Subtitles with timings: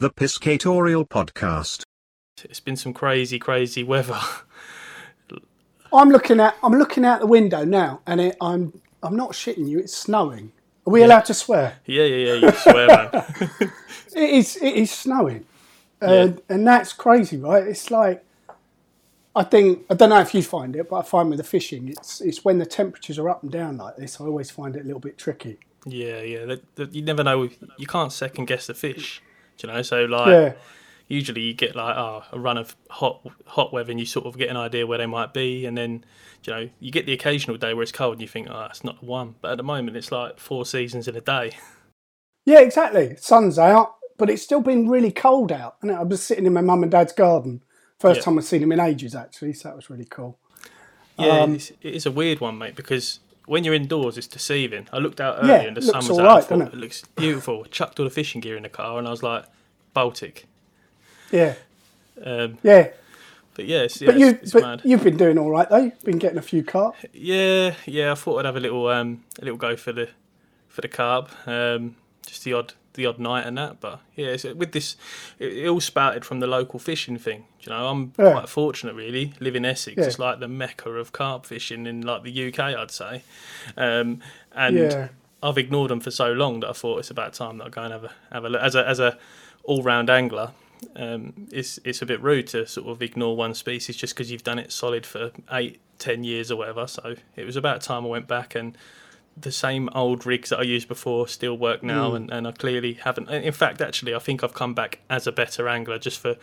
[0.00, 1.82] The Piscatorial Podcast.
[2.42, 4.18] It's been some crazy, crazy weather.
[5.92, 9.68] I'm looking at I'm looking out the window now, and it, I'm I'm not shitting
[9.68, 9.78] you.
[9.78, 10.52] It's snowing.
[10.86, 11.06] Are we Yeah.
[11.08, 11.74] allowed to swear?
[11.84, 12.46] yeah, yeah, yeah.
[12.46, 13.10] You swear, man.
[14.16, 14.56] It is.
[14.56, 15.44] It is snowing,
[16.02, 17.64] uh, and and that's crazy, right?
[17.66, 18.24] It's like
[19.36, 21.88] I think I don't know if you find it, but I find with the fishing,
[21.88, 24.18] it's it's when the temperatures are up and down like this.
[24.20, 25.58] I always find it a little bit tricky.
[25.86, 26.44] yeah, yeah.
[26.46, 27.48] That, that, you never know.
[27.76, 29.22] You can't second guess the fish.
[29.60, 29.82] Do you know?
[29.82, 30.54] So like, Yeah,
[31.08, 34.38] usually you get like oh, a run of hot hot weather, and you sort of
[34.38, 36.04] get an idea where they might be, and then
[36.44, 38.84] you know you get the occasional day where it's cold, and you think, oh, that's
[38.84, 39.36] not the one.
[39.42, 41.52] But at the moment, it's like four seasons in a day.
[42.46, 43.16] yeah, exactly.
[43.16, 45.76] Sun's out, but it's still been really cold out.
[45.82, 47.62] And I was sitting in my mum and dad's garden.
[47.98, 48.24] First Yeah.
[48.24, 49.52] time I've seen them in ages, actually.
[49.54, 50.38] So that was really cool.
[51.16, 54.88] Yeah, Um, it's, it is a weird one, mate, because when you're indoors, it's deceiving.
[54.92, 56.36] I looked out Yeah, earlier and the sun was out.
[56.36, 56.78] I right, thought, it it?
[56.78, 57.64] looks beautiful.
[57.70, 59.44] Chucked all the fishing gear in the car, and I was like,
[59.92, 60.46] Baltic.
[61.32, 61.54] Yeah,
[62.24, 62.90] Um, yeah.
[63.54, 64.84] but yeah, it's, yeah, But you, it's, it's but mad.
[64.84, 65.90] you've been doing all right though.
[66.04, 66.96] Been getting a few carp.
[67.12, 68.12] Yeah, yeah.
[68.12, 70.08] I thought I'd have a little, um, a little go for the,
[70.68, 71.30] for the carp.
[71.46, 71.96] Um,
[72.26, 73.80] just the odd, the odd night and that.
[73.80, 74.96] But yeah, it's, with this,
[75.38, 77.44] it, it all spouted from the local fishing thing.
[77.62, 78.32] Do You know, I'm Yeah.
[78.32, 79.32] quite fortunate really.
[79.40, 79.96] Live in Essex.
[79.98, 80.04] Yeah.
[80.04, 83.22] It's like the mecca of carp fishing in like the UK, I'd say.
[83.76, 84.20] Um,
[84.52, 85.08] and Yeah.
[85.42, 87.82] I've ignored them for so long that I thought it's about time that I go
[87.82, 88.60] and have a have a look.
[88.60, 89.16] As a as a
[89.64, 90.50] all round angler,
[90.96, 94.44] um, it's it's a bit rude to sort of ignore one species just because you've
[94.44, 96.86] done it solid for eight, ten years or whatever.
[96.86, 98.76] So it was about time I went back and
[99.40, 102.16] the same old rigs that I used before still work now, mm.
[102.16, 103.28] and, and I clearly haven't.
[103.30, 106.36] In fact, actually, I think I've come back as a better angler just for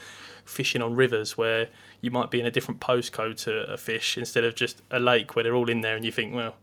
[0.45, 1.67] fishing on rivers where
[2.01, 5.35] you might be in a different postcode to a fish instead of just a lake
[5.35, 6.55] where they're all in there and you think, well,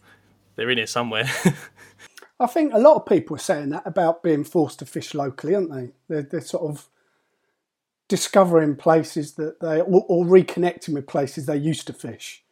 [0.56, 1.30] they're in here somewhere.
[2.40, 5.54] I think a lot of people are saying that about being forced to fish locally,
[5.54, 5.92] aren't they?
[6.08, 6.88] They're, they're sort of
[8.08, 12.44] discovering places that they or, or reconnecting with places they used to fish,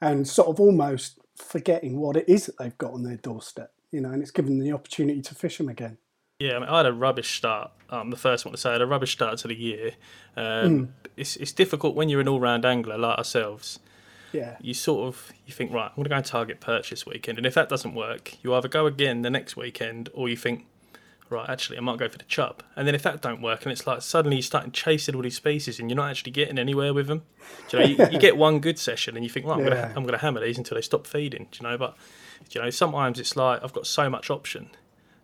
[0.00, 3.72] and sort of almost forgetting what it is that they've got on their doorstep.
[3.90, 5.98] You know, and it's given them the opportunity to fish them again.
[6.38, 7.72] Yeah, I, mean, I had a rubbish start.
[7.90, 9.92] I'm the first one to say I had a rubbish start to the year.
[10.36, 13.80] Um, It's it's difficult when you're an all-round angler like ourselves.
[14.32, 17.06] Yeah, You sort of you think right, I'm going to go and target perch this
[17.06, 20.36] weekend, and if that doesn't work, you either go again the next weekend, or you
[20.36, 20.66] think
[21.30, 22.62] right, actually I might go for the chub.
[22.76, 25.36] And then if that don't work, and it's like suddenly you're starting chasing all these
[25.36, 27.22] species, and you're not actually getting anywhere with them.
[27.68, 29.70] Do you, know, you, you get one good session, and you think right, I'm Yeah.
[29.70, 31.48] going to going to hammer these until they stop feeding.
[31.50, 31.96] Do you know, but
[32.48, 34.70] do you know sometimes it's like I've got so much option.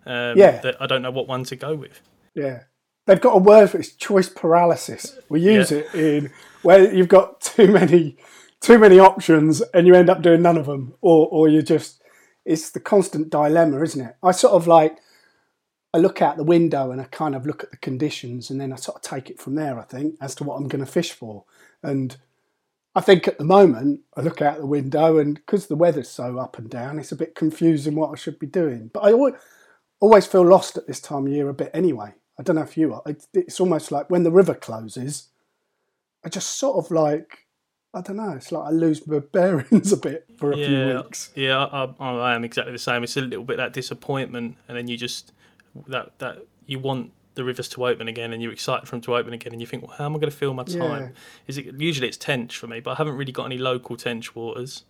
[0.06, 0.60] Um, Yeah.
[0.60, 2.00] that I don't know what one to go with.
[2.34, 2.64] yeah.
[3.06, 3.81] They've got a word for it.
[3.81, 5.19] It's choice paralysis.
[5.28, 5.78] We use Yeah.
[5.81, 6.31] it in
[6.62, 8.16] where you've got too many,
[8.62, 12.00] too many options, and you end up doing none of them, or or you just.
[12.47, 14.16] It's the constant dilemma, isn't it?
[14.22, 14.97] I sort of like.
[15.94, 18.72] I look out the window and I kind of look at the conditions, and then
[18.72, 19.78] I sort of take it from there.
[19.78, 21.44] I think as to what I'm going to fish for,
[21.84, 22.16] and
[22.97, 26.38] I think at the moment I look out the window, and because the weather's so
[26.38, 28.91] up and down, it's a bit confusing what I should be doing.
[28.93, 29.34] But I always,
[30.00, 32.12] always feel lost at this time of year a bit anyway.
[32.41, 33.03] I don't know if you are.
[33.32, 35.28] It's, almost like when the river closes,
[36.25, 37.47] I just sort of like,
[37.94, 41.31] I don't know, it's like I lose my bearings a bit for a few weeks.
[41.37, 43.05] yeah, I, I, I am exactly the same.
[43.05, 45.32] It's a little bit that disappointment, and then you just
[45.89, 49.17] that that you want the rivers to open again, and you're excited for them to
[49.17, 51.03] open again, and you think, well, how am I going to fill my time?
[51.03, 51.09] Yeah.
[51.49, 54.35] Is it usually it's tench for me, but I haven't really got any local tench
[54.37, 54.85] waters.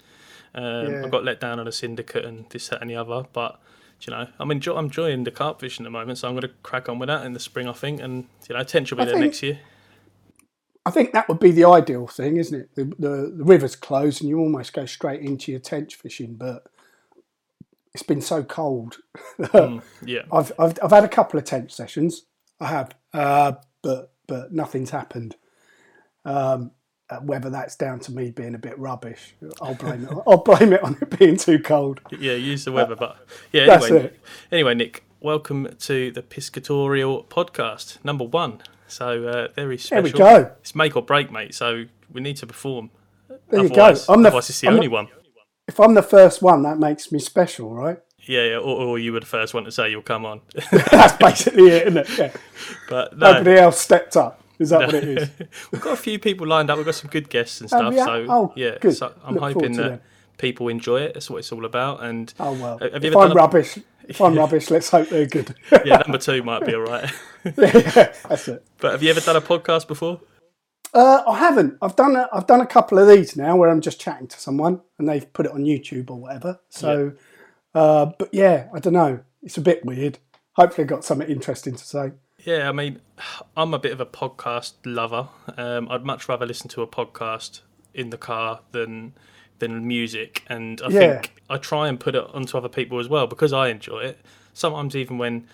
[0.54, 1.02] Um, Yeah.
[1.06, 3.60] I got let down on a syndicate and this, that, and the other, but.
[4.00, 6.42] You know, I'm enjoy, I'm enjoying the carp fishing at the moment, so I'm going
[6.42, 8.02] to crack on with that in the spring, I think.
[8.02, 9.60] And you know, tench will be I there think- next year.
[10.84, 12.74] I think that would be the ideal thing, isn't it?
[12.74, 16.66] The, the, the river's close and you almost go straight into your tench fishing, but
[17.94, 18.98] it's been so cold.
[19.38, 22.22] Mm, yeah, I've, I've I've had a couple of tench sessions.
[22.60, 25.36] I have, uh, but but nothing's happened.
[26.24, 26.72] Um,
[27.10, 30.10] uh, whether that's down to me being a bit rubbish, I'll blame it.
[30.26, 32.00] I'll blame it on it being too cold.
[32.18, 33.16] Yeah, use the weather, but
[33.52, 33.80] yeah.
[33.80, 34.10] Anyway,
[34.50, 38.60] anyway, Nick, welcome to the Piscatorial podcast, number one.
[38.88, 40.02] So uh, very There special.
[40.04, 40.50] we go.
[40.60, 41.54] It's make or break, mate.
[41.54, 42.90] So we need to perform.
[43.50, 43.94] There you go.
[44.08, 45.08] I'm the- otherwise it's the I'm the- only one.
[45.66, 47.98] If I'm the first one, that makes me special, right?
[48.20, 48.56] Yeah, yeah.
[48.56, 50.40] Or, or you were the first one to say you'll come on,
[50.70, 52.18] That's basically it, isn't it?
[52.18, 52.32] Yeah.
[52.88, 53.32] but no.
[53.34, 54.40] Nobody else stepped up.
[54.58, 55.30] Is that what it is?
[55.72, 56.76] We've got a few people lined up.
[56.76, 57.92] We've got some good guests and stuff.
[57.94, 58.96] So Oh, yeah, good.
[58.96, 60.00] so I'm Look hoping that them.
[60.38, 61.14] people enjoy it.
[61.14, 62.02] That's what it's all about.
[62.04, 62.78] And Oh well.
[62.80, 65.54] If I'm done rubbish, if I'm rubbish, let's hope they're good.
[65.84, 67.10] yeah, number two might be all right.
[67.44, 68.64] yeah, that's it.
[68.78, 70.20] but have you ever done a podcast before?
[70.94, 71.76] Uh, I haven't.
[71.82, 72.14] I've done.
[72.16, 75.08] A, I've done a couple of these now where I'm just chatting to someone and
[75.08, 76.60] they've put it on YouTube or whatever.
[76.68, 77.12] So,
[77.74, 79.20] uh, but yeah, I don't know.
[79.42, 80.18] It's a bit weird.
[80.52, 82.12] Hopefully, I got something interesting to say.
[82.44, 83.00] Yeah, I mean,
[83.56, 85.28] I'm a bit of a podcast lover.
[85.56, 87.60] Um, I'd much rather listen to a podcast
[87.92, 89.14] in the car than
[89.58, 90.98] than music, and I Yeah.
[90.98, 94.20] think I try and put it onto other people as well because I enjoy it.
[94.52, 95.46] Sometimes even when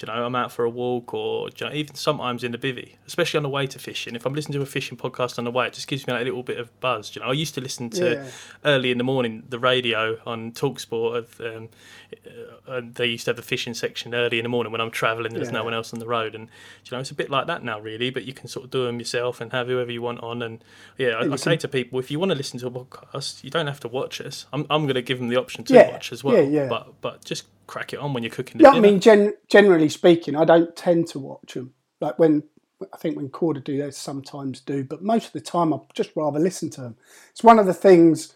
[0.00, 2.96] you know I'm out for a walk, or you know, even sometimes in the bivvy,
[3.06, 4.16] especially on the way to fishing.
[4.16, 6.22] If I'm listening to a fishing podcast on the way, it just gives me like
[6.22, 7.14] a little bit of buzz.
[7.14, 8.26] You know, I used to listen to Yeah.
[8.64, 11.16] early in the morning the radio on Talksport.
[11.16, 11.68] Of um,
[12.68, 15.34] uh, they used to have the fishing section early in the morning when I'm travelling.
[15.34, 16.48] There's no one else on the road, and
[16.84, 18.10] you know it's a bit like that now, really.
[18.10, 20.42] But you can sort of do them yourself and have whoever you want on.
[20.42, 20.62] And
[20.98, 23.44] yeah, I, I say can- to people, if you want to listen to a podcast,
[23.44, 24.46] you don't have to watch us.
[24.52, 26.34] I'm I'm going to give them the option to Yeah, watch as well.
[26.36, 26.68] yeah, yeah.
[26.68, 28.58] But but just crack it on when you're cooking.
[28.58, 31.74] The Yeah, I mean, gen- generally speaking, I don't tend to watch them.
[32.00, 32.44] Like when
[32.92, 36.12] I think when Korda do, they sometimes do, but most of the time I just
[36.16, 36.96] rather listen to them.
[37.30, 38.34] It's one of the things,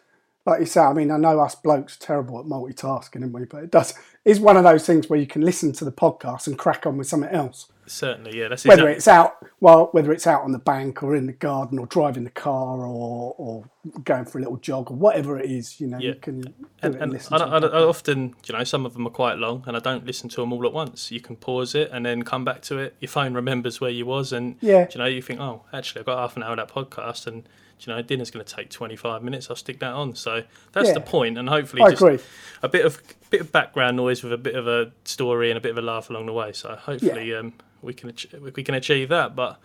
[0.49, 0.81] like you say.
[0.81, 3.45] I mean, I know us blokes are terrible at multitasking, aren't we?
[3.45, 6.47] But it does is one of those things where you can listen to the podcast
[6.47, 7.69] and crack on with something else.
[7.87, 8.49] certainly, yeah.
[8.49, 11.33] That's Whether exactly, it's out, well, whether it's out on the bank or in the
[11.33, 13.65] garden or driving the car or or
[14.05, 16.11] going for a little jog or whatever it is, you know, Yeah.
[16.11, 17.47] you can and, it and and listen I.
[17.47, 17.59] I.
[17.59, 20.43] I often, you know, some of them are quite long, and I don't listen to
[20.43, 21.11] them all at once.
[21.11, 22.97] You can pause it and then come back to it.
[23.01, 24.89] Your phone remembers where you was, and Yeah.
[24.93, 27.49] you know, you think, oh, actually, I've got half an hour of that podcast, and
[27.81, 29.49] you know, dinner's going to take twenty five minutes.
[29.51, 30.15] I'll stick that on.
[30.15, 32.19] So that's the point, and hopefully, I just agree.
[32.63, 35.61] a bit of bit of background noise with a bit of a story and a
[35.61, 36.53] bit of a laugh along the way.
[36.53, 37.53] So hopefully, um,
[37.83, 39.37] we can ach- we can achieve that.
[39.37, 39.59] But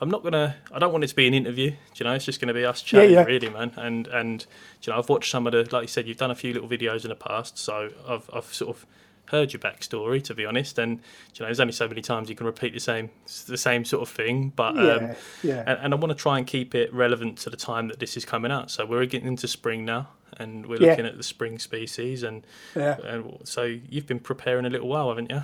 [0.00, 0.56] I'm not gonna.
[0.72, 1.70] I don't want it to be an interview.
[1.70, 3.24] Do you know, it's just going to be us chatting, yeah.
[3.24, 3.72] really, man.
[3.76, 4.46] And and
[4.82, 6.68] you know, I've watched some of the, like you said, you've done a few little
[6.68, 8.86] videos in the past, so I've I've sort of
[9.30, 10.78] heard your backstory, to be honest.
[10.78, 10.92] And
[11.34, 13.10] you know, there's only so many times you can repeat the same
[13.46, 14.52] the same sort of thing.
[14.54, 15.64] But um, Yeah, yeah.
[15.66, 18.16] and, and I want to try and keep it relevant to the time that this
[18.16, 18.70] is coming out.
[18.70, 20.08] So we're getting into spring now,
[20.38, 20.90] and we're Yeah.
[20.90, 22.46] looking at the spring species, and,
[22.76, 22.96] yeah.
[23.04, 25.42] and so you've been preparing a little while, haven't you?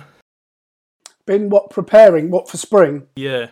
[1.25, 3.07] Been what preparing what for spring?
[3.15, 3.47] Yeah,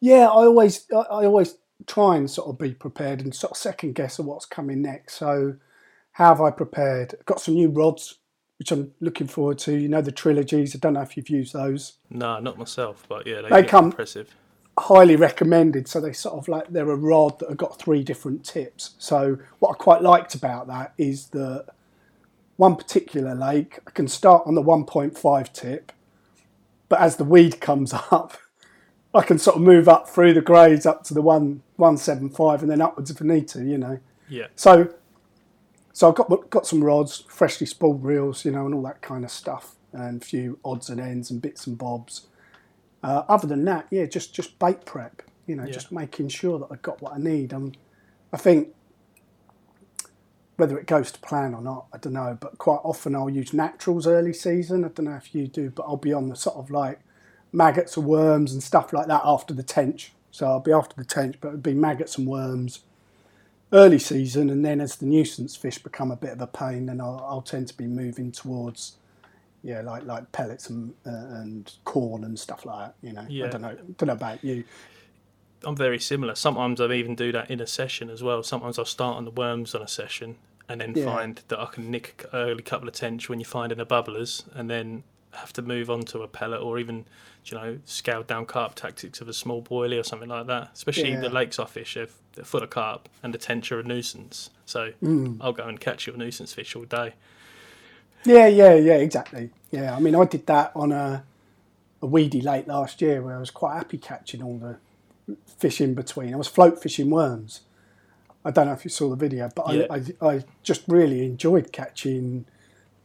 [0.00, 1.56] Yeah, I always I always
[1.86, 5.14] try and sort of be prepared and sort of second guess of what's coming next.
[5.14, 5.56] So
[6.12, 7.14] how have I prepared?
[7.24, 8.18] Got some new rods
[8.62, 9.76] which I'm looking forward to.
[9.76, 10.76] You know the trilogies.
[10.76, 11.94] I don't know if you've used those.
[12.10, 14.32] no, not myself, but yeah, they, They come- impressive.
[14.78, 15.88] Highly recommended.
[15.88, 18.94] So they sort of like they're a rod that have got three different tips.
[18.98, 21.66] So what I quite liked about that is that
[22.56, 25.90] one particular lake I can start on the 1.5 tip,
[26.88, 28.38] but as the weed comes up,
[29.12, 32.70] I can sort of move up through the grades up to the one 175 and
[32.70, 33.98] then upwards if I need to, you know.
[34.28, 34.88] Yeah, So,
[35.92, 39.24] so I've got got some rods, freshly spooled reels, you know, and all that kind
[39.24, 42.28] of stuff, and a few odds and ends and bits and bobs.
[43.02, 45.72] Uh, other than that, yeah, just just bait prep, you know, Yeah.
[45.72, 47.52] just making sure that I've got what I need.
[47.52, 47.72] Um,
[48.32, 48.68] I think
[50.56, 52.38] whether it goes to plan or not, I don't know.
[52.40, 54.84] But quite often I'll use naturals early season.
[54.84, 57.00] I don't know if you do, but I'll be on the sort of like
[57.52, 60.12] maggots or worms and stuff like that after the tench.
[60.30, 62.80] So I'll be after the tench, but it'd be maggots and worms
[63.72, 67.00] early season, and then as the nuisance fish become a bit of a pain, then
[67.00, 68.98] I'll, I'll tend to be moving towards,
[69.62, 72.96] yeah, like like pellets and uh, and corn and stuff like that.
[73.06, 73.44] You know, Yeah.
[73.44, 74.64] I don't know, don't know about you.
[75.64, 76.34] I'm very similar.
[76.34, 78.42] Sometimes I even do that in a session as well.
[78.42, 80.38] Sometimes I'll start on the worms on a session
[80.68, 81.04] and then Yeah.
[81.04, 84.44] find that I can nick a early couple of tench when you're finding the bubblers,
[84.54, 87.06] and then have to move on to a pellet or even,
[87.46, 90.70] you know, scaled down carp tactics of a small boilie or something like that.
[90.74, 91.20] Especially Yeah.
[91.20, 94.50] the lakes I fish, they're, they're full of carp and the tench are a nuisance.
[94.66, 95.38] So Mm.
[95.40, 97.14] I'll go and catch your nuisance fish all day.
[98.24, 99.50] Yeah, yeah, yeah, exactly.
[99.70, 101.24] Yeah, I mean, I did that on a
[102.00, 104.76] a weedy lake last year where I was quite happy catching all the
[105.46, 106.34] fish in between.
[106.34, 107.60] I was float fishing worms.
[108.44, 109.86] I don't know if you saw the video, but Yeah.
[109.88, 112.44] I, I, I just really enjoyed catching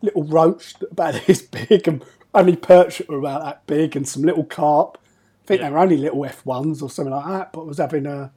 [0.01, 2.03] little roach that about this big and
[2.33, 4.97] only perch that were about that big and some little carp.
[5.43, 5.67] I think Yeah.
[5.67, 8.31] they were only little F ones or something like that, but I was having a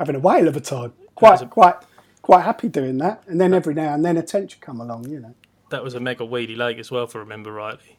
[0.00, 0.94] having a whale of a time.
[1.14, 1.74] Quite a- quite
[2.22, 3.22] quite happy doing that.
[3.26, 5.34] And then every now and then a would come along, you know.
[5.70, 7.98] That was a mega weedy lake as well, if I remember rightly.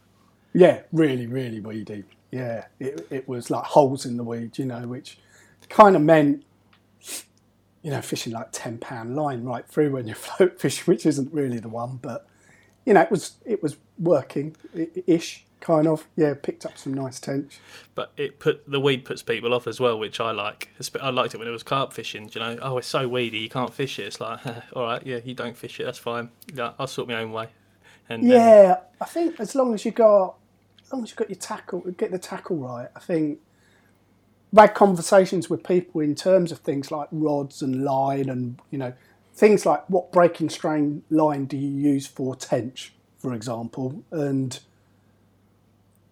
[0.54, 2.04] Yeah, really, really weedy.
[2.32, 5.20] Yeah, it, it was like holes in the weed, you know, which
[5.70, 6.44] kind of meant,
[7.84, 11.32] you know, fishing like ten pound line right through when you're float fishing, which isn't
[11.34, 12.28] really the one, but
[12.86, 14.56] you know, it was it was working
[15.06, 16.08] ish, kind of.
[16.18, 17.62] Yeah, picked up some nice tench.
[17.96, 20.70] But it put the weed puts people off as well, which I like.
[21.02, 22.30] I liked it when it was carp fishing.
[22.34, 24.08] You know, oh, it's so weedy, you can't fish it.
[24.08, 24.40] It's like,
[24.74, 26.30] all right, yeah, you don't fish it, that's fine.
[26.54, 27.50] Yeah, I'll sort my own way.
[28.10, 30.38] And um, Yeah, I think as long as you got,
[30.84, 32.90] as long as you got your tackle, get the tackle right.
[32.96, 33.40] I think
[34.54, 38.78] I've had conversations with people in terms of things like rods and line, and you
[38.78, 38.94] know,
[39.34, 44.60] things like what breaking strain line do you use for tench, for example, and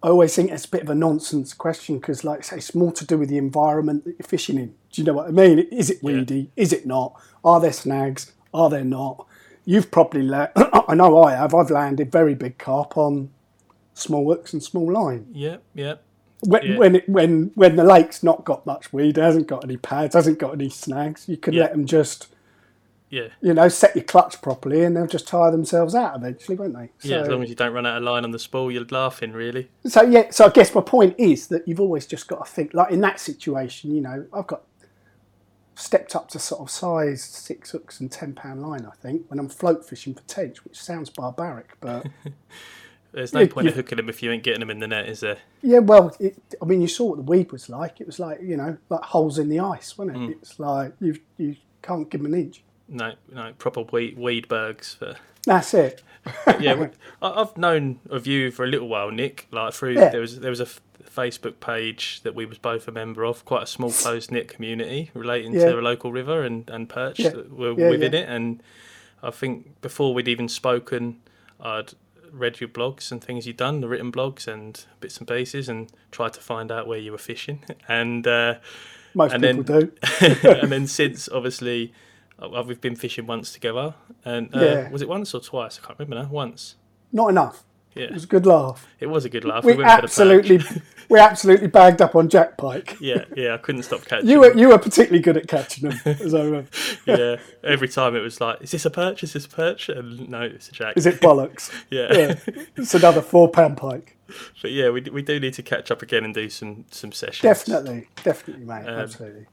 [0.02, 2.74] I always think it's a bit of a nonsense question because, like I say, it's
[2.74, 4.68] more to do with the environment that you're fishing in.
[4.92, 5.58] Do you know what I mean?
[5.70, 6.50] Is it weedy?
[6.56, 7.20] Is it not?
[7.44, 8.32] Are there snags?
[8.54, 9.26] Are there not?
[9.66, 10.52] You've probably let.
[10.88, 11.54] I know I have.
[11.54, 13.30] I've landed very big carp on
[13.92, 15.26] small hooks and small line.
[15.32, 15.96] Yeah, yeah.
[16.44, 16.78] When Yeah.
[16.78, 20.38] when, it, when when the lake's not got much weed, hasn't got any pads, hasn't
[20.38, 21.64] got any snags, you can Yeah.
[21.64, 22.28] let them just
[23.10, 23.28] Yeah.
[23.42, 26.90] you know set your clutch properly, and they'll just tire themselves out eventually, won't they?
[27.02, 29.32] Yeah, as long as you don't run out of line on the spool, you're laughing,
[29.32, 29.68] really.
[29.86, 32.72] So yeah, so I guess my point is that you've always just got to think
[32.72, 34.62] like in that situation, you know, I've got
[35.74, 39.38] stepped up to sort of size six hooks and ten pound line, I think, when
[39.38, 42.06] I'm float fishing for tench, which sounds barbaric, but
[43.12, 45.20] There's no point in hooking them if you ain't getting them in the net, is
[45.20, 45.38] there?
[45.62, 48.00] yeah, well, it, I mean, you saw what the weed was like.
[48.00, 50.20] It was like you know, like holes in the ice, wasn't it?
[50.20, 50.30] Mm.
[50.30, 52.62] It's like you you can't give them an inch.
[52.90, 54.96] No, no, proper weed, weedbergs.
[54.96, 55.16] For...
[55.46, 56.02] That's it.
[56.60, 56.88] Yeah,
[57.22, 59.46] I've known of you for a little while, Nick.
[59.50, 60.10] Like through Yeah.
[60.10, 60.66] there was there was a
[61.02, 65.10] Facebook page that we was both a member of, quite a small close knit community
[65.14, 65.70] relating Yeah.
[65.70, 67.30] to a local river and and perch Yeah.
[67.30, 68.28] that were within it.
[68.28, 68.62] And
[69.22, 71.20] I think before we'd even spoken,
[71.58, 71.94] I'd
[72.30, 75.90] read your blogs and things you'd done, the written blogs and bits and pieces, and
[76.10, 77.64] tried to find out where you were fishing.
[77.88, 78.56] And uh,
[79.14, 80.48] Most And people then- do.
[80.60, 81.92] and then since obviously
[82.66, 83.94] we've been fishing once together,
[84.24, 84.90] and uh, Yeah.
[84.90, 85.78] was it once or twice?
[85.82, 86.28] I can't remember now.
[86.30, 86.76] Once.
[87.12, 87.64] Not enough.
[87.94, 88.86] Yeah, It was a good laugh.
[89.00, 89.64] it was a good laugh.
[89.64, 90.04] We went for the perch.
[90.04, 90.60] absolutely,
[91.08, 92.96] we absolutely bagged up on Jack Pike.
[93.00, 94.28] Yeah, yeah, I couldn't stop catching.
[94.28, 94.58] You were them.
[94.60, 96.70] you were particularly good at catching them, as I remember.
[97.06, 99.24] yeah, every time it was like, "Is this a perch?
[99.24, 100.96] Is this a perch?" And no, it's a jack.
[100.96, 101.72] Is it bollocks?
[101.90, 102.12] Yeah.
[102.16, 102.34] Yeah,
[102.76, 104.16] it's another four pound pike.
[104.62, 107.42] but yeah, we, we do need to catch up again and do some some sessions.
[107.42, 108.86] Definitely, definitely, mate.
[108.86, 109.46] Um, absolutely.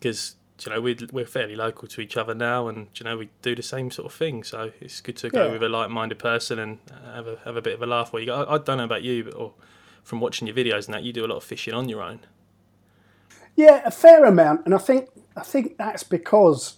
[0.00, 3.28] because you know we're we're fairly local to each other now, and you know we
[3.42, 4.42] do the same sort of thing.
[4.44, 5.52] So it's good to go Yeah.
[5.52, 8.12] with a like-minded person and uh, have a have a bit of a laugh.
[8.12, 9.52] Where you go, I, I don't know about you, but or
[10.02, 12.20] from watching your videos and that, you do a lot of fishing on your own.
[13.56, 16.76] Yeah, a fair amount, and I think I think that's because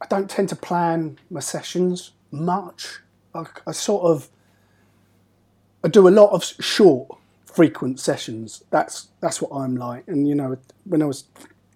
[0.00, 3.00] I don't tend to plan my sessions much.
[3.34, 4.28] I, I sort of
[5.84, 8.64] I do a lot of short, frequent sessions.
[8.70, 10.04] That's that's what I'm like.
[10.08, 11.24] And you know, when I was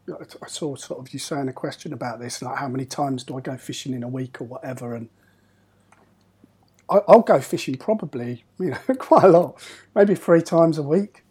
[0.08, 3.38] I saw sort of you saying a question about this, like how many times do
[3.38, 5.08] I go fishing in a week or whatever, and
[6.90, 9.58] I, I'll go fishing probably you know quite a lot,
[9.94, 11.24] maybe three times a week,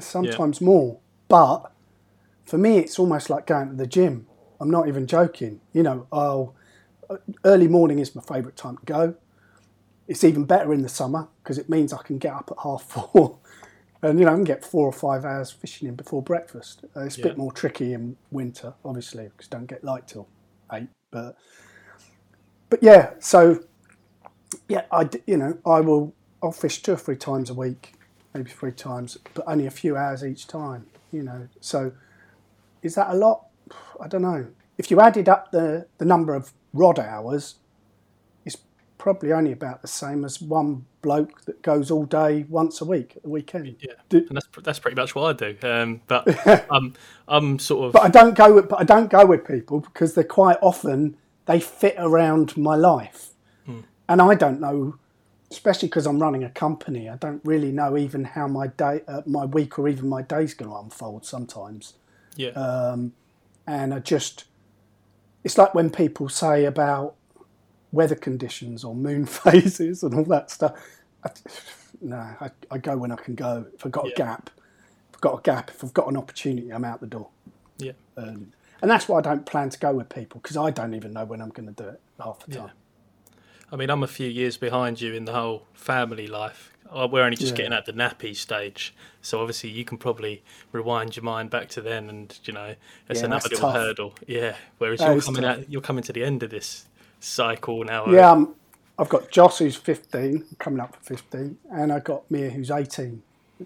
[0.00, 0.98] sometimes more.
[1.28, 1.72] But
[2.44, 4.26] for me, it's almost like going to the gym.
[4.60, 5.60] I'm not even joking.
[5.72, 6.54] You know, I'll
[7.44, 9.14] early morning is my favourite time to go.
[10.06, 12.82] It's even better in the summer because it means I can get up at half
[12.82, 13.38] four,
[14.02, 16.84] and you know I can get four or five hours fishing in before breakfast.
[16.96, 17.24] Uh, it's a Yeah.
[17.28, 20.30] bit more tricky in winter, obviously, because don't get light till
[20.72, 20.88] eight.
[21.12, 21.36] But
[22.70, 23.60] but yeah, so
[24.68, 27.94] yeah, I you know I will I'll fish two or three times a week,
[28.34, 30.86] maybe three times, but only a few hours each time.
[31.12, 31.92] You know, so
[32.82, 33.46] is that a lot?
[34.00, 34.48] I don't know.
[34.78, 37.56] If you added up the the number of rod hours,
[38.44, 38.58] it's
[38.98, 43.14] probably only about the same as one bloke that goes all day once a week
[43.16, 43.76] at the weekend.
[43.80, 45.68] Yeah, Do- and that's that's pretty much what I do.
[45.68, 46.26] Um, but
[46.70, 46.94] I'm
[47.28, 50.14] I'm sort of But I don't go with but I don't go with people because
[50.14, 51.16] they're quite often
[51.46, 53.30] they fit around my life,
[54.08, 54.96] and I don't know,
[55.50, 57.08] especially because I'm running a company.
[57.08, 60.54] I don't really know even how my day, uh, my week, or even my day's
[60.54, 61.94] going to unfold sometimes.
[62.36, 63.12] yeah um,
[63.66, 64.44] and I just
[65.44, 67.14] it's like when people say about
[67.92, 70.72] weather conditions or moon phases and all that stuff.
[71.24, 71.30] I,
[72.00, 73.66] no, I, I go when I can go.
[73.74, 74.12] If I've got Yeah.
[74.12, 74.50] a gap,
[75.10, 77.28] if I've got a gap, if I've got an opportunity, I'm out the door.
[77.78, 77.92] yeah.
[78.16, 81.12] Um, and that's why I don't plan to go with people because I don't even
[81.12, 82.66] know when I'm going to do it half the time.
[82.68, 83.34] Yeah.
[83.72, 86.72] I mean, I'm a few years behind you in the whole family life.
[86.90, 87.56] Uh, We're only just Yeah.
[87.58, 90.42] getting at the nappy stage, so obviously you can probably
[90.72, 92.74] rewind your mind back to then, and you know
[93.08, 93.74] it's Yeah, another little tough.
[93.76, 94.14] hurdle.
[94.26, 94.56] Yeah.
[94.78, 95.58] Whereas That you're coming tough.
[95.58, 96.86] out, you're coming to the end of this
[97.20, 98.06] cycle now.
[98.10, 98.54] Yeah, um,
[98.98, 103.22] I've got Joss who's 15, coming up for 15, and I've got Mia who's 18,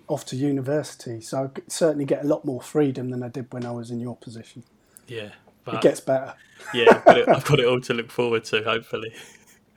[0.08, 1.20] off to university.
[1.20, 3.90] So I could certainly get a lot more freedom than I did when I was
[3.90, 4.64] in your position.
[5.06, 5.30] yeah.
[5.66, 6.34] It gets better.
[6.75, 8.62] yeah, I've got, it, I've got it all to look forward to.
[8.62, 9.14] Hopefully.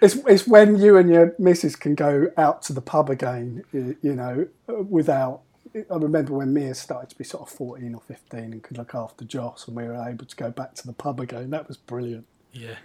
[0.02, 3.98] It's, it's when you and your missus can go out to the pub again, you
[4.02, 5.42] know, without.
[5.76, 8.96] I remember when Mia started to be sort of 14 or 15 and could look
[8.96, 11.52] after Joss, and we were able to go back to the pub again.
[11.52, 12.26] That was brilliant.
[12.52, 12.76] Yeah.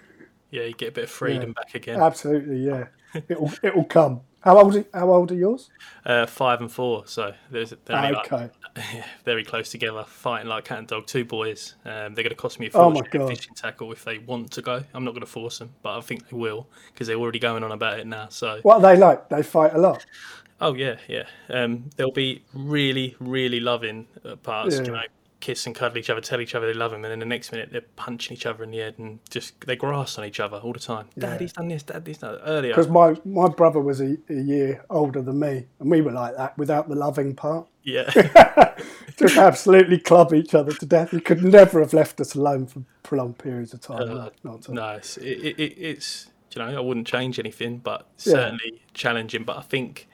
[0.52, 2.00] Yeah, you get a bit of freedom back again.
[2.00, 2.84] Absolutely, yeah.
[3.28, 4.20] It'll, it'll come.
[4.42, 5.70] How old, are, how old are yours?
[6.04, 8.50] Uh, five and four, so there's they're only like-
[8.94, 11.06] yeah, very close together, fighting like cat and dog.
[11.06, 11.74] Two boys.
[11.84, 13.28] Um, they're going to cost me a Oh fortune God.
[13.28, 14.82] fishing tackle if they want to go.
[14.94, 17.62] I'm not going to force them, but I think they will because they're already going
[17.64, 18.28] on about it now.
[18.30, 19.28] So What are they like?
[19.28, 20.04] They fight a lot.
[20.60, 21.24] Oh yeah, yeah.
[21.50, 24.76] Um, they'll be really, really loving at parts.
[24.76, 24.82] Yeah.
[24.84, 25.02] You know,
[25.42, 27.52] kiss and cuddle each other, tell each other they love them, and then the next
[27.52, 30.56] minute they're punching each other in the head and just they grass on each other
[30.56, 31.08] all the time.
[31.18, 32.48] Daddy's done this, Daddy's done that.
[32.48, 36.12] Earlier, Because my, my brother was a, a year older than me, and we were
[36.12, 37.66] like that without the loving part.
[37.82, 38.08] yeah,
[39.18, 41.12] Just absolutely club each other to death.
[41.12, 44.02] You could never have left us alone for prolonged periods of time.
[44.02, 44.74] Uh, no, not at all.
[44.74, 45.16] nice.
[45.18, 48.34] It, it, it, it's you know I wouldn't change anything, but Yeah.
[48.34, 49.42] certainly challenging.
[49.44, 50.08] But I think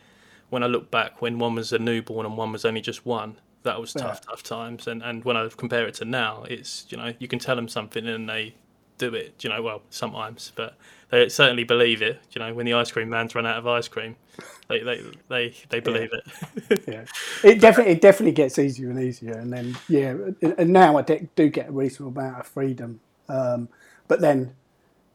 [0.48, 3.38] when I look back, when one was a newborn and one was only just one,
[3.68, 4.86] that was tough, tough times.
[4.86, 7.68] And and when I compare it to now, it's you know you can tell them
[7.68, 8.54] something and they
[8.98, 9.42] do it.
[9.44, 10.76] You know, well sometimes, but
[11.10, 12.20] they certainly believe it.
[12.32, 14.16] You know, when the ice cream man's run out of ice cream,
[14.68, 16.82] they they they, they believe it.
[16.86, 17.04] yeah,
[17.48, 20.14] it definitely it definitely gets easier and easier, and then yeah,
[20.58, 23.00] and now I do get a reasonable amount of freedom.
[23.28, 23.68] Um,
[24.06, 24.54] but then,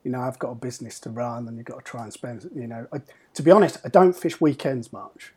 [0.03, 2.49] you know, I've got a business to run, and you've got to try and spend.
[2.55, 3.01] You know, I,
[3.35, 5.33] to be honest, I don't fish weekends much,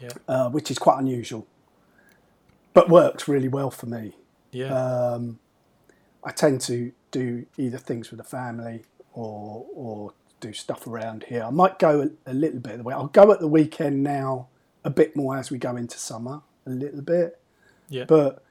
[0.00, 1.46] yeah, uh, which is quite unusual,
[2.74, 4.16] but works really well for me.
[4.52, 5.38] yeah, Um,
[6.24, 11.42] I tend to do either things with the family or or do stuff around here.
[11.44, 12.94] I might go a, a little bit of the way.
[12.94, 14.48] I'll go at the weekend now
[14.84, 17.40] a bit more as we go into summer, a little bit.
[17.88, 18.04] yeah.
[18.04, 18.42] But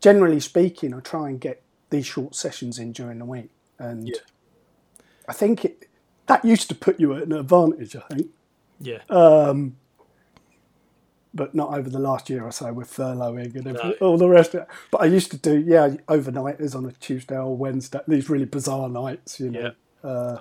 [0.00, 4.16] generally speaking, I try and get these short sessions in during the week, and Yeah.
[5.28, 5.88] I think it,
[6.26, 7.94] that used to put you at an advantage.
[7.96, 8.28] I think
[8.80, 8.98] yeah.
[9.10, 9.76] um,
[11.34, 13.92] but not over the last year or so with furloughing and every, No.
[14.00, 14.68] all the rest of it.
[14.90, 18.88] But I used to do, yeah, overnighters on a Tuesday or Wednesday, these really bizarre
[18.88, 19.72] nights, you know.
[20.04, 20.08] Yeah.
[20.08, 20.38] Uh,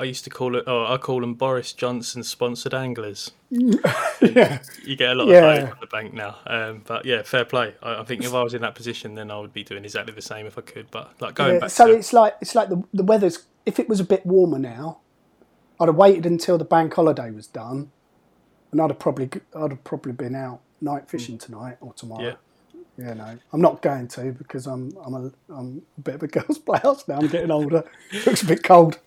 [0.00, 0.64] I used to call it.
[0.66, 3.32] Oh, I call them Boris Johnson sponsored anglers.
[3.50, 5.38] yeah, You get a lot Yeah.
[5.54, 6.36] of those on the bank now.
[6.46, 7.74] Um, but yeah, fair play.
[7.82, 10.14] I, I think if I was in that position, then I would be doing exactly
[10.14, 10.90] the same if I could.
[10.90, 11.60] But like going yeah.
[11.60, 13.44] back So to it's like it's like the the weather's.
[13.66, 15.00] If it was a bit warmer now,
[15.80, 17.90] I'd have waited until the bank holiday was done,
[18.72, 21.08] and I'd have probably I'd have probably been out night hmm.
[21.08, 22.36] fishing tonight or tomorrow.
[22.96, 26.22] yeah, You know, I'm not going to because I'm I'm a I'm a bit of
[26.22, 27.16] a girl's blouse now.
[27.18, 27.84] I'm getting older.
[28.12, 28.98] It looks a bit cold.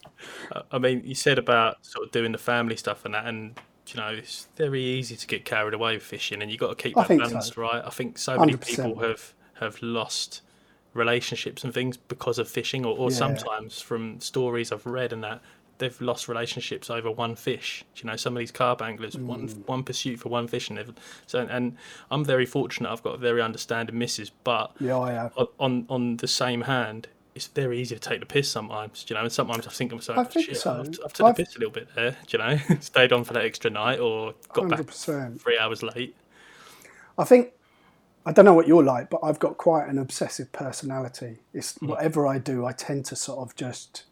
[0.71, 3.99] I mean, you said about sort of doing the family stuff and that, and you
[3.99, 6.83] know, it's very easy to get carried away with fishing, and you have got to
[6.83, 7.27] keep that think so.
[7.29, 7.83] balance right.
[7.85, 8.61] I think so many 100%.
[8.65, 10.41] people have have lost
[10.93, 13.15] relationships and things because of fishing, or, or Yeah.
[13.17, 15.41] sometimes from stories I've read and that
[15.81, 17.83] they've lost relationships over one fish.
[17.97, 19.67] You know, some of these carp anglers, one Mm.
[19.67, 20.93] one pursuit for one fish, and they've,
[21.27, 21.75] so and
[22.09, 22.89] I'm very fortunate.
[22.89, 25.33] I've got a very understanding missus, but Yeah, I have.
[25.59, 29.21] on- on the same hand, it's very easy to take the piss sometimes, you know.
[29.23, 30.71] And sometimes I think to myself, I think shit, so.
[30.79, 32.57] I've, I've took the piss a little bit there, you know.
[32.79, 35.39] Stayed on for that extra night or got back 100%.
[35.41, 36.15] three hours late.
[37.17, 37.53] I think
[38.25, 41.39] I don't know what you're like, but I've got quite an obsessive personality.
[41.53, 41.87] It's Hmm.
[41.87, 44.03] whatever I do, I tend to sort of just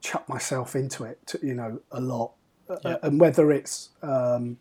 [0.00, 2.32] chuck myself into it, to, you know, a lot.
[2.68, 2.96] Uh, Yeah.
[3.02, 4.58] and whether it's um,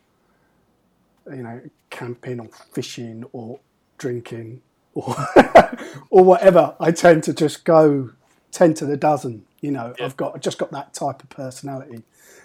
[1.30, 3.60] you know camping or fishing or
[3.98, 4.62] drinking
[4.94, 5.16] or
[6.10, 8.12] or whatever, I tend to just go
[8.52, 9.46] ten to the dozen.
[9.62, 10.06] You know, Yeah.
[10.06, 12.04] I've got I've just got that type of personality.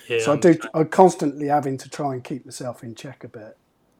[0.09, 0.59] Yeah, So I I'm- do.
[0.75, 3.57] I'm constantly having to try and keep myself in check a bit.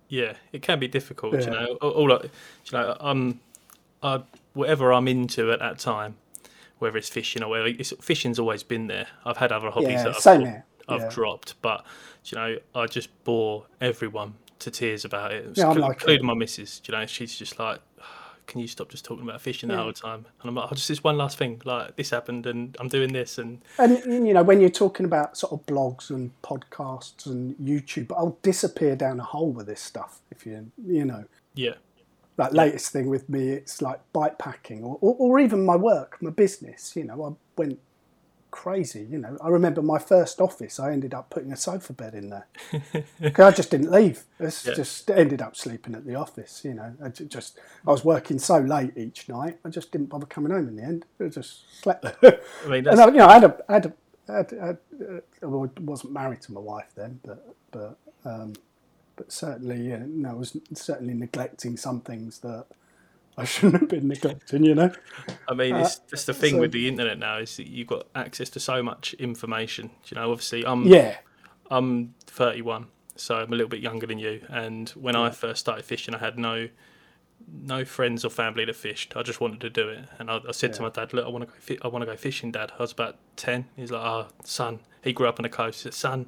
[0.09, 1.79] Yeah, it can be difficult, you know.
[1.81, 2.29] All, all you
[2.73, 3.41] know, um,
[4.03, 6.17] I, whatever I'm into at that time,
[6.83, 9.07] whether it's fishing or whether it's, fishing's always been there.
[9.25, 10.65] I've had other hobbies Yeah, that I've, same here.
[10.89, 11.09] I've Yeah.
[11.09, 11.85] dropped, but
[12.27, 16.25] you know, I just bore everyone to tears about it, Yeah, I'm inclu- like including
[16.25, 16.27] it.
[16.27, 16.83] my missus.
[16.87, 19.83] You know, she's just like, ah, "Can you stop just talking about fishing the Yeah.
[19.83, 21.61] whole time?" And I'm like, "Oh, just this one last thing.
[21.65, 25.37] Like this happened, and I'm doing this, and And you know, when you're talking about
[25.37, 30.21] sort of blogs and podcasts and YouTube, I'll disappear down a hole with this stuff.
[30.31, 31.75] If you, you know, yeah,
[32.37, 36.19] like latest thing with me, it's like bike packing or, or, or even my work,
[36.23, 36.97] my business.
[36.97, 37.79] You know, I went
[38.51, 39.07] crazy.
[39.11, 40.79] You know, I remember my first office.
[40.81, 42.47] I ended up putting a sofa bed in there
[43.21, 44.25] because I just didn't leave.
[44.39, 44.75] It's Yeah.
[44.75, 46.63] just ended up sleeping at the office.
[46.65, 49.59] You know, I just I was working so late each night.
[49.65, 51.05] I just didn't bother coming home in the end.
[51.21, 52.41] I just slept there.
[52.65, 53.93] I mean, And that's, I, you know, I had a, I had a,
[54.29, 55.47] I, had, I, had, uh, I
[55.81, 58.53] wasn't married to my wife then, but but um,
[59.23, 62.67] but certainly, yeah, no, I was certainly neglecting some things that
[63.39, 64.65] I shouldn't have been neglecting.
[64.65, 64.91] You know,
[65.49, 67.87] I mean, it's just the thing Uh, so- with the internet now is that you've
[67.87, 69.91] got access to so much information.
[70.07, 71.19] You know, obviously, I'm yeah,
[71.71, 74.45] I'm 31, so I'm a little bit younger than you.
[74.49, 76.69] And when I first started fishing, I had no
[77.53, 79.17] no friends or family that fished.
[79.17, 81.29] I just wanted to do it, and I, I said to my dad, "Look, I
[81.29, 81.59] want to go.
[81.61, 83.67] Fi- I want to go fishing, Dad." I was about 10.
[83.77, 85.79] He's like, "Oh, son." He grew up on the coast.
[85.79, 86.27] He said, "Son,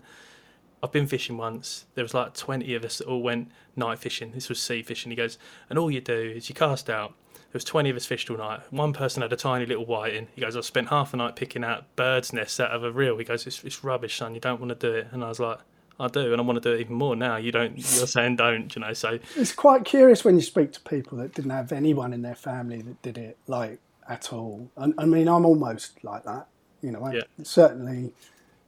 [0.85, 1.87] I've been fishing once.
[1.94, 4.33] There was like 20 of us that all went night fishing.
[4.33, 7.59] This was sea fishing." He goes, "And all you do is you cast out." There
[7.59, 8.61] was 20 of us fished all night.
[8.70, 10.27] One person had a tiny little whiting.
[10.35, 13.16] He goes, I spent half a night picking out birds' nests out of a reel.
[13.16, 14.35] He goes, it's, it's rubbish, son.
[14.35, 15.07] You don't want to do it.
[15.12, 15.59] And I was like,
[16.01, 17.37] I do, and I want to do it even more now.
[17.37, 17.77] You don't.
[17.77, 18.92] You're saying don't, you know.
[18.92, 22.35] So It's quite curious when you speak to people that didn't have anyone in their
[22.35, 24.68] family that did it like at all.
[24.77, 26.49] And I mean, I'm almost like that.
[26.83, 27.23] You know, I, Yeah.
[27.44, 28.12] certainly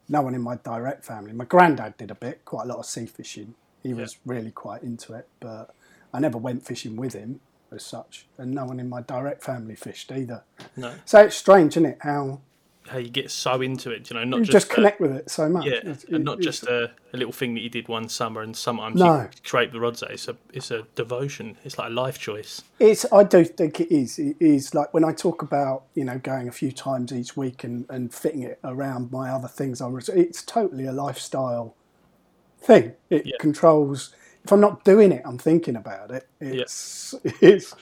[0.08, 1.32] no one in my direct family.
[1.32, 3.54] My granddad did a bit, quite a lot of sea fishing.
[3.82, 5.74] He was really quite into it, but
[6.12, 7.40] I never went fishing with him
[7.70, 8.26] as such.
[8.38, 10.42] And no one in my direct family fished either.
[10.76, 11.98] no, So it's strange, isn't it?
[12.00, 12.40] How
[12.88, 15.30] how you get so into it, you know, not you just, just connect with it
[15.30, 15.66] so much.
[15.66, 18.56] Yeah, It's- and not just a, a little thing that you did one summer, and
[18.56, 19.22] sometimes No.
[19.22, 20.02] you scrape the rods.
[20.08, 21.56] It's a it's a devotion.
[21.64, 22.62] It's like a life choice.
[22.78, 23.04] It's.
[23.12, 24.18] I do think it is.
[24.18, 27.64] It is like when I talk about you know going a few times each week
[27.64, 29.80] and, and fitting it around my other things.
[29.80, 29.98] I'm.
[30.14, 31.74] It's totally a lifestyle
[32.60, 32.92] thing.
[33.10, 33.36] It Yeah.
[33.40, 34.14] controls.
[34.44, 36.28] If I'm not doing it, I'm thinking about it.
[36.40, 37.14] It's.
[37.40, 37.74] It's.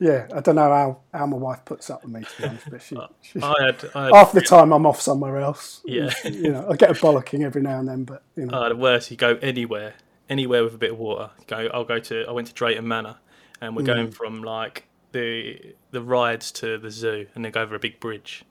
[0.00, 2.70] Yeah, I don't know how, how my wife puts up with me to be honest,
[2.70, 5.80] but she, she I had, I had half the time I'm off somewhere else.
[5.84, 6.10] Yeah.
[6.24, 8.76] you know, I get a bollocking every now and then, but you know, Uh, the
[8.76, 9.94] worst, you go anywhere,
[10.28, 11.30] anywhere with a bit of water.
[11.48, 12.24] Go, I'll go to.
[12.28, 13.16] I went to Drayton Manor,
[13.60, 13.86] and we're Mm.
[13.86, 17.98] going from like the the rides to the zoo, and then go over a big
[17.98, 18.44] bridge.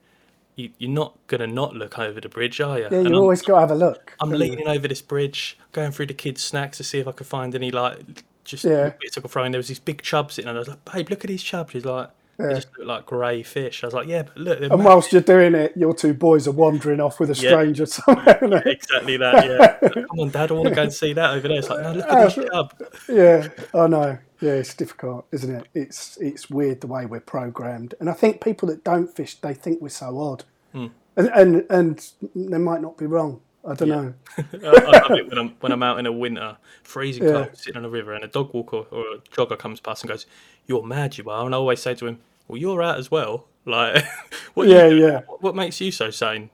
[0.55, 2.87] You, you're not gonna not look over the bridge, are you?
[2.89, 4.15] yeah, And you always got to have a look.
[4.19, 4.49] I'm don't you?
[4.49, 7.53] leaning over this bridge, going through the kids' snacks to see if I could find
[7.55, 8.91] any like just Yeah.
[8.99, 9.51] bits I could throw in.
[9.51, 11.73] There was these big chubs sitting, and I was like, "Babe, look at these chubs."
[11.73, 14.83] He's like, "They just look like grey fish." I was like, "Yeah, but look, And
[14.83, 17.49] whilst you're doing it, your two boys are wandering off with a Yeah.
[17.51, 18.37] stranger somewhere.
[18.41, 18.61] you know?
[18.65, 21.57] exactly that." Yeah, come on, Dad, I want to go and see that over there.
[21.59, 22.73] It's like, no, look at this chub.
[23.09, 24.17] yeah, I know.
[24.39, 25.67] Yeah, it's difficult, isn't it?
[25.73, 29.53] It's it's weird the way we're programmed, and I think people that don't fish they
[29.55, 30.87] think we're so odd, Hmm.
[31.15, 33.41] and, and and they might not be wrong.
[33.67, 34.13] I don't know.
[34.37, 37.31] I, love it when I'm when I'm out in the winter, freezing Yeah.
[37.33, 40.09] cold, sitting on a river, and a dog walker or a jogger comes past and
[40.09, 40.25] goes,
[40.65, 43.45] "You're mad, you are." And I always say to him, "Well, you're out as well.
[43.67, 44.05] Like,
[44.53, 44.69] what?
[44.69, 45.21] Yeah, you, yeah.
[45.27, 46.49] What, what makes you so sane?"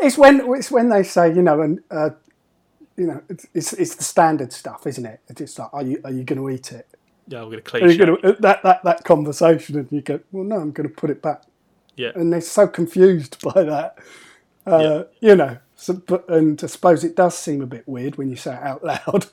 [0.00, 2.10] It's when it's when they say you know, and uh,
[2.96, 5.20] you know, it's, it's it's the standard stuff, isn't it?
[5.28, 6.88] It's just like, are you are you going to eat it?
[7.26, 7.98] Yeah, I'm gonna Are you cliche.
[7.98, 11.10] going to that that that conversation, and you go, well, no, I'm going to put
[11.10, 11.42] it back.
[11.96, 13.98] Yeah, and they're so confused by that.
[14.66, 14.78] Uh,
[15.20, 15.28] Yeah.
[15.28, 18.34] You know, so, but, and I suppose it does seem a bit weird when you
[18.34, 19.26] say it out loud.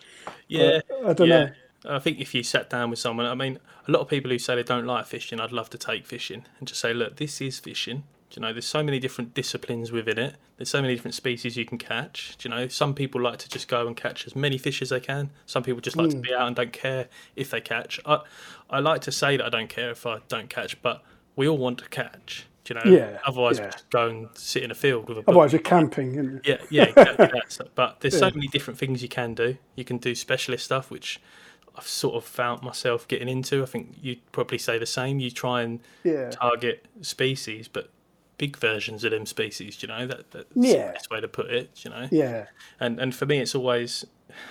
[0.47, 0.79] yeah.
[1.03, 1.45] I don't yeah.
[1.45, 1.51] know.
[1.88, 4.38] I think if you sat down with someone, I mean, a lot of people who
[4.38, 7.41] say they don't like fishing, I'd love to take fishing and just say, look, this
[7.41, 8.03] is fishing.
[8.29, 10.36] Do you know, there's so many different disciplines within it.
[10.58, 12.36] There's so many different species you can catch.
[12.38, 14.89] Do you know, some people like to just go and catch as many fish as
[14.89, 15.31] they can.
[15.47, 16.21] Some people just like to hmm.
[16.21, 17.99] be out and don't care if they catch.
[18.05, 18.21] I,
[18.69, 21.03] I like to say that I don't care if I don't catch, but
[21.36, 22.45] we all want to catch.
[22.65, 23.71] Do you know, Yeah, otherwise yeah.
[23.91, 25.30] go and sit in a field with a book.
[25.30, 26.41] Otherwise, you're camping.
[26.43, 27.69] Yeah, yeah, exactly that.
[27.75, 29.58] But there's so many different things you can do.
[29.75, 31.21] You can do specialist stuff, which
[31.78, 33.62] I've sort of found myself getting into.
[33.62, 35.19] I think you'd probably say the same.
[35.19, 36.32] You try and Yeah.
[36.32, 37.89] target species, but
[38.38, 39.82] big versions of them species.
[39.82, 40.88] You know that that's Yeah.
[40.88, 41.69] the best way to put it.
[41.86, 42.47] You know, Yeah.
[42.80, 44.06] and and for me, it's always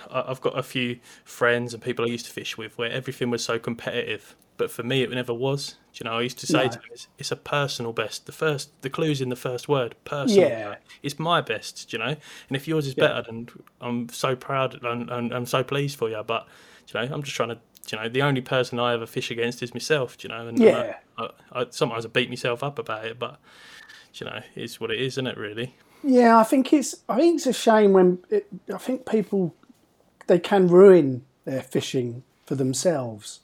[0.09, 3.43] I've got a few friends and people I used to fish with where everything was
[3.43, 4.35] so competitive.
[4.57, 5.75] But for me, it never was.
[5.93, 6.69] Do You know, I used to say No.
[6.69, 8.25] to them, it's, it's a personal best.
[8.25, 9.95] The first, the clue's in the first word.
[10.05, 10.49] Personal.
[10.49, 10.75] Yeah.
[11.03, 11.89] It's my best.
[11.89, 12.09] do You know,
[12.47, 13.47] and if yours is better, then
[13.81, 16.21] I'm so proud and, and I'm so pleased for you.
[16.25, 16.47] But
[16.87, 17.59] you know, I'm just trying to.
[17.91, 20.17] You know, the only person I ever fish against is myself.
[20.17, 20.95] do You know, and Yeah.
[21.19, 21.29] I, I,
[21.61, 23.39] I, sometimes I beat myself up about it, but
[24.15, 25.37] you know, it's what it is, isn't it?
[25.37, 25.75] Really.
[26.03, 29.53] Yeah, I think it's I think it's a shame when it, I think people
[30.27, 33.41] they can ruin their fishing for themselves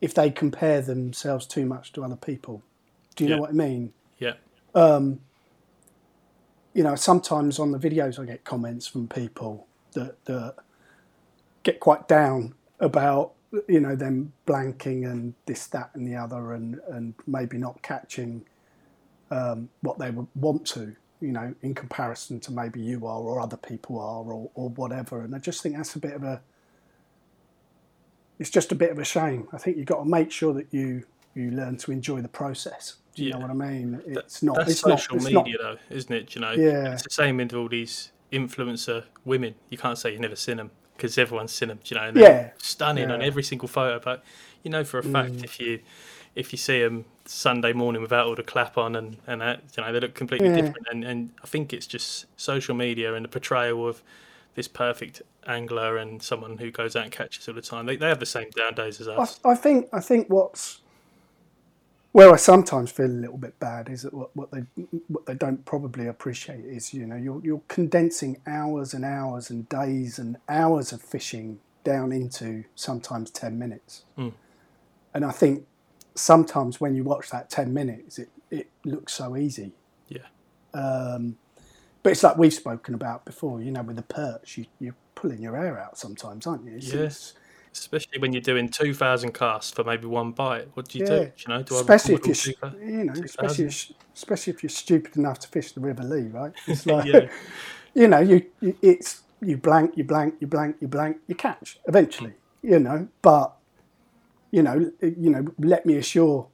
[0.00, 2.62] If they compare themselves too much to other people.
[3.16, 3.36] Do you Yeah.
[3.36, 3.94] know what I mean?
[4.18, 4.34] Yeah.
[6.74, 10.56] you know, sometimes on the videos I get comments from people that, that
[11.64, 13.34] get quite down about,
[13.68, 18.46] you know, them blanking and this, that, and the other, and, and maybe not catching
[19.30, 23.40] um, what they would want to, you know, in comparison to maybe you are or
[23.40, 25.22] other people are or, or whatever.
[25.22, 26.42] And I just think that's a bit of a,
[28.42, 29.46] it's just a bit of a shame.
[29.52, 32.96] I think you've got to make sure that you, you learn to enjoy the process.
[33.14, 33.34] Do you Yeah.
[33.36, 34.02] know what I mean?
[34.04, 34.56] It's not.
[34.56, 35.24] That's it's social not.
[35.26, 36.26] It's not media, though, isn't it?
[36.30, 36.92] Do You know, Yeah.
[36.94, 39.54] it's the same with all these influencer women.
[39.70, 41.78] You can't say you've never seen them because everyone's seen them.
[41.84, 42.50] Do You know, and they're Yeah.
[42.58, 44.00] stunning on every single photo.
[44.02, 44.24] But
[44.64, 45.44] you know for a fact, Mm.
[45.44, 45.80] if you
[46.34, 49.82] if you see them Sunday morning without all the clap on and and that, you
[49.84, 50.56] know, they look completely Yeah.
[50.62, 50.86] different.
[50.90, 54.02] And and I think it's just social media and the portrayal of
[54.54, 57.86] this perfect angler and someone who goes out and catches all the time.
[57.86, 59.40] They, they have the same down days as us.
[59.44, 60.80] I, I think I think what's
[62.12, 64.60] where I sometimes feel a little bit bad is that what, what they
[65.08, 69.68] what they don't probably appreciate is you know you're you're condensing hours and hours and
[69.68, 74.32] days and hours of fishing down into sometimes ten minutes, Mm.
[75.14, 75.66] and I think
[76.14, 79.72] sometimes when you watch that ten minutes, it it looks so easy.
[80.08, 80.26] Yeah.
[80.74, 81.38] Um,
[82.02, 83.60] but it's like we've spoken about before.
[83.62, 86.76] You know, with the perch, you, you're pulling your hair out sometimes, aren't you?
[86.76, 87.34] It's- it's-
[87.74, 90.68] Especially when you're doing two thousand casts for maybe one bite.
[90.74, 91.12] What do you do?
[91.14, 91.18] Yeah.
[91.24, 92.98] Do you know, do especially I if you're, record all sh- 2,000?
[92.98, 93.24] you know, 2000?
[93.66, 96.52] especially especially if you're stupid enough to fish the River Lee, right?
[96.66, 97.30] It's like, Yeah.
[97.94, 101.78] you know, you, you it's you blank, you blank, you blank, you blank, you catch
[101.88, 103.08] eventually, you know.
[103.22, 103.54] But
[104.50, 106.48] you know, you know, let me assure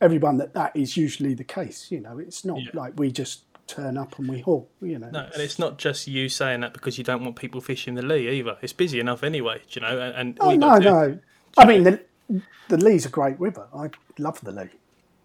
[0.00, 1.90] everyone that that is usually the case.
[1.90, 2.70] You know, it's not Yeah.
[2.72, 4.68] like we just turn up and we haul.
[4.80, 7.60] You know, No, and it's not just you saying that because you don't want people
[7.60, 8.56] fishing the Lee either.
[8.62, 10.00] It's busy enough anyway, do you know.
[10.00, 11.18] And, and oh you no, do- no.
[11.58, 12.00] I mean, the
[12.68, 13.66] the Lee's a great river.
[13.74, 14.70] I love the Lee.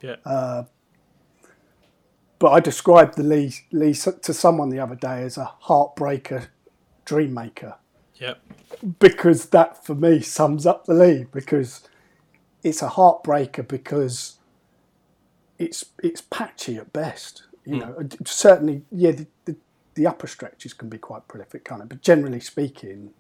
[0.02, 0.64] Yeah, uh,
[2.40, 6.48] But I described the Lee, Lee to someone the other day as a heartbreaker,
[7.06, 7.76] dream maker.
[8.16, 8.36] yeah,
[9.00, 11.82] because that for me sums up the Lee because
[12.64, 14.38] it's a heartbreaker because
[15.60, 17.44] it's it's patchy at best.
[17.66, 19.56] You know, Uh, certainly, yeah, the, the,
[19.94, 23.14] the upper stretches can be quite prolific, kind of, but generally speaking,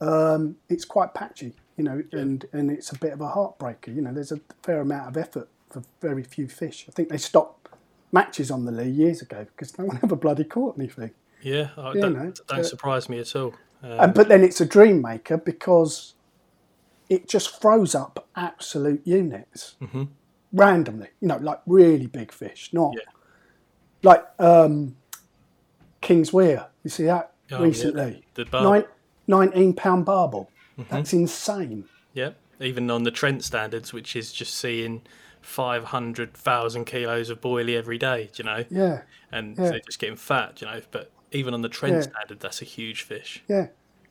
[0.00, 1.54] um, it's quite patchy.
[1.76, 3.94] You know, and and it's a bit of a heartbreaker.
[3.94, 6.84] You know, there's a fair amount of effort for very few fish.
[6.88, 7.68] I think they stopped
[8.10, 11.12] matches on the Lee years ago because no one ever bloody caught anything.
[11.42, 11.68] yeah.
[11.76, 13.54] I, You don't, know, don't uh, surprise me at all.
[13.82, 16.14] Um, And, but then it's a dream maker because
[17.08, 19.76] it just throws up absolute units
[20.52, 21.08] randomly.
[21.20, 23.02] You know, like really big fish, not Yeah.
[24.02, 24.96] Like um,
[26.00, 26.66] King's Weir.
[26.84, 28.24] You see that Oh, yeah, recently?
[28.34, 28.86] the barb-
[29.26, 30.50] Nine, 19 pound barbel.
[30.78, 30.94] Mm-hmm.
[30.94, 31.84] That's insane.
[32.12, 32.30] Yeah,
[32.60, 35.02] even on the Trent standards, which is just seeing
[35.40, 39.70] five hundred thousand kilos of boilie every day, do you know, Yeah, and Yeah.
[39.70, 40.80] they're just getting fat, do you know.
[40.90, 42.00] But even on the Trent Yeah.
[42.02, 43.42] standard, that's a huge fish.
[43.48, 43.68] yeah.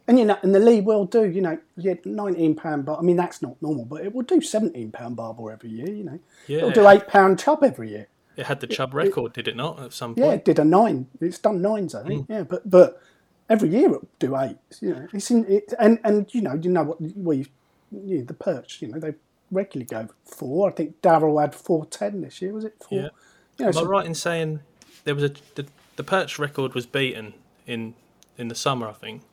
[0.09, 1.25] And you know, and the Lee will do.
[1.25, 2.97] You know, yeah, 19 pound bar.
[2.97, 5.89] I mean, that's not normal, but it will do 17 pound barbel every year.
[5.89, 8.07] You know, Yeah, it'll do eight pound chub every year.
[8.37, 9.79] It had the chub record, did it not?
[9.79, 11.07] At some Yeah, point, it did a nine.
[11.19, 12.07] It's done nines, I Mm.
[12.07, 12.25] think.
[12.29, 13.01] Yeah, but but
[13.49, 14.57] every year it'll do eight.
[14.79, 17.47] You know, it's in it, and and you know you know what we
[17.91, 18.81] you know, the perch.
[18.81, 19.15] You know they
[19.51, 20.69] regularly go four.
[20.69, 22.53] I think Darrell had four ten this year.
[22.53, 22.99] Was it four?
[22.99, 23.09] Yeah.
[23.57, 24.59] You know, Am I right in saying
[25.03, 27.33] there was a the, the perch record was beaten
[27.65, 27.95] in
[28.37, 29.23] in the summer, I think,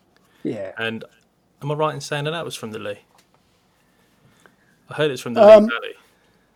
[0.42, 0.72] yeah.
[0.78, 1.04] and
[1.60, 3.00] am I right in saying that that was from the Lee?
[4.88, 5.94] I heard it's from the Um, Lee Valley.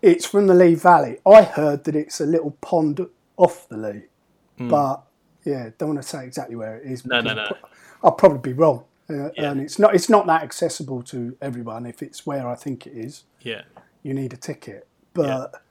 [0.02, 1.18] It's from the Lee Valley.
[1.26, 3.04] I heard that it's a little pond
[3.36, 4.02] off the Lee,
[4.58, 5.02] but
[5.44, 7.04] yeah, don't want to say exactly where it is.
[7.04, 7.48] No, no, no.
[8.02, 8.84] I'll probably be wrong.
[9.10, 9.50] Uh, Yeah.
[9.50, 11.86] And it's not it's not that accessible to everyone.
[11.86, 13.62] If it's where I think it is, Yeah,
[14.02, 14.86] you need a ticket.
[15.14, 15.62] But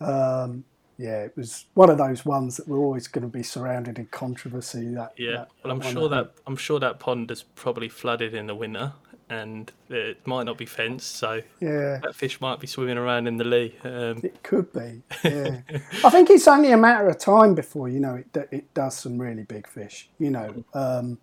[0.00, 0.64] um,
[0.98, 4.06] yeah, it was one of those ones that were always going to be surrounded in
[4.06, 4.94] controversy.
[4.94, 5.32] That yeah.
[5.32, 8.54] that- well, I'm sure I that I'm sure that pond is probably flooded in the
[8.54, 8.92] winter,
[9.28, 13.36] and it might not be fenced, so yeah, that fish might be swimming around in
[13.36, 13.74] the Lee.
[13.84, 15.02] Um, it could be.
[15.24, 15.60] Yeah,
[16.04, 18.48] I think it's only a matter of time before you know it.
[18.52, 20.08] It does some really big fish.
[20.18, 21.18] You know, um,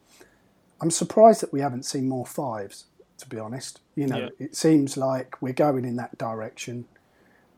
[0.82, 2.86] I'm surprised that we haven't seen more fives.
[3.20, 4.30] To be honest, you know, Yeah.
[4.40, 6.86] it seems like we're going in that direction.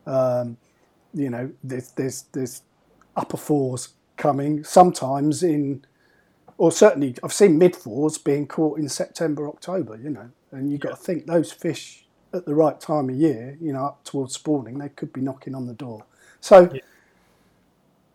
[0.06, 0.58] Um,
[1.14, 2.62] you know, there's there's there's
[3.16, 5.86] upper fours coming sometimes in,
[6.58, 9.98] or certainly I've seen mid fours being caught in September, October.
[9.98, 13.58] You know, and you've got to think those fish at the right time of year,
[13.62, 16.06] you know, up towards spawning, they could be knocking on the door.
[16.42, 16.74] So,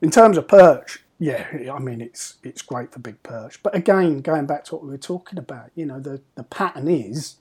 [0.03, 3.63] in terms of perch, yeah, I mean it's it's great for big perch.
[3.63, 6.89] But again, going back to what we were talking about, you know, the the pattern
[6.89, 7.37] is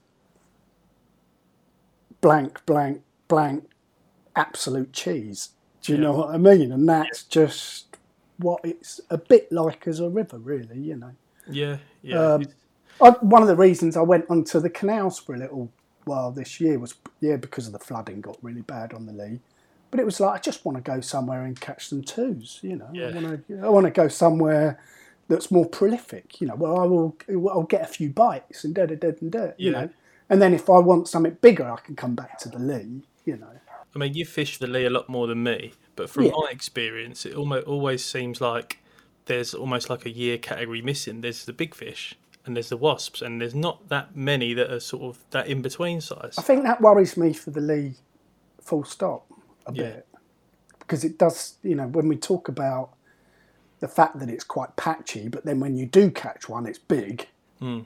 [2.21, 3.69] blank, blank, blank,
[4.35, 5.49] absolute cheese.
[5.81, 6.03] Do you Yeah.
[6.03, 6.71] know what I mean?
[6.71, 7.88] And that's just
[8.39, 10.79] what it's a bit like as a river, really.
[10.79, 11.11] You know.
[11.49, 12.33] yeah, yeah.
[12.35, 12.47] Um,
[13.01, 15.71] I, one of the reasons I went onto the canals for a little
[16.05, 19.39] while this year was yeah because of the flooding got really bad on the Lee.
[19.91, 22.59] But it was like I just want to go somewhere and catch some twos.
[22.63, 23.09] You know, Yeah.
[23.09, 24.79] I want to I want to go somewhere
[25.27, 26.41] that's more prolific.
[26.41, 27.15] You know, where I will
[27.51, 29.29] I'll get a few bites and da da da da.
[29.29, 29.89] da You know,
[30.29, 33.03] and then if I want something bigger, I can come back to the Lee.
[33.25, 33.51] You know,
[33.95, 36.31] I mean, you fish the Lee a lot more than me, but from Yeah.
[36.37, 38.79] my experience, it almost always seems like
[39.25, 41.19] there's almost like a year category missing.
[41.21, 44.79] There's the big fish and there's the wasps, and there's not that many that are
[44.79, 46.35] sort of that in between size.
[46.37, 47.95] I think that worries me for the Lee.
[48.61, 49.25] Full stop.
[49.67, 49.83] A Yeah.
[49.83, 50.07] bit
[50.79, 51.57] because it does.
[51.63, 52.91] You know, when we talk about
[53.81, 57.27] the fact that it's quite patchy, but then when you do catch one, it's big.
[57.59, 57.81] Hmm.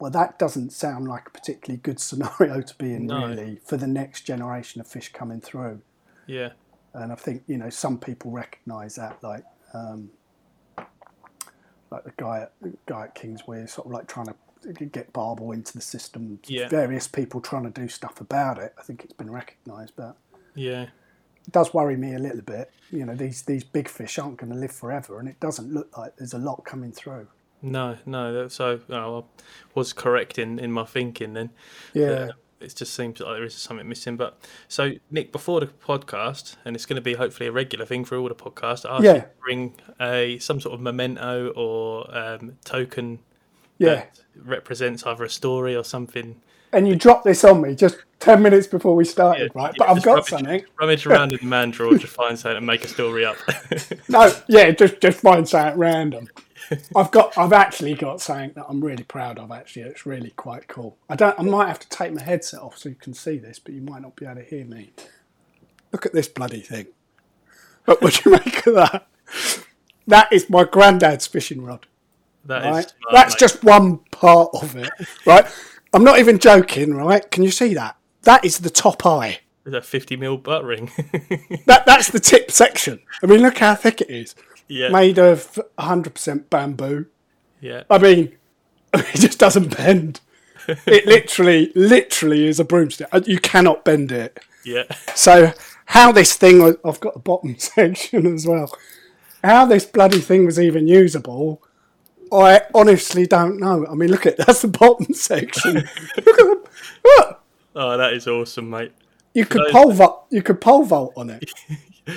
[0.00, 3.26] Well, that doesn't sound like a particularly good scenario to be in, No.
[3.26, 5.80] really, for the next generation of fish coming through.
[6.26, 6.50] Yeah,
[7.02, 10.10] And I think you know some people recognise that, like um,
[11.90, 14.34] like the guy at the guy at King's Weir, sort of like trying to
[14.86, 16.40] get barbel into the system.
[16.46, 16.68] Yeah.
[16.68, 18.74] Various people trying to do stuff about it.
[18.78, 20.16] I think it's been recognised, but
[20.54, 22.70] yeah, it does worry me a little bit.
[22.90, 25.96] You know, these these big fish aren't going to live forever, and it doesn't look
[25.96, 27.28] like there's a lot coming through.
[27.60, 28.48] No, no.
[28.48, 29.42] So oh, I
[29.74, 31.50] was correct in, in my thinking then.
[31.92, 34.16] Yeah, Uh, it just seems like there is something missing.
[34.16, 38.04] But so Nick, before the podcast, and it's going to be hopefully a regular thing
[38.04, 38.88] for all the podcasts.
[38.88, 39.24] I Yeah.
[39.40, 43.20] bring a some sort of memento or um, token
[43.78, 43.94] yeah.
[43.94, 46.40] that represents either a story or something.
[46.72, 49.72] And you dropped this on me just ten minutes before we started, right?
[49.78, 50.64] Yeah, But I've got rummage- something.
[50.78, 53.36] Rummage around in the man drawer, just find something and make a story up.
[54.10, 56.28] No, yeah, just just find something random.
[56.96, 59.50] I've got, I've actually got something that I'm really proud of.
[59.50, 60.96] Actually, it's really quite cool.
[61.08, 63.58] I don't, I might have to take my headset off so you can see this,
[63.58, 64.92] but you might not be able to hear me.
[65.92, 66.86] Look at this bloody thing.
[67.86, 69.06] What would you make of that?
[70.06, 71.86] That is my granddad's fishing rod.
[72.44, 73.40] That is Right, smart, that's mate.
[73.40, 74.90] just one part of it.
[75.26, 75.46] Right,
[75.92, 76.94] I'm not even joking.
[76.94, 77.96] Right, can you see that?
[78.22, 79.40] That is the top eye.
[79.66, 80.90] Is that 50 mil butt ring?
[81.66, 83.00] That that's the tip section.
[83.22, 84.34] I mean, look how thick it is.
[84.68, 84.88] Yeah.
[84.90, 87.06] Made of 100% bamboo.
[87.60, 87.82] Yeah.
[87.90, 88.36] I mean,
[88.94, 90.20] it just doesn't bend.
[90.86, 93.08] It literally, literally is a broomstick.
[93.10, 94.38] Uh, You cannot bend it.
[94.66, 94.82] Yeah.
[95.14, 95.52] So,
[95.86, 98.70] how this thing was, I've got a bottom section as well.
[99.42, 101.62] How this bloody thing was even usable,
[102.30, 103.86] I honestly don't know.
[103.90, 105.74] I mean, look at that's the bottom section.
[105.76, 105.86] look
[106.18, 106.68] at the,
[107.16, 107.40] look.
[107.74, 108.92] Oh, that is awesome, mate.
[109.32, 110.26] You could Those- pole vault.
[110.28, 111.50] You could pole vault on it.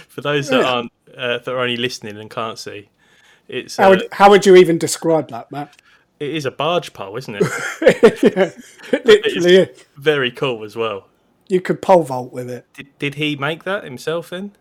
[0.10, 0.70] For those that Yeah.
[0.74, 2.90] aren't uh, that are only listening and can't see,
[3.48, 5.82] it's How uh, would, how would you even describe that, Matt?
[6.20, 7.44] it is a barge pole, isn't it?
[8.36, 9.86] yeah, literally is.
[9.98, 11.08] Very cool as well.
[11.48, 12.66] You could pole vault with it.
[12.74, 14.52] Did, did he make that himself then?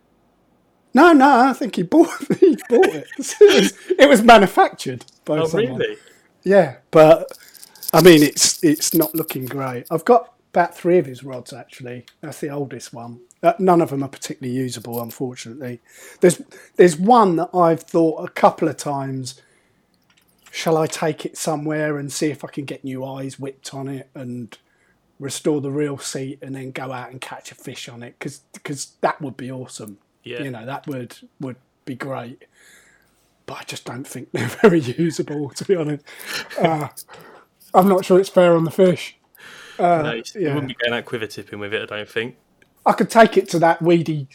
[0.94, 2.10] No, no, I think he bought
[2.40, 3.06] he bought it.
[3.18, 5.76] it, was, it was manufactured by Oh, someone.
[5.78, 5.96] really?
[6.42, 7.30] Yeah, but
[7.92, 9.86] I mean, it's it's not looking great.
[9.90, 12.06] I've got about three of his rods actually.
[12.22, 13.20] That's the oldest one.
[13.42, 15.80] Uh, none of them are particularly usable, unfortunately.
[16.20, 16.42] There's
[16.76, 19.40] there's one that I've thought a couple of times.
[20.52, 23.86] Shall I take it somewhere and see if I can get new eyes whipped on
[23.88, 24.58] it and
[25.20, 28.16] restore the reel seat and then go out and catch a fish on it?
[28.18, 29.98] Because that would be awesome.
[30.22, 30.42] Yeah.
[30.42, 32.44] You know that would would be great.
[33.46, 36.04] But I just don't think they're very usable, to be honest.
[36.58, 36.88] Uh,
[37.72, 39.16] I'm not sure it's fair on the fish.
[40.02, 40.54] no, you, you yeah.
[40.54, 42.36] wouldn't be going out quiver tipping with it, I don't think.
[42.86, 44.28] I could take it to that weedy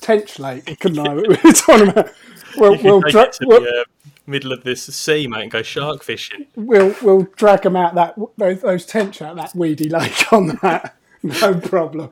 [0.00, 1.14] tench lake, couldn't I?
[1.14, 2.10] We're talking about.
[2.56, 6.46] We'll, we'll, dra- we'll, the uh, middle of this sea, mate, and go shark fishing.
[6.56, 10.96] we'll we'll drag them out that those, those tench out that weedy lake on that.
[11.22, 12.10] No problem.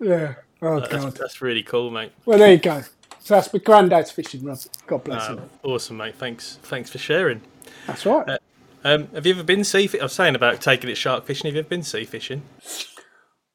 [0.00, 0.34] Yeah.
[0.62, 1.14] Oh That's, god.
[1.16, 2.12] that's really cool, mate.
[2.26, 2.82] Well, there you go.
[3.20, 4.58] So that's my granddad's fishing rod.
[4.86, 5.50] God bless Um, him.
[5.62, 6.16] awesome, mate.
[6.16, 7.42] Thanks, thanks for sharing.
[7.86, 8.38] That's right.
[8.82, 9.86] Um, have you ever been sea?
[9.86, 11.46] Fi- I was saying about taking it shark fishing.
[11.48, 12.42] Have you ever been sea fishing?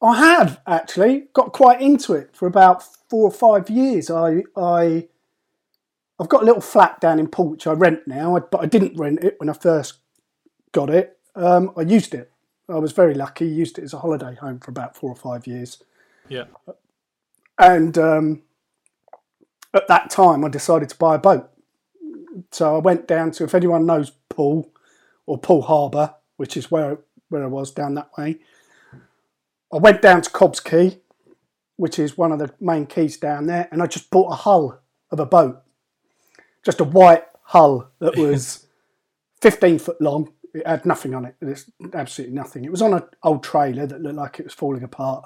[0.02, 4.10] I have actually got quite into it for about four or five years.
[4.10, 5.08] I I
[6.20, 8.98] I've got a little flat down in Port which I rent now, but I didn't
[8.98, 9.96] rent it when I first
[10.72, 11.18] got it.
[11.36, 12.32] Um, I used it.
[12.70, 13.48] I was very lucky.
[13.48, 15.84] Used it as a holiday home for about four or five years,
[16.30, 16.46] Yeah.
[17.60, 18.42] and um,
[19.74, 21.50] at that time I decided to buy a boat.
[22.52, 24.70] So I went down to if anyone knows Poole
[25.26, 28.40] or Poole Harbour, which is where where I was down that way.
[29.74, 31.00] I went down to Cobb's Quay,
[31.78, 34.80] which is one of the main quays down there, and I just bought a hull
[35.12, 35.62] of a boat,
[36.64, 38.68] just a white hull that was
[39.42, 40.32] 15 foot long.
[40.54, 41.36] It had nothing on it.
[41.42, 42.64] It's absolutely nothing.
[42.64, 45.26] It was on an old trailer that looked like it was falling apart,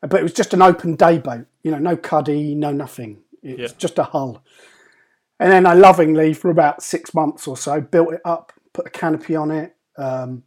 [0.00, 1.46] but it was just an open day boat.
[1.62, 3.18] You know, no cuddy, no nothing.
[3.42, 3.76] It was Yeah.
[3.78, 4.42] just a hull.
[5.38, 8.90] And then I lovingly, for about six months or so, built it up, put a
[8.90, 9.76] canopy on it.
[9.98, 10.44] Um,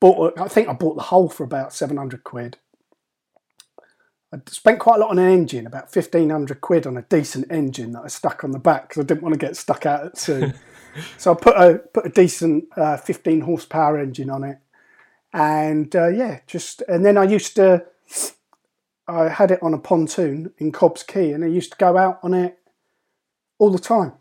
[0.00, 2.58] bought, I think I bought the hull for about seven hundred quid.
[4.32, 7.50] I spent quite a lot on an engine, about fifteen hundred quid on a decent
[7.50, 10.04] engine that I stuck on the back because I didn't want to get stuck out
[10.04, 10.52] at sea.
[11.18, 14.58] so I put a put a decent uh, fifteen horsepower engine on it,
[15.32, 17.84] and uh, yeah, just and then I used to.
[19.10, 22.20] I had it on a pontoon in Cobb's Quay, and I used to go out
[22.22, 22.58] on it
[23.58, 24.12] all the time.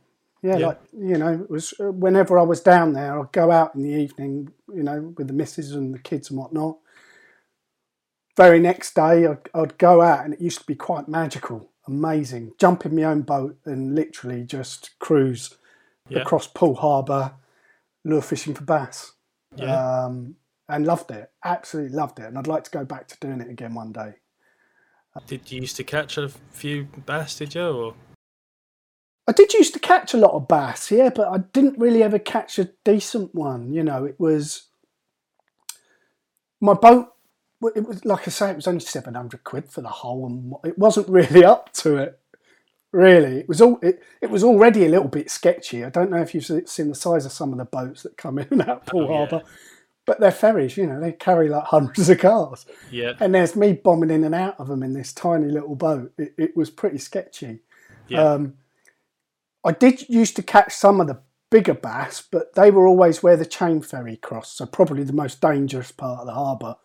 [0.44, 0.68] Yeah, Yeah.
[0.68, 3.82] like you know, it was uh, whenever I was down there, I'd go out in
[3.82, 6.78] the evening, you know, with the missus and the kids and whatnot.
[8.36, 12.54] Very next day, I'd, I'd go out, and it used to be quite magical, amazing.
[12.60, 15.56] Jump in my own boat and literally just cruise
[16.10, 16.20] Yeah.
[16.22, 17.34] across Poole Harbour,
[18.06, 19.14] lure fishing for bass,
[19.56, 20.06] Yeah.
[20.06, 20.36] um,
[20.70, 21.32] and loved it.
[21.44, 24.14] Absolutely loved it, and I'd like to go back to doing it again one day.
[25.26, 27.36] Did you used to catch a few bass?
[27.40, 27.68] Did you?
[27.68, 27.94] Or
[29.28, 32.20] I did used to catch a lot of bass, yeah, but I didn't really ever
[32.20, 33.74] catch a decent one.
[33.74, 34.64] You know, it was
[36.62, 37.14] my boat
[37.76, 40.54] it was like I say, it was only seven hundred quid for the whole, and
[40.64, 42.20] it wasn't really up to it.
[42.92, 43.80] Really, it was all.
[43.82, 45.84] It, it was already a little bit sketchy.
[45.84, 48.38] I don't know if you've seen the size of some of the boats that come
[48.40, 49.18] in and out of Poole Oh, yeah.
[49.30, 49.42] Harbour,
[50.06, 50.78] but they're ferries.
[50.78, 54.36] You know, they carry like hundreds of cars, Yeah, and there's me bombing in and
[54.36, 56.14] out of them in this tiny little boat.
[56.18, 57.60] It, it was pretty sketchy.
[58.08, 58.54] yeah, Um,
[59.64, 63.38] I did used to catch some of the bigger bass, but they were always where
[63.38, 66.76] the chain ferry crossed, so probably the most dangerous part of the harbour.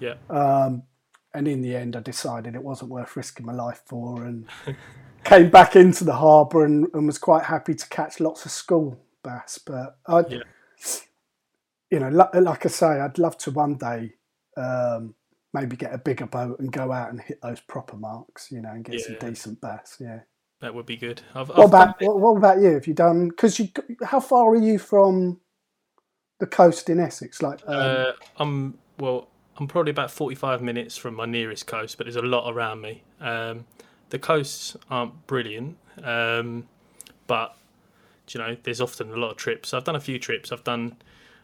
[0.00, 0.14] yeah.
[0.30, 0.84] Um,
[1.32, 4.46] and in the end, I decided it wasn't worth risking my life for, and
[5.24, 9.00] came back into the harbour and, and was quite happy to catch lots of school
[9.24, 9.58] bass.
[9.58, 10.42] But I, Yeah.
[11.90, 14.14] you know, like, like I say, I'd love to one day
[14.56, 15.14] um,
[15.52, 18.70] maybe get a bigger boat and go out and hit those proper marks, you know,
[18.70, 19.96] and get some decent bass.
[20.00, 20.20] Yeah.
[20.64, 21.20] That would be good.
[21.34, 22.70] I've, What I've about what, what about you?
[22.70, 23.28] Have you done?
[23.28, 23.68] Because you,
[24.02, 25.38] how far are you from
[26.40, 27.42] the coast in Essex?
[27.42, 29.28] Like, um, Uh, I'm well.
[29.58, 33.02] I'm probably about 45 minutes from my nearest coast, but there's a lot around me.
[33.20, 33.66] Um,
[34.08, 36.66] the coasts aren't brilliant, um,
[37.26, 37.58] but
[38.30, 39.74] you know, there's often a lot of trips.
[39.74, 40.50] I've done a few trips.
[40.50, 40.96] I've done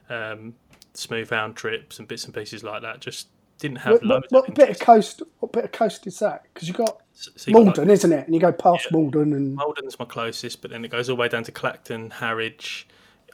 [0.09, 0.55] um,
[0.95, 3.01] smoothhound trips and bits and pieces like that.
[3.01, 3.29] Just
[3.61, 4.26] didn't have what, loads.
[4.30, 5.22] what, what of bit of coast?
[5.38, 6.44] What bit of coast is that?
[6.52, 8.26] Because you got So you've got, like, Maldon, isn't it?
[8.26, 8.98] And you go past Yeah.
[8.98, 12.11] Maldon, and Maldon's my closest, but then it goes all the way down to Clacton,
[12.11, 12.88] Harwich.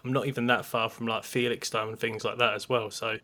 [0.05, 2.91] I'm not even that far from like Felixstowe and things like that as well.
[2.91, 3.19] So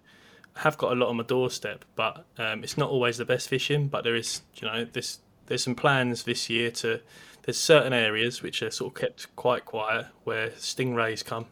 [0.57, 3.49] I have got a lot on my doorstep, but um, it's not always the best
[3.49, 3.89] fishing.
[3.89, 7.01] But there is, you know, this there's some plans this year to.
[7.45, 11.47] There's certain areas which are sort of kept quite quiet where stingrays come,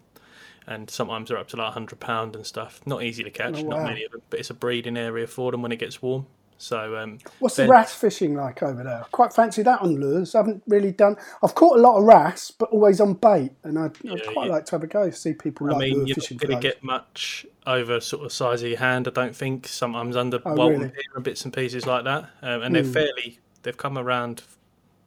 [0.66, 2.80] and sometimes they're up to like 100 pound and stuff.
[2.86, 5.50] Not easy to catch, Oh, not many of them, but it's a breeding area for
[5.50, 6.26] them when it gets warm.
[6.58, 9.00] So um, what's the wrasse fishing like over there?
[9.00, 10.34] I quite fancy that on lures.
[10.34, 11.16] I haven't really done.
[11.42, 14.52] I've caught a lot of wrasse, but always on bait, and I'd, I'd quite yeah.
[14.52, 15.08] like to have a go.
[15.08, 18.62] See people I like mean, you're not going to get much over sort of size
[18.62, 19.08] of your hand.
[19.08, 19.68] I don't think.
[19.68, 20.92] Sometimes under Oh, Walton really?
[21.14, 22.92] And bits and pieces like that, um, and they're Hmm.
[22.92, 23.38] fairly.
[23.62, 24.42] They've come around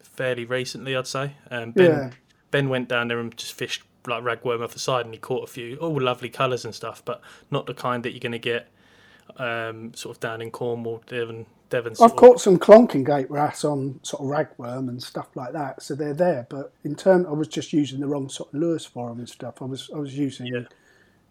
[0.01, 1.33] fairly recently, I'd say.
[1.51, 2.09] Um, ben, Yeah.
[2.49, 5.43] Ben went down there and just fished like ragworm off the side, and he caught
[5.43, 5.77] a few.
[5.77, 8.67] All lovely colours and stuff, but not the kind that you're going to get
[9.37, 11.93] um, sort of down in Cornwall, Devon, Devon.
[12.01, 15.95] I've caught some clonking gate wrasse on sort of ragworm and stuff like that, so
[15.95, 16.45] they're there.
[16.49, 19.29] But in turn, I was just using the wrong sort of lures for them and
[19.29, 19.61] stuff.
[19.61, 20.61] I was I was using Yeah.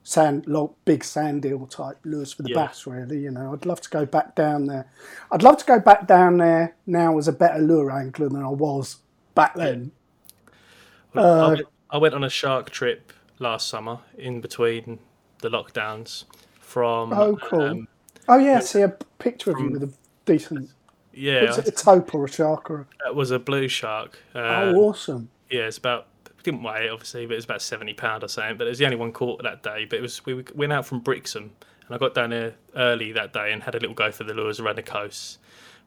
[0.03, 2.67] sand, lo- big sand eel type lures for the Yeah.
[2.67, 2.87] bass.
[2.87, 4.87] Really, you know, I'd love to go back down there.
[5.31, 8.49] I'd love to go back down there now as a better lure angler than I
[8.49, 8.97] was
[9.35, 9.93] back then.
[11.15, 11.57] I, Uh,
[11.93, 14.99] I went on a shark trip last summer in between
[15.43, 16.25] the lockdowns
[16.61, 17.13] from.
[17.13, 17.61] Oh, cool.
[17.61, 17.89] um,
[18.29, 18.89] Oh yeah, I see a
[19.19, 19.93] picture of you with a
[20.25, 20.71] decent.
[21.13, 22.81] yeah, Was it a tope or a shark or?
[22.81, 24.19] A, that was a blue shark.
[24.35, 24.39] Uh,
[24.75, 25.29] oh, awesome!
[25.51, 26.07] Yeah, it's about
[26.43, 28.57] didn't weigh it obviously, but it was about seventy pound or something.
[28.57, 29.85] But it was the only one caught that day.
[29.85, 31.51] But it was we went out from Brixham,
[31.87, 34.35] and I got down there early that day and had a little go for the
[34.35, 35.39] lures around the coast.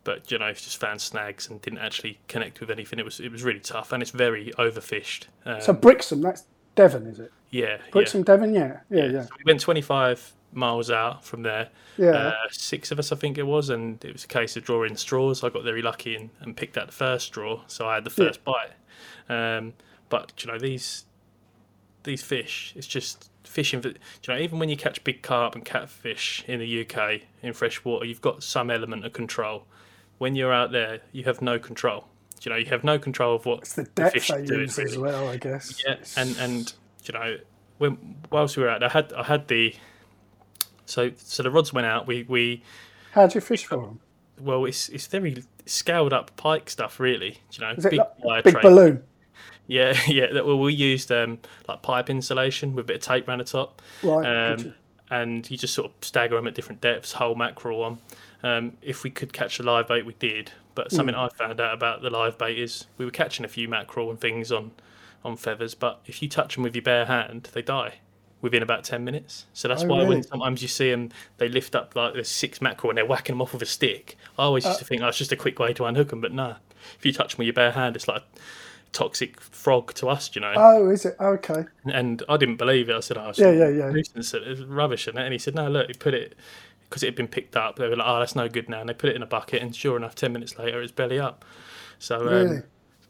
[0.06, 3.00] But you know, just found snags and didn't actually connect with anything.
[3.00, 5.26] It was it was really tough, and it's very overfished.
[5.46, 6.46] Um, So Brixham, that's
[6.76, 7.34] Devon, is it?
[7.50, 7.78] yeah, yeah.
[7.92, 11.68] Brixham, Devon, yeah, yeah, yeah, So we went twenty five miles out from there.
[11.98, 12.12] yeah.
[12.12, 14.96] Uh, six of us, I think it was, and it was a case of drawing
[14.96, 15.44] straws.
[15.44, 18.12] I got very lucky and, and picked out the first straw, so I had the
[18.12, 18.28] Yeah.
[18.30, 18.72] first bite.
[19.28, 19.74] Um,
[20.08, 21.06] but you know these
[22.04, 23.82] these fish, it's just fishing.
[23.82, 23.96] For, you
[24.28, 28.06] know, even when you catch big carp and catfish in the UK in fresh water,
[28.06, 29.66] you've got some element of control.
[30.18, 32.08] When you're out there, you have no control.
[32.42, 34.98] You know, you have no control of what it's the depth fish they use as
[34.98, 35.82] well, I guess.
[35.86, 37.38] Yeah, and and you know,
[37.80, 39.76] when whilst we were out, I had I had the
[40.86, 42.08] so so the rods went out.
[42.08, 42.64] We we
[43.14, 44.00] How'd you fish for them?
[44.40, 47.40] well, it's it's very scaled up pike stuff, really.
[47.54, 49.04] You know, Is big like big balloon?
[49.68, 50.32] Yeah, yeah.
[50.34, 53.46] That, well, we used um, like pipe insulation with a bit of tape around the
[53.46, 54.52] top, Right.
[54.54, 54.74] um,
[55.10, 57.98] and you just sort of stagger them at different depths, whole mackerel on.
[58.46, 60.52] Um, if we could catch a live bait, we did.
[60.76, 63.68] But something I found out about the live bait is we were catching a few
[63.68, 64.72] mackerel and things on
[65.24, 67.96] on feathers, but if you touch them with your bare hand, they die
[68.42, 69.46] within about 10 minutes.
[69.54, 70.10] So that's Oh, why really?
[70.10, 73.34] when sometimes you see them, they lift up like there's six mackerel and they're whacking
[73.34, 74.18] them off with a stick.
[74.38, 76.32] I always Uh, used to think, oh, just a quick way to unhook them, but
[76.32, 76.58] no.
[77.00, 78.26] If you touch them with your bare hand, it's like a
[78.92, 80.54] toxic frog to us, you know.
[80.56, 81.16] Oh, is it?
[81.20, 81.66] Okay.
[81.92, 82.96] and I didn't believe it.
[82.96, 83.90] I said, oh, Yeah, yeah, yeah.
[83.90, 85.08] nuisance, it's rubbish.
[85.08, 86.36] And he said, no, look, he put it,
[86.90, 88.80] because it had been picked up, they were like, oh, that's no good now.
[88.82, 91.20] And they put it in a bucket, and sure enough, 10 minutes later, it's belly
[91.20, 91.44] up.
[92.00, 92.62] So, um, Really?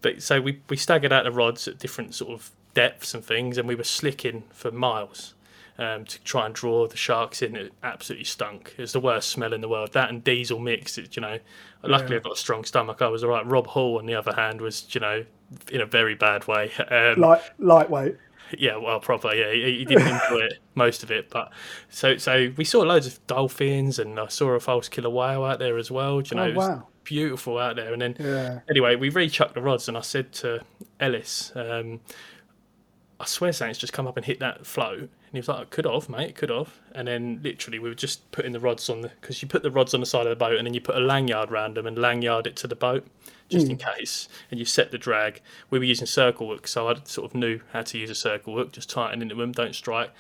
[0.02, 3.58] but so we, we staggered out the rods at different sort of depths and things,
[3.58, 5.34] and we were slicking for miles
[5.78, 7.56] um, to try and draw the sharks in.
[7.56, 8.76] It absolutely stunk.
[8.78, 9.94] It was the worst smell in the world.
[9.94, 10.98] That and diesel mix.
[10.98, 11.40] It, you know,
[11.84, 12.18] luckily Yeah.
[12.18, 13.02] I've got a strong stomach.
[13.02, 13.46] I was all right.
[13.46, 15.26] Rob Hall, on the other hand, was you know
[15.72, 16.72] in a very bad way.
[16.90, 18.16] Um, Light, lightweight.
[18.60, 19.40] Yeah, well, probably.
[19.40, 21.52] Yeah, he, he didn't enjoy it most of it, but
[21.90, 25.60] so so we saw loads of dolphins, and I saw a false killer whale out
[25.60, 26.22] there as well.
[26.22, 26.88] Do you know, Oh, it was wow.
[27.04, 27.94] beautiful out there.
[27.94, 28.60] And then Yeah.
[28.70, 30.62] anyway, we rechucked the rods, and I said to
[31.00, 32.02] Ellis, um,
[33.20, 36.10] "I swear something's just come up and hit that float." He was like, "Could have,
[36.10, 39.42] mate, could have." And then literally, we were just putting the rods on the because
[39.42, 41.00] you put the rods on the side of the boat, and then you put a
[41.00, 43.06] lanyard round them and lanyard it to the boat
[43.50, 44.28] just in case.
[44.50, 45.42] And you set the drag.
[45.70, 48.56] We were using circle hook, so I sort of knew how to use a circle
[48.56, 48.72] hook.
[48.72, 50.12] Just tighten into them, don't strike.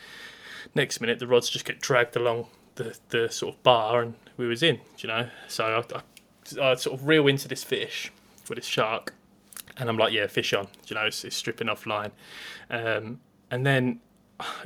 [0.74, 4.47] Next minute, the rods just get dragged along the, the sort of bar, and we
[4.47, 4.80] was in.
[4.99, 5.97] You know, so I,
[6.61, 8.11] I, I sort of reel into this fish
[8.49, 9.13] with this shark,
[9.78, 10.68] and I'm like, yeah, fish on.
[10.88, 12.11] You know, it's, it's stripping off line,
[12.70, 13.99] um, and then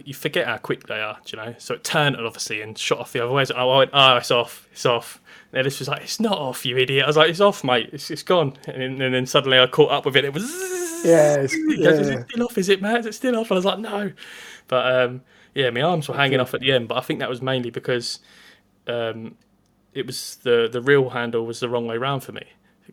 [0.03, 1.17] you forget how quick they are.
[1.25, 3.45] do You know, so it turned obviously and shot off the other way.
[3.45, 5.21] So I went, oh, it's off, it's off.
[5.51, 7.03] And Ellis was like, it's not off, you idiot.
[7.03, 7.89] I was like, it's off, mate.
[7.93, 8.57] It's, it's gone.
[8.67, 10.25] And then, and then suddenly I caught up with it.
[10.25, 10.77] It was.
[11.01, 12.57] Yeah, goes, Is it still off?
[12.57, 12.99] Is it, Matt?
[12.99, 13.49] Is it still off?
[13.49, 14.11] And I was like, no.
[14.67, 15.21] But um,
[15.55, 16.89] yeah, my arms were hanging off at the end.
[16.89, 18.19] But I think that was mainly because
[18.85, 19.37] um,
[19.93, 22.43] it was the the reel handle was the wrong way round for me.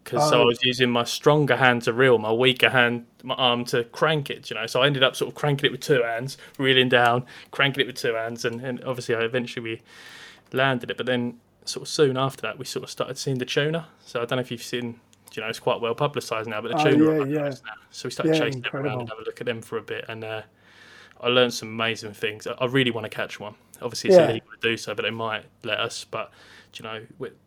[0.04, 0.46] Because so I Oh.
[0.46, 4.50] was using my stronger hand to reel, my weaker hand, my arm to crank it.
[4.50, 7.24] You know, so I ended up sort of cranking it with two hands, reeling down,
[7.50, 9.82] cranking it with two hands, and, and obviously I eventually we
[10.52, 10.96] landed it.
[10.96, 13.88] But then sort of soon after that, we sort of started seeing the tuna.
[14.04, 15.00] So I don't know if you've seen.
[15.34, 17.04] You know, it's quite well publicised now, but the tuna.
[17.10, 17.54] Oh, tuna yeah, yeah.
[17.90, 19.82] So we started Yeah, chasing them around and have a look at them for a
[19.82, 20.42] bit, and uh,
[21.20, 22.46] I learned some amazing things.
[22.46, 23.54] I- I really want to catch one.
[23.82, 24.30] Obviously, it's Yeah.
[24.30, 26.04] illegal to do so, but they might let us.
[26.04, 26.30] But
[26.78, 27.00] you know,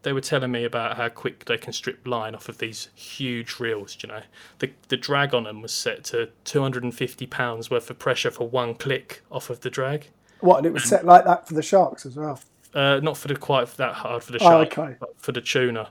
[0.03, 3.59] they were telling me about how quick they can strip line off of these huge
[3.59, 3.95] reels.
[3.95, 4.21] do You know,
[4.59, 8.75] the the drag on them was set to 250 pounds worth of pressure for one
[8.75, 10.09] click off of the drag.
[10.41, 10.57] What?
[10.57, 12.39] And it was set like that for the sharks as well,
[12.73, 14.95] Uh, not for the quite that hard for the Oh, shark, okay.
[14.99, 15.89] but for the tuna.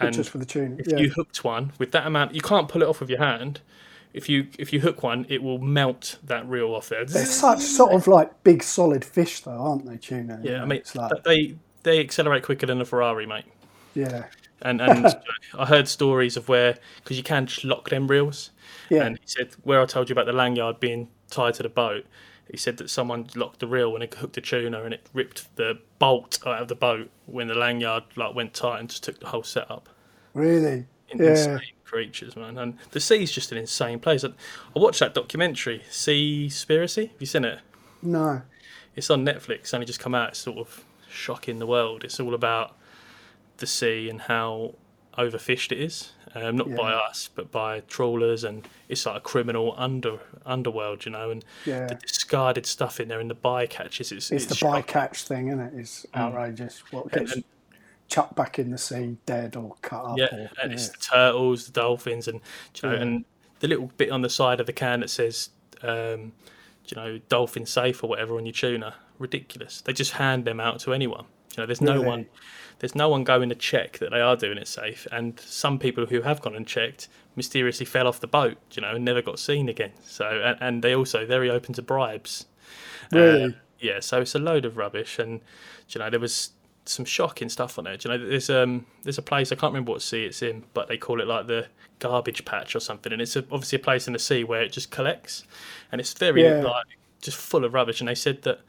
[0.00, 0.76] And just for the tuna.
[0.78, 0.98] if Yeah.
[0.98, 3.60] you hooked one with that amount, you can't pull it off with your hand.
[4.12, 7.04] If you if you hook one, it will melt that reel off there.
[7.04, 9.96] They're such sort of like big solid fish, though, aren't they?
[9.96, 10.40] Tuna.
[10.42, 13.44] Yeah, I mean, it's like they they accelerate quicker than a Ferrari, mate.
[13.94, 14.24] yeah,
[14.62, 15.06] And and
[15.58, 18.50] I heard stories of where because you can just lock them reels.
[18.90, 19.04] yeah.
[19.04, 22.04] And he said where I told you about the lanyard being tied to the boat.
[22.50, 25.54] He said that someone locked the reel when it hooked a tuna and it ripped
[25.56, 29.18] the bolt out of the boat when the lanyard like went tight and just took
[29.20, 29.88] the whole setup.
[30.34, 30.84] really.
[31.14, 31.30] Yeah.
[31.30, 32.58] Insane creatures, man.
[32.58, 34.24] And the sea's just an insane place.
[34.24, 37.10] I I watched that documentary, Seaspiracy.
[37.12, 37.60] Have you seen it?
[38.02, 38.42] No.
[38.96, 39.60] It's on Netflix.
[39.60, 40.30] It's only just come out.
[40.30, 40.84] It's sort of
[41.14, 42.04] shocking the world.
[42.04, 42.76] It's all about
[43.58, 44.74] the sea and how
[45.16, 46.12] overfished it is.
[46.36, 51.12] Um, not by us, but by trawlers, and it's like a criminal under underworld, you
[51.12, 51.30] know.
[51.30, 51.86] And Yeah.
[51.86, 54.10] the discarded stuff in there, and the bycatches.
[54.10, 54.82] It's, It's the shocking.
[54.82, 55.74] bycatch thing, isn't it?
[55.76, 56.82] It's outrageous.
[56.90, 57.34] What gets Mm.
[57.36, 57.44] and-
[58.08, 60.18] chucked back in the sea, dead or cut up.
[60.18, 60.72] Yeah, or, and yeah.
[60.72, 62.40] it's the turtles, the dolphins, and
[62.82, 63.02] you know, Yeah.
[63.02, 63.24] and
[63.60, 65.50] the little bit on the side of the can that says,
[65.82, 66.32] um,
[66.86, 68.94] you know, dolphin safe or whatever on your tuna.
[69.18, 69.80] Ridiculous.
[69.80, 71.26] They just hand them out to anyone.
[71.56, 72.06] You know, there's no Really?
[72.06, 72.26] one,
[72.80, 75.06] there's no one going to check that they are doing it safe.
[75.12, 78.94] And some people who have gone and checked mysteriously fell off the boat, you know,
[78.96, 79.92] and never got seen again.
[80.04, 82.46] So, and, and they also very open to bribes.
[83.12, 83.44] Really?
[83.44, 85.40] Uh, yeah, so it's a load of rubbish, and
[85.90, 86.50] you know there was
[86.86, 87.96] some shocking stuff on there.
[87.96, 90.64] Do you know there's um there's a place I can't remember what sea it's in,
[90.74, 91.66] but they call it like the
[91.98, 94.72] garbage patch or something, and it's a, obviously a place in the sea where it
[94.72, 95.44] just collects,
[95.92, 96.62] and it's very Yeah.
[96.62, 96.86] like
[97.22, 98.00] just full of rubbish.
[98.00, 98.60] And they said that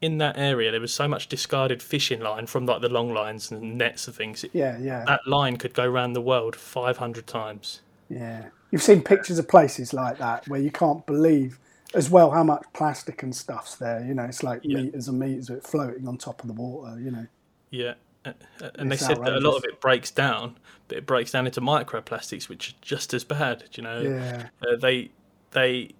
[0.00, 3.50] in that area there was so much discarded fishing line from like the long lines
[3.50, 4.44] and nets and things.
[4.44, 7.80] It, yeah, yeah, that line could go around the world 500 times.
[8.08, 8.46] yeah.
[8.70, 11.58] You've seen pictures of places like that where you can't believe
[11.94, 14.04] as well how much plastic and stuff's there.
[14.04, 14.82] You know, it's like Yeah.
[14.82, 17.00] meters and meters of it floating on top of the water.
[17.00, 17.26] You know,
[17.70, 17.94] Yeah.
[18.74, 20.58] And they said that a lot of it breaks down,
[20.88, 23.64] but it breaks down into microplastics, which are just as bad.
[23.72, 25.10] You know, yeah, uh, they
[25.52, 25.94] they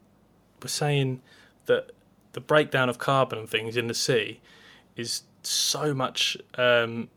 [0.61, 1.23] were saying
[1.67, 1.93] that
[2.33, 4.41] the breakdown of carbon and things in the sea
[4.97, 7.09] is so much um,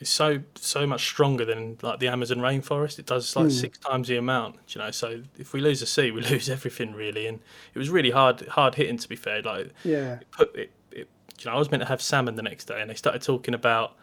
[0.00, 2.98] is so so much stronger than like the Amazon rainforest.
[2.98, 4.56] It does like six times the amount.
[4.68, 7.26] You know, so if we lose the sea, we lose everything really.
[7.26, 7.40] And
[7.74, 9.42] it was really hard hard hitting to be fair.
[9.42, 10.72] Like yeah, put it, it
[11.40, 13.54] you know, I was meant to have salmon the next day, and they started talking
[13.54, 13.96] about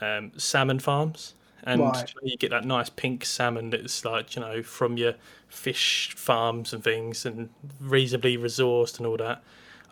[0.00, 1.34] um, salmon farms,
[1.64, 2.12] and Right.
[2.22, 5.14] you, get that nice pink salmon that's like you know from your
[5.48, 7.48] fish farms and things, and
[7.80, 9.42] reasonably resourced and all that.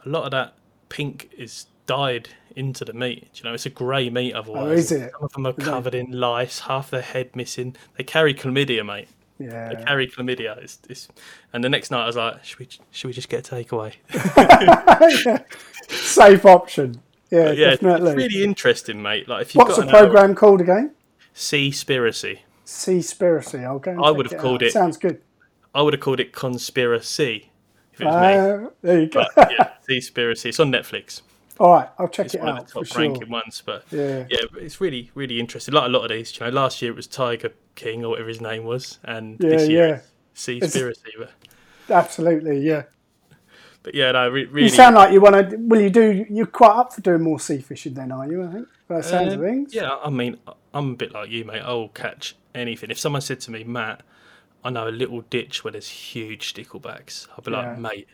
[0.04, 0.54] A lot of that
[0.88, 3.28] pink is dyed into the meat.
[3.34, 4.66] You know, it's a grey meat otherwise.
[4.66, 5.12] Oh, is it?
[5.12, 7.76] Some of them are covered in lice, half their head missing.
[7.96, 9.08] They carry chlamydia, mate.
[9.38, 9.82] Yeah.
[9.84, 10.56] carry chlamydia.
[10.58, 11.08] It's, it's...
[11.52, 13.94] And the next night, I was like, should we, should we just get a takeaway?
[15.88, 17.00] Safe option.
[17.30, 18.12] Yeah, yeah, definitely.
[18.12, 19.28] it's really interesting, mate.
[19.28, 20.92] Like if you've What's got the an hour- program called again?
[21.34, 22.40] Seaspiracy.
[22.64, 23.64] Seaspiracy.
[23.64, 24.02] I'll go.
[24.02, 24.68] I would have called out.
[24.68, 25.20] it- Sounds good.
[25.74, 27.50] I would have called it conspiracy.
[27.92, 28.66] if it was me.
[28.66, 29.24] Uh, there you go.
[29.34, 30.46] But yeah, Seaspiracy.
[30.46, 31.22] It's on Netflix.
[31.60, 33.02] All right, I'll check It's it one of out the for top sure.
[33.02, 33.62] ranking ones.
[33.64, 34.26] But Yeah.
[34.28, 35.72] yeah, but it's really, really interesting.
[35.74, 38.28] Like a lot of these, you know, last year it was Tiger King or whatever
[38.28, 40.00] his name was, and Yeah, this year yeah.
[40.32, 41.12] it's Seaspiracy.
[41.18, 41.30] But,
[41.88, 42.84] Absolutely, yeah.
[43.82, 45.56] but yeah, no, re- You sound like you want to.
[45.58, 46.24] Will you do?
[46.28, 48.42] You're quite up for doing more sea fishing, then, are you?
[48.42, 48.68] I think.
[48.88, 49.74] By the sounds of Um, things.
[49.74, 50.38] Yeah, I mean,
[50.72, 51.62] I'm a bit like you, mate.
[51.64, 52.90] I'll catch anything.
[52.90, 54.02] If someone said to me, Matt,
[54.64, 57.58] I know a little ditch where there's huge sticklebacks, I'd be Yeah.
[57.70, 58.08] like, mate,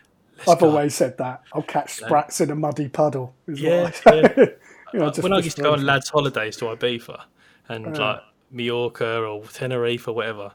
[0.48, 1.42] I've always said that.
[1.52, 3.34] I'll catch sprats in a muddy puddle.
[3.46, 4.46] Is Yeah, I yeah.
[4.92, 7.22] You know, uh, just when I used to go on lads' holidays to Ibiza
[7.68, 8.20] and like
[8.50, 10.50] Mallorca or Tenerife or whatever,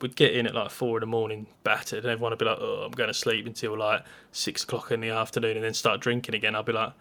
[0.00, 2.58] we'd get in at like four in the morning, battered, and everyone would be like,
[2.60, 6.00] "Oh, I'm going to sleep until like six o'clock in the afternoon," and then start
[6.00, 6.54] drinking again.
[6.54, 6.92] I'd be like.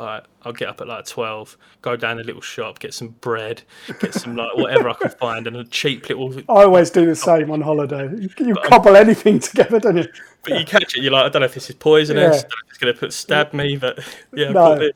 [0.00, 3.08] All right, I'll get up at like twelve, go down a little shop, get some
[3.20, 3.60] bread,
[4.00, 6.38] get some like whatever I can find, and a cheap little.
[6.48, 8.08] I always do the same on holiday.
[8.16, 10.06] You, you cobble anything together, don't you?
[10.42, 12.28] But you catch it, you're like, I don't know if this is poisonous, Yeah.
[12.28, 13.98] I don't know if it's going to put stab me, but
[14.32, 14.90] yeah, No.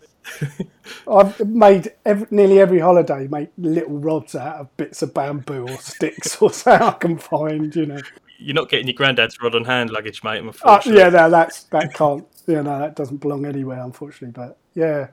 [1.07, 5.77] I've made every, nearly every holiday make little rods out of bits of bamboo or
[5.77, 7.77] sticks or something I can find.
[7.77, 8.01] You know.
[8.39, 10.39] you're not getting your granddad's rod on hand luggage, mate.
[10.39, 12.27] I'm Uh, yeah, no, that's that can't.
[12.47, 14.33] Yeah, no, that doesn't belong anywhere, unfortunately.
[14.33, 15.09] But yeah,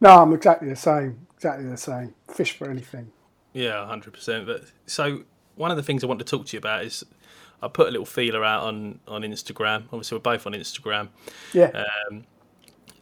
[0.00, 1.26] no, I'm exactly the same.
[1.34, 2.14] Exactly the same.
[2.28, 3.12] Fish for anything.
[3.52, 4.46] Yeah, hundred percent.
[4.46, 5.24] But so
[5.56, 7.04] one of the things I want to talk to you about is
[7.62, 9.84] I put a little feeler out on on Instagram.
[9.92, 11.08] Obviously, we're both on Instagram,
[11.52, 12.24] Yeah, um,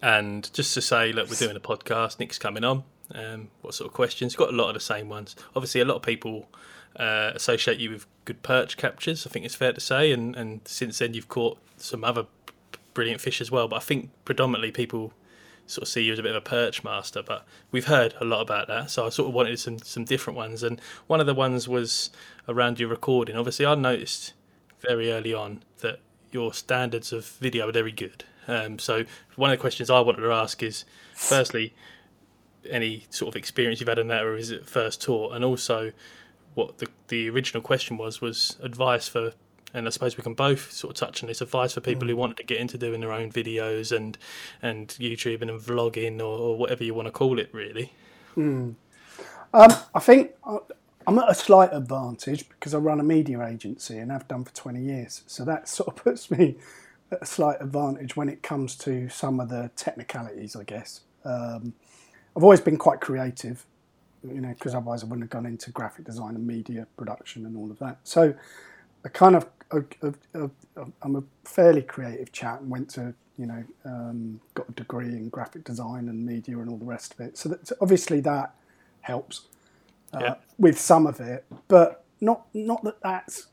[0.03, 2.19] and just to say, look, we're doing a podcast.
[2.19, 2.85] Nick's coming on.
[3.15, 4.37] Um, what sort of questions?
[4.37, 5.37] Got a lot of the same ones.
[5.55, 6.49] Obviously, a lot of people
[6.97, 9.27] uh, associate you with good perch captures.
[9.27, 12.27] I think it's fair to say, and and since then you've caught some other
[12.95, 13.69] brilliant fish as well.
[13.69, 15.13] But I think predominantly people
[15.67, 18.25] sort of see you as a bit of a perch master, but we've heard a
[18.25, 18.91] lot about that.
[18.91, 22.11] So I sort of wanted some some different ones, and one of the ones was
[22.49, 23.37] around your recording.
[23.37, 24.33] Obviously, I noticed
[24.81, 28.25] very early on that your standards of video are very good.
[28.47, 29.05] Um, so
[29.37, 30.85] one of the questions I wanted to ask is,
[31.15, 31.75] firstly,
[32.69, 35.93] any sort of experience you've had in that, or is it first taught, and also
[36.55, 39.33] what the the original question was was advice for.
[39.75, 42.17] And I suppose we can both sort of touch on this advice for people who
[42.17, 44.17] wanted to get into doing their own videos and
[44.63, 47.93] and YouTubing and vlogging or, or whatever you want to call it, really.
[49.53, 50.59] um, I think I-
[51.07, 54.55] I'm at a slight advantage because I run a media agency and I've done for
[54.55, 55.23] 20 years.
[55.27, 56.57] So that sort of puts me
[57.11, 61.01] at a slight advantage when it comes to some of the technicalities, I guess.
[61.25, 61.73] Um,
[62.37, 63.65] I've always been quite creative,
[64.23, 67.57] you know, because otherwise I wouldn't have gone into graphic design and media production and
[67.57, 67.99] all of that.
[68.05, 68.35] So
[69.05, 74.69] I kind of, I'm a fairly creative chap and went to, you know, um, got
[74.69, 77.39] a degree in graphic design and media and all the rest of it.
[77.39, 78.55] So that, so obviously that
[79.03, 79.43] helps
[80.13, 80.35] uh, Yeah.
[80.59, 83.47] with some of it, but not not that that's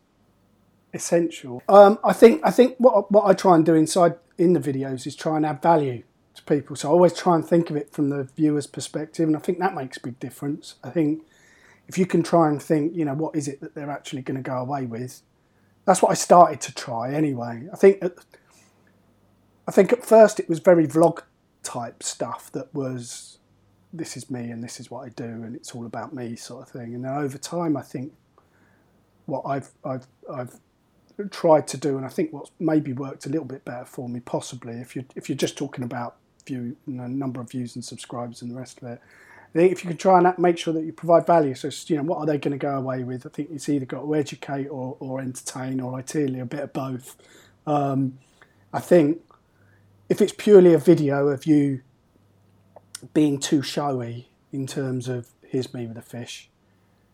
[0.94, 1.62] essential.
[1.70, 5.06] Um, I think I think what what I try and do inside in the videos
[5.08, 6.04] is try and add value
[6.36, 6.76] to people.
[6.76, 9.60] So I always try and think of it from the viewer's perspective, and I think
[9.60, 10.76] that makes a big difference.
[10.84, 11.24] I think
[11.88, 14.38] if you can try and think, you know, what is it that they're actually going
[14.38, 15.22] to go away with?
[15.86, 17.68] That's what I started to try anyway.
[17.72, 18.14] I think at,
[19.68, 21.22] I think at first it was very vlog
[21.64, 23.38] type stuff that was
[23.94, 26.64] this is me and this is what I do and it's all about me sort
[26.64, 26.96] of thing.
[26.96, 28.14] And then over time, I think
[29.26, 30.60] what I've I've I've
[31.30, 34.20] tried to do, and I think what's maybe worked a little bit better for me,
[34.20, 37.84] possibly if you if you're just talking about view, you know, number of views and
[37.84, 39.02] subscribers and the rest of it.
[39.56, 42.18] If you can try and make sure that you provide value, so you know what
[42.18, 43.26] are they going to go away with?
[43.26, 46.74] I think it's either got to educate or, or entertain, or ideally a bit of
[46.74, 47.16] both.
[47.66, 48.20] Um,
[48.74, 49.22] I think
[50.10, 51.82] if it's purely a video of you
[53.14, 56.50] being too showy in terms of here's me with a fish,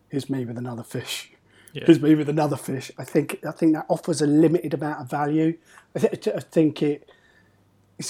[0.08, 1.30] here's me with another fish,
[1.72, 1.84] Yeah.
[1.86, 2.90] here's me with another fish.
[2.98, 5.56] I think I think that offers a limited amount of value.
[5.94, 7.08] I, th- I think it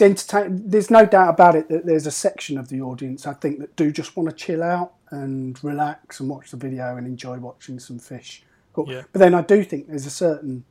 [0.00, 0.26] it's.
[0.48, 3.76] There's no doubt about it that there's a section of the audience I think that
[3.76, 7.78] do just want to chill out and relax and watch the video and enjoy watching
[7.78, 8.44] some fish.
[8.72, 8.86] Cool.
[8.88, 9.02] Yeah.
[9.12, 10.64] But then I do think there's a certain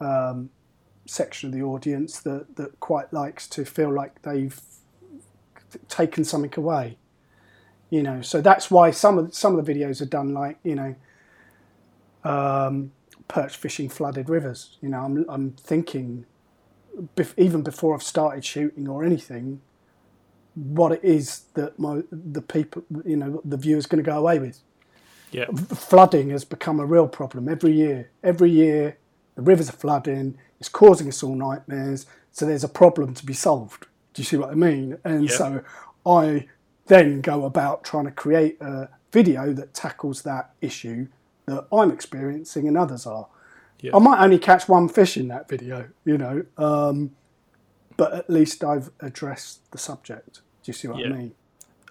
[0.00, 0.50] um,
[1.06, 4.60] section of the audience that, that quite likes to feel like they've
[5.88, 6.98] taken something away.
[7.90, 10.74] You know, so that's why some of some of the videos are done like you
[10.74, 10.94] know,
[12.24, 12.90] um,
[13.28, 14.78] perch fishing flooded rivers.
[14.80, 16.26] You know, I'm I'm thinking,
[17.16, 19.62] bef- even before I've started shooting or anything,
[20.54, 24.38] what it is that my the people you know the viewers going to go away
[24.40, 24.60] with
[25.30, 28.10] Yeah, flooding has become a real problem every year.
[28.24, 28.98] Every year,
[29.36, 30.38] the rivers are flooding.
[30.60, 32.06] It's causing us all nightmares.
[32.32, 33.86] So there's a problem to be solved.
[34.14, 34.98] Do you see what I mean?
[35.04, 35.32] And Yeah.
[35.32, 35.62] so
[36.06, 36.48] I
[36.86, 41.08] then go about trying to create a video that tackles that issue
[41.46, 43.28] that I'm experiencing and others are.
[43.84, 43.90] Yeah.
[43.94, 47.10] I might only catch one fish in that video, you know, um,
[47.98, 50.36] but at least I've addressed the subject.
[50.36, 51.08] Do you see what Yeah.
[51.08, 51.32] I mean?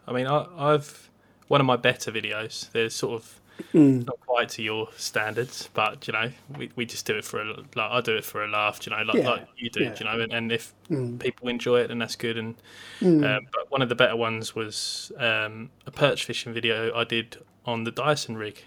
[0.07, 1.09] I mean, I, I've
[1.49, 2.71] one of my better videos.
[2.71, 3.39] There's sort of
[3.71, 4.07] Mm.
[4.07, 7.45] not quite to your standards, but you know, we, we just do it for a
[7.53, 9.95] like I do it for a laugh, you know, like Yeah, like you do, yeah.
[9.99, 11.19] you know, and, and if Mm.
[11.19, 12.39] people enjoy it, then that's good.
[12.39, 12.55] And
[13.01, 13.23] Mm.
[13.23, 17.37] um, but one of the better ones was um, a perch fishing video I did
[17.65, 18.63] on the Dyson rig,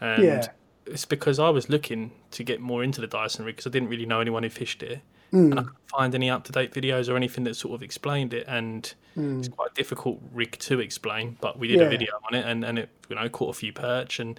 [0.00, 0.48] and Yeah.
[0.86, 3.88] It's because I was looking to get more into the Dyson rig because I didn't
[3.88, 5.00] really know anyone who fished it,
[5.32, 5.50] Mm.
[5.50, 8.32] and I couldn't find any up to date videos or anything that sort of explained
[8.32, 11.36] it, and it's quite a difficult rig to explain.
[11.40, 11.80] But we did Mm.
[11.80, 11.86] Yeah.
[11.86, 14.38] a video on it, and, and it you know caught a few perch, and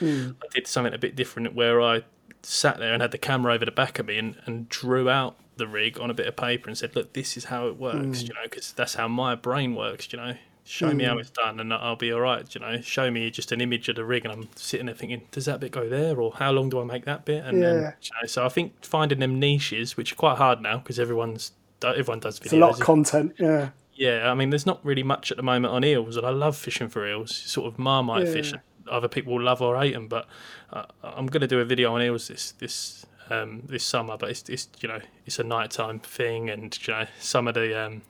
[0.00, 0.34] Mm.
[0.42, 2.02] I did something a bit different where I
[2.42, 5.36] sat there and had the camera over the back of me and, and drew out
[5.56, 8.22] the rig on a bit of paper and said, "Look, this is how it works,"
[8.22, 8.28] Mm.
[8.28, 10.36] you know, because that's how my brain works, you know.
[10.66, 12.52] Show me how it's done, and I'll be all right.
[12.54, 15.22] You know, show me just an image of the rig, and I'm sitting there thinking,
[15.30, 17.44] does that bit go there, or how long do I make that bit?
[17.44, 17.92] And then, Yeah.
[18.02, 21.52] you know, so I think finding them niches, which are quite hard now because everyone's
[21.84, 22.44] everyone does videos.
[22.44, 23.34] It's a lot of content.
[23.38, 23.68] Yeah.
[23.94, 26.56] Yeah, I mean, there's not really much at the moment on eels, and I love
[26.56, 27.34] fishing for eels.
[27.34, 28.32] Sort of marmite Yeah.
[28.32, 28.52] fish.
[28.90, 30.26] Other people love or hate them, but
[30.72, 34.16] uh, I'm going to do a video on eels this this um, this summer.
[34.16, 37.78] But it's, it's you know it's a nighttime thing, and you know some of the
[37.86, 38.02] um,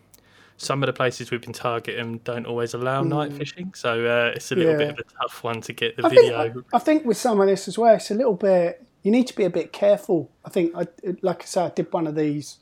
[0.58, 4.50] some of the places we've been targeting don't always allow night fishing, so uh, it's
[4.52, 4.80] a little Mm.
[4.80, 4.86] Yeah.
[4.86, 6.64] bit of a tough one to get the I think, video.
[6.72, 8.82] I think with some of this as well, it's a little bit.
[9.02, 10.30] You need to be a bit careful.
[10.44, 10.86] I think, I,
[11.22, 12.58] like I said, I did one of these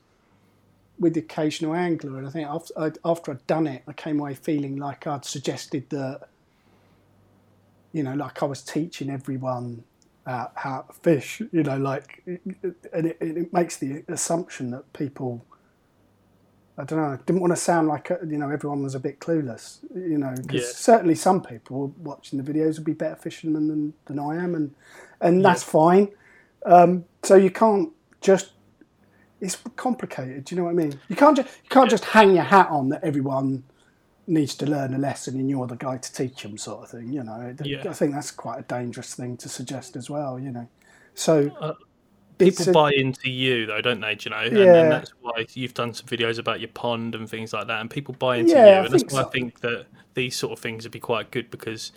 [0.98, 4.18] with the occasional angler, and I think after, I, after I'd done it, I came
[4.20, 6.28] away feeling like I'd suggested that,
[7.92, 9.84] you know, like I was teaching everyone
[10.26, 11.40] uh, how to fish.
[11.52, 15.44] You know, like, and it, it makes the assumption that people.
[16.76, 17.16] I don't know.
[17.24, 19.78] Didn't want to sound like uh, you know everyone was a bit clueless.
[19.94, 20.72] You know, because Yeah.
[20.74, 24.74] certainly some people watching the videos would be better fishermen than, than I am, and
[25.20, 26.08] and that's fine.
[26.66, 28.52] Um, so you can't just.
[29.40, 30.44] It's complicated.
[30.46, 30.98] Do you know what I mean?
[31.08, 33.64] You can't just you can't just hang your hat on that everyone
[34.26, 37.12] needs to learn a lesson and you're the guy to teach them, sort of thing.
[37.12, 37.82] You know, Yeah.
[37.88, 40.40] I think that's quite a dangerous thing to suggest as well.
[40.40, 40.68] You know,
[41.14, 41.74] so Uh,
[42.38, 44.14] People a- buy into you though, don't they?
[44.14, 44.82] do You know, and, Yeah.
[44.82, 47.90] and that's why you've done some videos about your pond and things like that, and
[47.90, 49.28] people buy into Yeah, you, and that's why so.
[49.28, 51.92] I think that these sort of things would be quite good because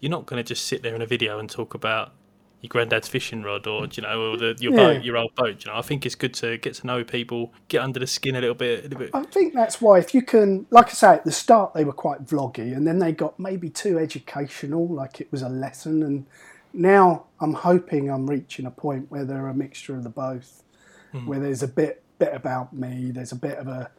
[0.00, 2.12] you're not going to just sit there in a video and talk about
[2.60, 4.76] your granddad's fishing rod or you know or the, your Yeah.
[4.94, 5.64] boat, your old boat.
[5.64, 8.36] You know, I think it's good to get to know people, get under the skin
[8.36, 8.80] a little bit.
[8.80, 9.10] A little bit.
[9.14, 11.92] I think that's why if you can, like I say, at the start they were
[11.92, 16.02] quite vloggy, and then they got maybe too educational, like it was a lesson.
[16.04, 16.26] And
[16.72, 20.62] now I'm hoping I'm reaching a point where they're a mixture of the both,
[21.26, 23.90] where there's a bit bit about me, there's a bit of a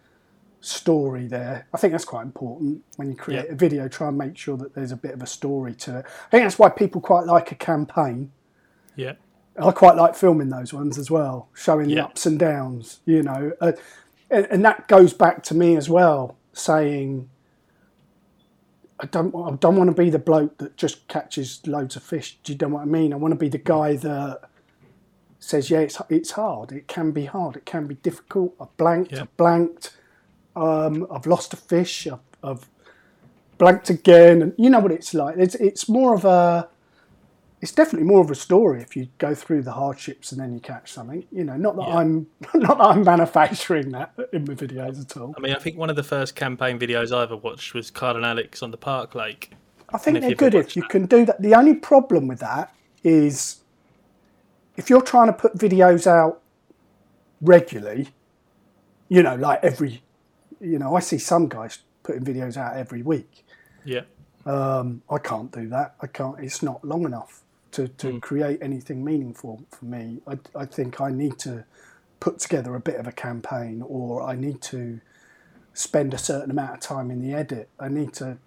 [0.61, 1.67] story there.
[1.73, 3.51] I think that's quite important when you create Yeah.
[3.51, 3.87] a video.
[3.89, 6.05] Try and make sure that there's a bit of a story to it.
[6.05, 8.31] I think that's why people quite like a campaign.
[8.95, 9.13] Yeah,
[9.59, 13.51] I quite like filming those ones as well, showing the ups and downs, you know.
[13.59, 13.73] Uh,
[14.29, 17.29] and, and that goes back to me as well, saying,
[19.03, 22.37] I don't, I don't want to be the bloke that just catches loads of fish.
[22.41, 23.11] Do you know what I mean?
[23.11, 24.49] I want to be the guy that
[25.39, 26.71] says, yeah, it's, it's hard.
[26.71, 27.57] It can be hard.
[27.57, 28.55] It can be difficult.
[28.61, 29.11] I've blanked.
[29.11, 29.23] Yeah.
[29.23, 29.97] I've blanked.
[30.55, 32.07] Um, I've lost a fish.
[32.07, 32.69] I've, I've
[33.57, 34.41] blanked again.
[34.41, 35.35] And you know what it's like.
[35.37, 36.69] It's, it's more of a,
[37.63, 40.59] it's definitely more of a story if you go through the hardships and then you
[40.59, 41.25] catch something.
[41.31, 41.95] You know, not that Yeah.
[41.95, 45.33] I'm not that I'm manufacturing that in my videos at all.
[45.37, 48.17] I mean, I think one of the first campaign videos I ever watched was Carl
[48.17, 49.51] and Alex on the Park Lake.
[49.93, 50.89] I think they're good if you that.
[50.91, 51.41] can do that.
[51.41, 53.61] The only problem with that is
[54.75, 56.41] if you're trying to put videos out
[57.39, 58.09] regularly,
[59.07, 60.03] you know, like every,
[60.59, 63.45] you know, I see some guys putting videos out every week.
[63.85, 64.01] Yeah,
[64.45, 65.95] Um, I can't do that.
[66.01, 66.37] I can't.
[66.41, 67.42] It's not long enough
[67.73, 68.19] to, to Hmm.
[68.19, 70.21] create anything meaningful for me.
[70.27, 71.65] I, I think I need to
[72.19, 74.99] put together a bit of a campaign, or I need to
[75.73, 77.69] spend a certain amount of time in the edit.
[77.79, 78.37] I need to.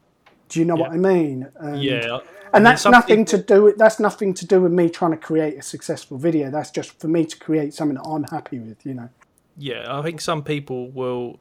[0.49, 1.49] Do you know what I mean?
[1.57, 2.20] And, yeah.
[2.53, 5.16] And that's some nothing to do with that's nothing to do with me trying to
[5.16, 6.51] create a successful video.
[6.51, 8.87] That's just for me to create something that I'm happy with.
[8.87, 9.09] You know.
[9.59, 11.39] Yeah, I think some people will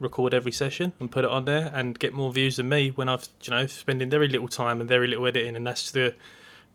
[0.00, 3.08] record every session and put it on there and get more views than me when
[3.08, 6.14] I've you know spending very little time and very little editing, and that's the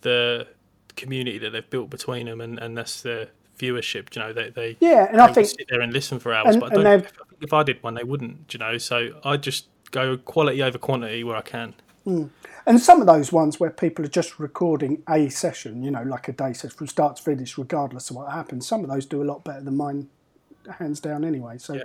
[0.04, 0.48] the
[0.96, 3.28] community that they've built between them, and, and that's the
[3.58, 4.16] viewership.
[4.16, 6.56] You know, they they Yeah, and they I think sit there and listen for hours.
[6.56, 8.54] and- but I don't, they've- I think if I did one, they wouldn't.
[8.54, 11.74] You know, so I just go quality over quantity where I can.
[12.06, 12.30] Mm.
[12.66, 16.28] And some of those ones where people are just recording a session, you know, like
[16.28, 19.22] a day session from start to finish, regardless of what happens, some of those do
[19.22, 20.10] a lot better than mine,
[20.80, 21.58] hands down, anyway.
[21.58, 21.84] So Yeah.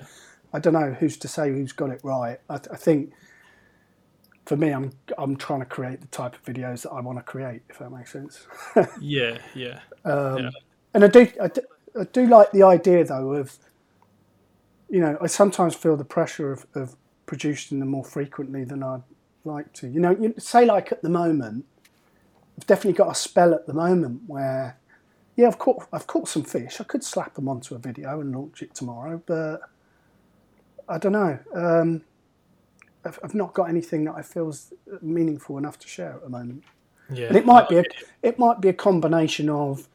[0.53, 2.39] I don't know who's to say who's got it right.
[2.49, 3.13] I, th- I think
[4.49, 7.23] for me, I'm I'm trying to create the type of videos that I want to
[7.23, 8.47] create, if that makes sense.
[8.99, 9.81] Yeah, yeah.
[10.07, 10.51] Um, Yeah.
[10.95, 11.61] And I do, I do,
[12.01, 13.59] I do like the idea though of,
[14.89, 16.97] you know, I sometimes feel the pressure of, of
[17.27, 19.03] producing them more frequently than I'd
[19.45, 19.87] like to.
[19.87, 21.67] You know, you say like at the moment,
[22.57, 24.79] I've definitely got a spell at the moment where,
[25.37, 26.81] yeah, I've caught I've caught some fish.
[26.81, 29.61] I could slap them onto a video and launch it tomorrow, but
[30.89, 31.39] I don't know.
[31.55, 32.03] Um,
[33.05, 34.73] I've, I've not got anything that I feel is
[35.03, 36.65] meaningful enough to share at the moment.
[37.13, 37.85] Yeah, And it might be a,
[38.23, 39.89] it might be a combination of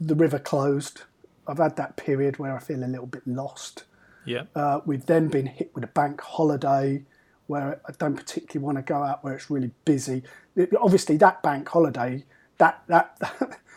[0.00, 1.02] the river closed.
[1.46, 3.84] I've had that period where I feel a little bit lost.
[4.26, 7.02] yeah, Uh, we've then been hit with a bank holiday
[7.46, 10.22] where I don't particularly want to go out where it's really busy.
[10.56, 12.24] It- obviously, that bank holiday
[12.58, 13.18] that that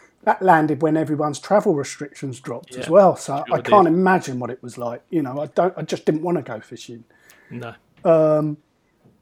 [0.24, 3.16] that landed when everyone's travel restrictions dropped as well.
[3.16, 3.94] So I can't did.
[3.94, 5.02] imagine what it was like.
[5.10, 5.74] You know, I don't.
[5.78, 7.06] I just didn't want to go fishing.
[7.50, 7.74] no,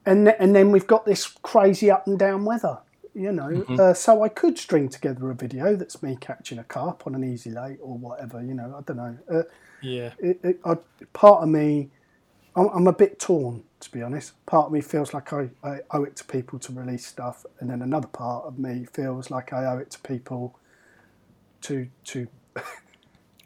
[0.06, 2.80] And th- and then we've got this crazy up and down weather.
[3.14, 3.80] You know, Mm-hmm.
[3.80, 7.24] uh, so I could string together a video that's me catching a carp on an
[7.26, 8.42] easy lake or whatever.
[8.44, 9.18] You know, I don't know.
[9.30, 9.44] Uh,
[9.82, 10.78] yeah, it, it, I,
[11.14, 11.90] part of me,
[12.56, 14.34] I'm, I'm a bit torn to be honest.
[14.46, 17.70] Part of me feels like I, I owe it to people to release stuff, and
[17.70, 20.58] then another part of me feels like I owe it to people
[21.64, 22.28] to to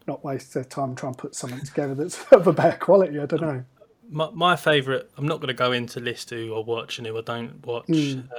[0.08, 3.20] not waste their time trying to put something together that's of a better quality.
[3.20, 3.66] I don't know.
[4.10, 7.18] My, my favourite i'm not going to go into list who i watch and who
[7.18, 7.86] i don't watch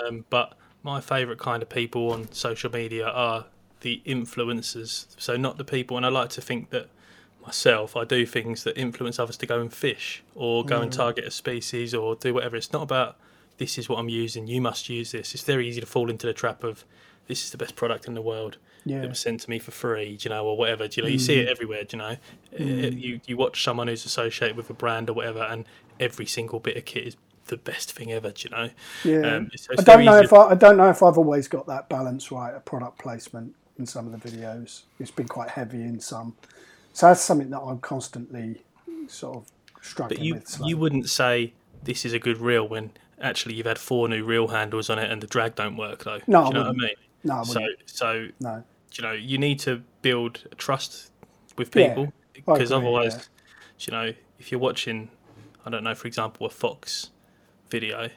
[0.06, 3.46] um, but my favourite kind of people on social media are
[3.80, 5.06] the influencers.
[5.18, 6.88] So not the people and i like to think that
[7.44, 11.24] myself i do things that influence others to go and fish or go and target
[11.24, 12.56] a species or do whatever.
[12.56, 13.16] It's not about
[13.58, 15.34] this is what i'm using you must use this.
[15.34, 16.84] It's very easy to fall into the trap of
[17.26, 18.56] this is the best product in the world
[18.88, 19.00] Yeah.
[19.00, 20.86] that was sent to me for free, do you know, or whatever.
[20.88, 21.82] Do you know, you see it everywhere.
[21.84, 22.16] Do you know,
[22.58, 25.64] Uh, you you watch someone who's associated with a brand or whatever, and
[26.00, 27.16] every single bit of kit is
[27.48, 28.30] the best thing ever.
[28.30, 28.70] Do you know?
[29.04, 29.36] Yeah.
[29.36, 31.88] Um, it's- I don't know if I, I don't know if I've always got that
[31.88, 32.54] balance right.
[32.54, 36.34] A product placement in some of the videos, it's been quite heavy in some.
[36.92, 38.62] So that's something that I'm constantly
[39.08, 39.52] sort of
[39.84, 40.48] struggling But you with.
[40.48, 40.70] slightly.
[40.70, 41.52] you wouldn't say
[41.84, 45.10] this is a good reel when actually you've had four new reel handles on it
[45.10, 46.20] and the drag don't work though.
[46.26, 46.78] No, do I you know what I wouldn't.
[46.78, 46.90] mean?
[47.24, 48.64] No, I So so no.
[48.98, 51.10] You know you need to build trust
[51.56, 53.22] with people because agree, otherwise yeah.
[53.80, 55.10] you know if you're watching
[55.64, 57.10] i don't know for example a fox
[57.70, 58.08] video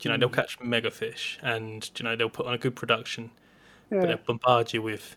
[0.00, 0.20] you know Mm.
[0.20, 3.30] they'll catch mega fish and you know they'll put on a good production
[3.90, 5.16] but they'll bombard you with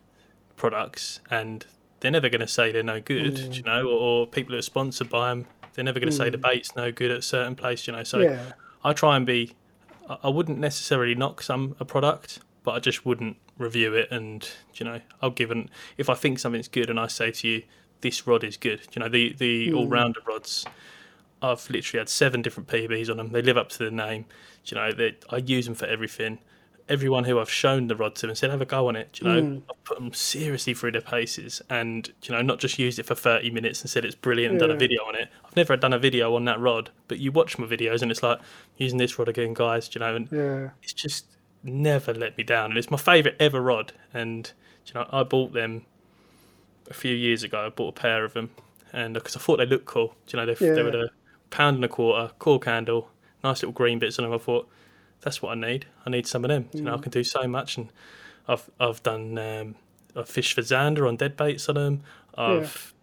[0.56, 1.66] products and
[2.00, 3.56] they're never going to say they're no good Mm.
[3.58, 6.30] you know or, or people that are sponsored by them they're never going to say
[6.30, 8.54] the bait's no good at a certain place you know so Yeah.
[8.84, 9.54] I try and be.
[10.10, 14.10] I I wouldn't necessarily knock some a product, but I just wouldn't review it.
[14.12, 17.48] And you know, I'll give an if I think something's good, and I say to
[17.48, 17.64] you,
[18.02, 18.82] this rod is good.
[18.94, 19.78] You know, the the hmm.
[19.78, 20.66] all rounder rods.
[21.44, 23.32] I've literally had seven different PBs on them.
[23.32, 24.26] They live up to the name.
[24.66, 26.38] You know, they, I use them for everything.
[26.88, 29.20] Everyone who I've shown the rod to and said, have a go on it.
[29.20, 29.58] You know, hmm.
[29.68, 33.16] I've put them seriously through their paces, and you know, not just used it for
[33.16, 35.30] thirty minutes and said it's brilliant and done a video on it.
[35.44, 38.22] I've never done a video on that rod, but you watch my videos and it's
[38.22, 38.40] like
[38.78, 39.90] using this rod again, guys.
[39.96, 40.70] You know, and Yeah.
[40.84, 41.26] it's just
[41.64, 43.94] never let me down, and it's my favourite ever rod.
[44.14, 44.52] And
[44.86, 45.86] you know, I bought them
[46.90, 47.66] a few years ago.
[47.66, 48.52] I bought a pair of them,
[48.92, 50.16] and uh, because I thought they looked cool.
[50.28, 51.10] Do you know, they, they were a
[51.50, 53.10] pound and a quarter, cork handle,
[53.44, 54.34] nice little green bits on them.
[54.34, 54.70] I thought
[55.22, 55.86] that's what I need.
[56.06, 56.70] I need some of them.
[56.74, 57.04] You know, I mm.
[57.04, 57.90] can do so much, and
[58.48, 59.76] I've I've done um,
[60.16, 62.02] I've fished for zander on dead baits on them.
[62.36, 62.94] I've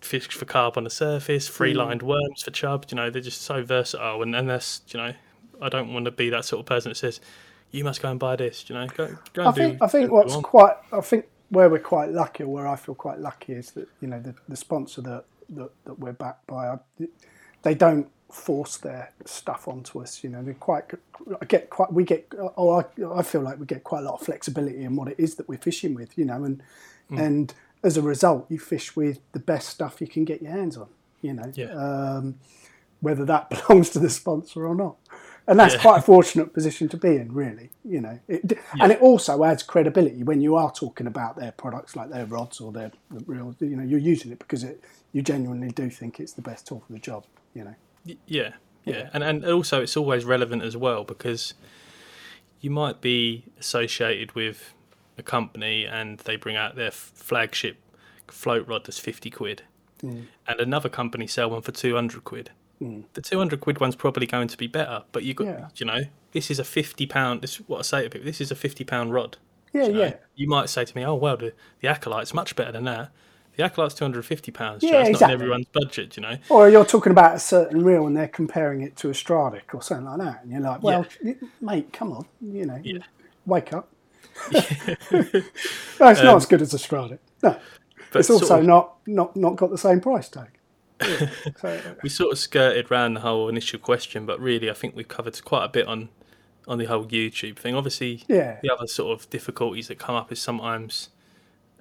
[0.00, 2.06] fished for carp on the surface, free lined mm.
[2.06, 2.86] worms for chub.
[2.90, 5.12] You know, they're just so versatile, and and that's you know,
[5.60, 7.20] I don't want to be that sort of person that says
[7.70, 8.64] you must go and buy this.
[8.68, 9.82] You know, go go and I think.
[9.82, 10.44] I think what's what you want.
[10.46, 13.88] quite I think where we're quite lucky, or where I feel quite lucky, is that
[14.00, 16.78] you know the, the sponsor that, that that we're backed by,
[17.62, 20.24] they don't force their stuff onto us.
[20.24, 20.84] You know, they're quite.
[21.40, 21.92] I get quite.
[21.92, 22.32] We get.
[22.56, 22.84] Oh, I,
[23.18, 25.48] I feel like we get quite a lot of flexibility in what it is that
[25.48, 26.16] we're fishing with.
[26.18, 26.62] You know, and
[27.08, 27.18] Hmm.
[27.18, 27.54] and
[27.84, 30.88] as a result, you fish with the best stuff you can get your hands on.
[31.22, 31.66] You know, Yeah.
[31.70, 32.34] um,
[33.00, 34.96] whether that belongs to the sponsor or not.
[35.48, 35.80] And that's Yeah.
[35.82, 37.70] quite a fortunate position to be in, really.
[37.84, 41.94] You know, it, and it also adds credibility when you are talking about their products,
[41.94, 43.54] like their rods or their the reels.
[43.60, 44.82] You know, you're using it because it
[45.12, 47.24] you genuinely do think it's the best tool for the job.
[47.54, 47.74] You know,
[48.04, 48.52] Y- Yeah,
[48.84, 51.54] yeah, and and also it's always relevant as well because
[52.60, 54.74] you might be associated with
[55.18, 57.76] a company and they bring out their f- flagship
[58.28, 59.62] float rod that's fifty quid,
[60.02, 60.26] mm.
[60.48, 62.50] and another company sell one for two hundred quid.
[62.82, 63.04] Mm.
[63.14, 65.68] The two hundred quid one's probably going to be better, but you got Yeah.
[65.76, 66.00] you know
[66.32, 67.40] this is a fifty pound.
[67.42, 68.26] This is what I say to people.
[68.26, 69.38] This is a fifty pound rod.
[69.72, 70.00] yeah, you know.
[70.00, 73.10] yeah, You might say to me, "Oh well, the, the acolyte's much better than that."
[73.56, 74.82] The acolyte's two hundred fifty pounds.
[74.82, 76.36] Yeah, it's not in everyone's budget, you know.
[76.50, 79.80] Or you're talking about a certain reel and they're comparing it to a Stradic or
[79.80, 81.06] something like that, and you're like, well,
[81.62, 82.98] mate, come on, you know, Yeah.
[83.46, 83.88] wake up.
[84.52, 84.60] no,
[85.10, 87.18] it's not um, as good as a Stradic.
[87.42, 87.56] No,
[88.12, 90.48] But it's also of- not, not not got the same price tag.
[91.00, 91.30] Yeah.
[91.60, 95.08] So, we sort of skirted around the whole initial question, but really, I think we've
[95.08, 96.08] covered quite a bit on
[96.68, 97.74] on the whole YouTube thing.
[97.74, 101.10] Obviously, yeah, the other sort of difficulties that come up is sometimes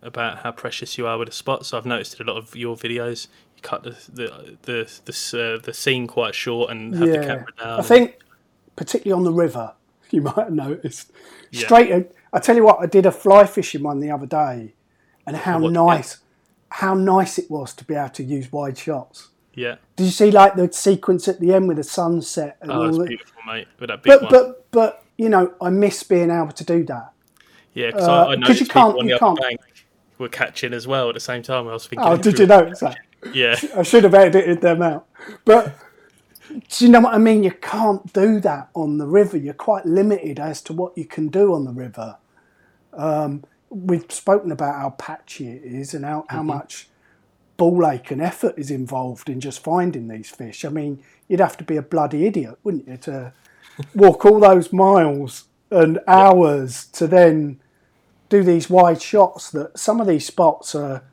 [0.02, 1.66] about how precious you are with a spot.
[1.66, 5.56] So I've noticed in a lot of your videos, you cut the the the the,
[5.56, 7.80] uh, the scene quite short and have the camera down.
[7.80, 8.20] I think
[8.76, 9.74] particularly on the river,
[10.12, 11.12] you might have noticed.
[11.52, 11.66] Yeah.
[11.66, 14.74] Straight, I tell you what, I did a fly fishing one the other day,
[15.26, 16.18] and how what- nice,
[16.82, 19.30] how nice it was to be able to use wide shots.
[19.54, 22.86] yeah, Did you see like the sequence at the end with the sunset and oh,
[22.88, 23.08] all that?
[23.08, 23.68] beautiful, mate.
[23.80, 26.84] With that big But one, but but you know, I miss being able to do
[26.86, 27.12] that.
[27.74, 29.60] yeah, because uh, I, I noticed you people can't- on the you can't- bank
[30.18, 31.68] were catching as well at the same time.
[31.68, 32.98] I was thinking, Oh, did you notice that?
[33.34, 35.08] Yeah, I should have edited them out.
[35.46, 35.76] But
[36.70, 37.42] do you know what I mean?
[37.44, 39.36] You can't do that on the river.
[39.36, 42.18] You're quite limited as to what you can do on the river.
[42.94, 43.44] Um,
[43.76, 46.48] we've spoken about how patchy it is and how, how mm-hmm.
[46.48, 46.88] much
[47.58, 50.66] ball ache and effort is involved in just finding these fish.
[50.66, 53.34] I mean, you'd have to be a bloody idiot, wouldn't you, to
[53.96, 57.60] walk all those miles and hours to then
[58.30, 61.04] do these wide shots that some of these spots are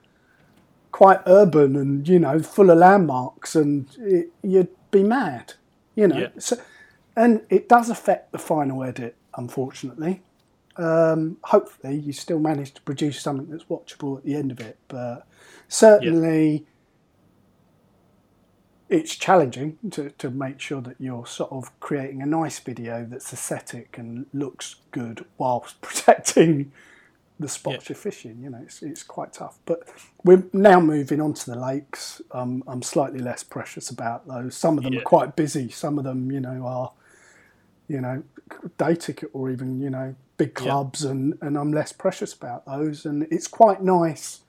[0.90, 5.54] quite urban and you know full of landmarks and it, you'd be mad
[5.94, 6.28] you know Yeah.
[6.38, 6.56] so,
[7.16, 10.22] and it does affect the final edit unfortunately
[10.76, 14.78] um, hopefully you still manage to produce something that's watchable at the end of it
[14.88, 15.26] but
[15.68, 16.66] certainly
[18.88, 23.32] it's challenging to, to make sure that you're sort of creating a nice video that's
[23.32, 26.72] aesthetic and looks good whilst protecting
[27.38, 28.38] the spots you're fishing.
[28.42, 29.58] You know, it's, it's quite tough.
[29.64, 29.88] But
[30.24, 32.20] we're now moving on to the lakes.
[32.32, 34.56] Um, I'm slightly less precious about those.
[34.56, 35.00] Some of them Yeah.
[35.00, 35.70] are quite busy.
[35.70, 36.92] Some of them, you know, are,
[37.88, 38.22] you know,
[38.78, 40.14] day ticket or even, you know,
[40.44, 41.04] big clubs.
[41.04, 43.04] And, and I'm less precious about those.
[43.04, 44.40] And it's quite nice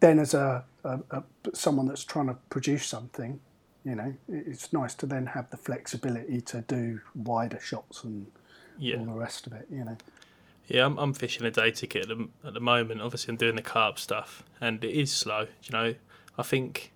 [0.00, 1.22] then as a, a, a
[1.54, 3.40] someone that's trying to produce something,
[3.84, 8.26] you know, it's nice to then have the flexibility to do wider shots and
[8.78, 8.96] yeah.
[8.96, 9.96] all the rest of it, you know.
[10.66, 13.00] Yeah, I'm, I'm fishing a day ticket at the, at the moment.
[13.00, 15.46] Obviously, I'm doing the carp stuff, and it is slow.
[15.62, 15.94] You know,
[16.38, 16.92] I think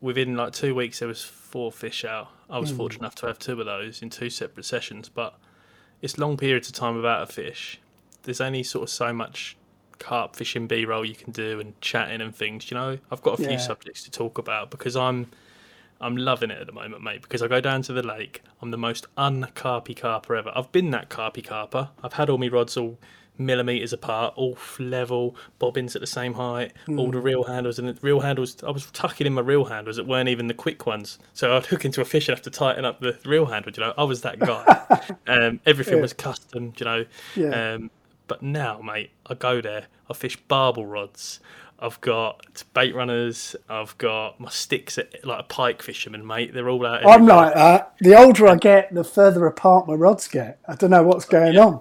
[0.00, 2.28] within like two weeks there was four fish out.
[2.50, 2.76] I was hmm.
[2.76, 5.38] fortunate enough to have two of those in two separate sessions, but
[6.02, 7.80] it's long periods of time without a fish.
[8.24, 9.56] There's only sort of so much
[9.98, 12.70] carp fishing b-roll you can do and chatting and things.
[12.70, 13.56] You know, I've got a few Yeah.
[13.58, 15.28] subjects to talk about because I'm
[16.00, 18.42] I'm loving it at the moment, mate, because I go down to the lake.
[18.60, 20.50] I'm the most un-carpy carper ever.
[20.52, 21.90] I've been that carpy carper.
[22.02, 22.98] I've had all my rods all
[23.46, 27.96] millimeters apart, all level, bobbins at the same height, all the reel handles, and the
[28.02, 28.56] reel handles.
[28.66, 31.18] I was tucking in my reel handles that weren't even the quick ones.
[31.34, 33.72] So I'd hook into a fish and have to tighten up the reel handle.
[33.74, 34.64] You know, I was that guy.
[35.26, 36.02] um, everything Yeah.
[36.02, 36.72] was custom.
[36.78, 37.04] You know.
[37.36, 37.74] Yeah.
[37.74, 37.90] Um,
[38.28, 39.86] but now, mate, I go there.
[40.08, 41.40] I fish barbel rods.
[41.78, 43.56] I've got bait runners.
[43.68, 46.54] I've got my sticks at, like a pike fisherman, mate.
[46.54, 47.04] They're all out.
[47.04, 47.94] I'm like that.
[47.98, 50.60] The older I get, the further apart my rods get.
[50.68, 51.80] I don't know what's going on.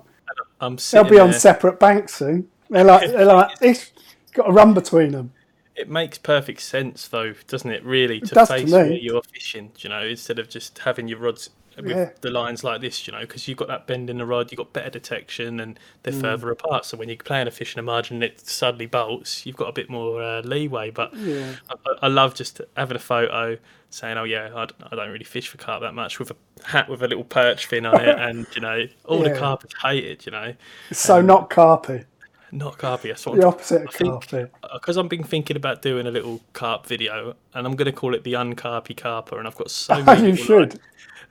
[0.61, 2.47] I'm They'll be on separate banks soon.
[2.69, 3.91] They're like, they're like, it's
[4.33, 5.33] got a run between them.
[5.75, 7.83] It makes perfect sense, though, doesn't it?
[7.83, 8.71] Really, to to face me.
[8.71, 9.71] where you're fishing.
[9.79, 12.09] You know, instead of just having your rods with Yeah.
[12.21, 13.07] the lines like this.
[13.07, 15.79] You know, because you've got that bend in the rod, you've got better detection, and
[16.03, 16.21] they're Mm.
[16.21, 16.85] further apart.
[16.85, 19.69] So when you're playing a fish in a margin and it suddenly bolts, you've got
[19.69, 20.89] a bit more uh, leeway.
[20.91, 21.55] But Yeah.
[21.69, 23.57] I, I love just having a photo
[23.89, 26.35] saying, "Oh yeah, I don't really fish for carp that much," with a
[26.67, 29.33] hat with a little perch fin on it, and you know, all Yeah.
[29.33, 30.25] the carpers hate it.
[30.25, 30.53] You know,
[30.91, 32.05] so not carpy.
[32.53, 33.03] not carpy.
[33.09, 34.49] That's what The I'm opposite of I think carpy.
[34.73, 38.13] because I've been thinking about doing a little carp video, and I'm going to call
[38.13, 40.73] it the uncarpy carper, and I've got so many, you should.
[40.73, 40.81] like,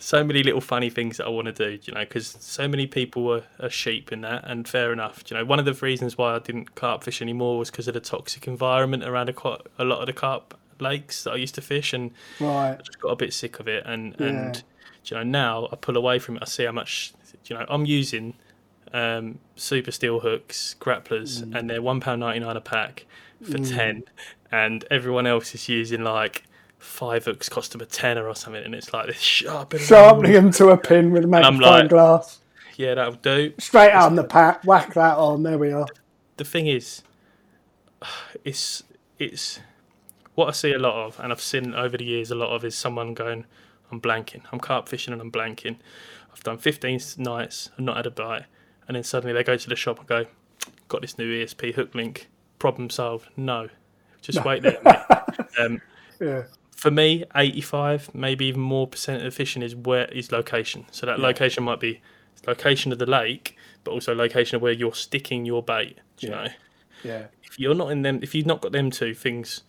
[0.00, 1.78] so many little funny things that I want to do.
[1.84, 5.22] You know, because so many people are, are sheep in that, and fair enough.
[5.28, 7.94] You know, one of the reasons why I didn't carp fish anymore was because of
[7.94, 11.54] the toxic environment around a, quite a lot of the carp lakes that I used
[11.56, 12.72] to fish, and Right.
[12.72, 13.84] I just got a bit sick of it.
[13.86, 14.26] And Yeah.
[14.26, 14.62] and
[15.04, 16.42] you know, now I pull away from it.
[16.42, 17.12] I see how much
[17.46, 18.34] you know I'm using.
[18.92, 21.54] Um, super steel hooks, grapplers, Mm.
[21.56, 23.06] and they're one pound ninety nine a pack
[23.40, 24.02] for ten,
[24.50, 26.42] and everyone else is using like
[26.80, 29.76] five hooks cost him a tenner or something, and it's like this sharp.
[29.78, 32.38] Sharpening them to a pin with a magnifying like- glass.
[32.76, 33.52] Yeah, that'll do.
[33.58, 35.42] Straight out on the pack, whack that on.
[35.42, 35.86] There we are.
[36.38, 37.02] the thing is,
[38.44, 38.82] it's
[39.18, 39.60] it's
[40.34, 42.64] what I see a lot of, and I've seen over the years a lot of
[42.64, 43.44] is someone going,
[43.90, 45.76] "I'm blanking, I'm carp fishing and I'm blanking.
[46.32, 48.44] I've done 15 nights and not had a bite,"
[48.88, 50.24] and then suddenly they go to the shop and go,
[50.88, 52.28] "Got this new ESP hook link,
[52.58, 53.68] problem solved." No,
[54.22, 54.78] just wait there.
[55.58, 55.80] Um,
[56.20, 56.44] Yeah.
[56.80, 60.86] For me, 85, maybe even more percent of the fishing is where is location.
[60.90, 62.00] So that location might be
[62.46, 63.54] location of the lake,
[63.84, 65.98] but also location of where you're sticking your bait.
[66.16, 66.42] do You Yeah.
[66.44, 66.50] know,
[67.04, 67.26] Yeah.
[67.44, 69.62] if you're not in them, if you've not got them two things,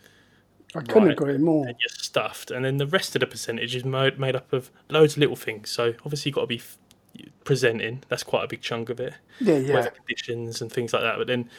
[0.74, 1.66] I couldn't agree more.
[1.66, 2.49] you're stuffed.
[2.49, 5.36] And then the rest of the percentage is made made up of loads of little
[5.36, 5.70] things.
[5.70, 6.62] So obviously you've got to be
[7.43, 8.03] presenting.
[8.07, 9.16] That's quite a big chunk of it.
[9.41, 9.74] Yeah, yeah.
[9.74, 11.18] weather conditions and things like that.
[11.18, 11.49] But then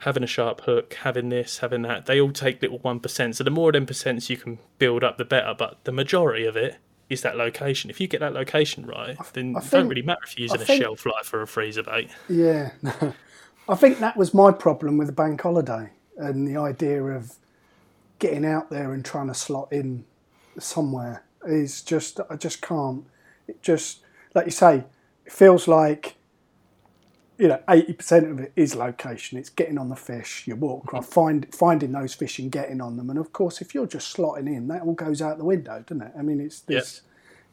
[0.00, 3.36] having a sharp hook, having this, having that, they all take little one percent.
[3.36, 5.54] So the more of them percents you can build up, the better.
[5.58, 6.76] But the majority of it
[7.08, 7.90] is that location.
[7.90, 10.44] If you get that location right, then I it think- don't really matter if you're
[10.44, 12.10] using I a think- shelf life for a freezer bait.
[12.28, 12.70] Yeah,
[13.68, 17.34] I think that was my problem with the bank holiday and the idea of
[18.18, 20.04] getting out there and trying to slot in
[20.58, 23.04] somewhere is just I just can't.
[23.46, 24.00] It just
[24.34, 24.84] like you say,
[25.24, 26.16] it feels like
[27.38, 29.38] you know eighty percent of it is location.
[29.38, 33.10] It's getting on the fish, your watercraft, find finding those fish and getting on them.
[33.10, 36.02] And of course, if you're just slotting in, that all goes out the window, doesn't
[36.02, 36.12] it?
[36.18, 37.02] I mean, it's this.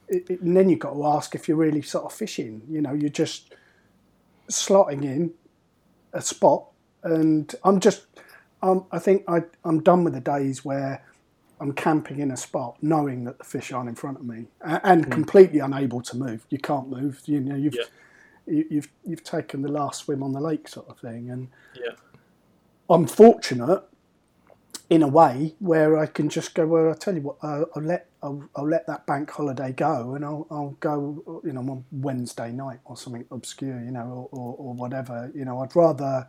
[0.08, 2.62] It, it, and then you've got to ask if you're really sort of fishing.
[2.70, 3.54] You know, you're just
[4.50, 5.34] slotting in
[6.14, 6.66] a spot,
[7.04, 8.06] and I'm just,
[8.62, 11.04] um, I think I, I'm done with the days where
[11.60, 14.86] I'm camping in a spot, knowing that the fish aren't in front of me, a-
[14.86, 16.46] and completely unable to move.
[16.50, 17.22] You can't move.
[17.26, 17.84] You know, you've Yeah.
[18.48, 21.94] You, you've you've taken the last swim on the lake, sort of thing, and Yeah,
[22.90, 23.84] I'm fortunate
[24.90, 26.68] in a way where I can just go.
[26.68, 30.16] Well, I tell you what, uh, I'll let I'll, I'll let that bank holiday go,
[30.16, 34.40] and I'll I'll go, you know, on Wednesday night or something obscure, you know, or,
[34.40, 35.32] or, or whatever.
[35.34, 36.28] You know, I'd rather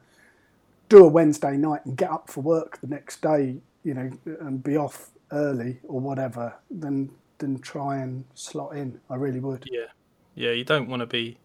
[0.88, 4.10] do a Wednesday night and get up for work the next day, you know,
[4.40, 8.98] and be off early or whatever, than than try and slot in.
[9.10, 9.64] I really would.
[9.70, 9.86] yeah,
[10.34, 10.52] yeah.
[10.52, 11.38] You don't want to be.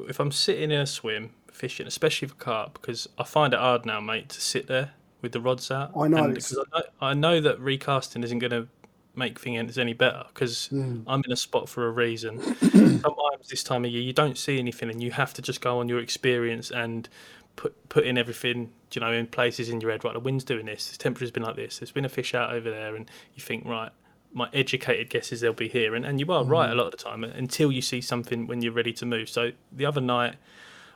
[0.00, 3.84] If I'm sitting in a swim fishing, especially for carp, because I find it hard
[3.86, 4.92] now, mate, to sit there
[5.22, 5.90] with the rods out.
[5.96, 8.68] I know, because I know, I know that recasting isn't going to
[9.16, 11.00] make things any better because Hmm.
[11.08, 12.40] I'm in a spot for a reason.
[12.60, 15.80] Sometimes this time of year you don't see anything and you have to just go
[15.80, 17.08] on your experience and
[17.56, 20.04] put put in everything you know in places in your head.
[20.04, 20.92] Right, the wind's doing this.
[20.92, 21.80] The temperature's been like this.
[21.80, 23.90] There's been a fish out over there, and you think right.
[24.32, 26.90] My educated guess is they'll be here, and, and you are right a lot of
[26.92, 29.28] the time until you see something when you're ready to move.
[29.28, 30.36] So the other night,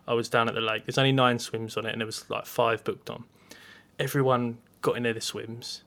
[0.07, 0.85] I was down at the lake.
[0.85, 3.25] There's only nine swims on it, and there was like five booked on.
[3.99, 5.83] Everyone got in there the swims,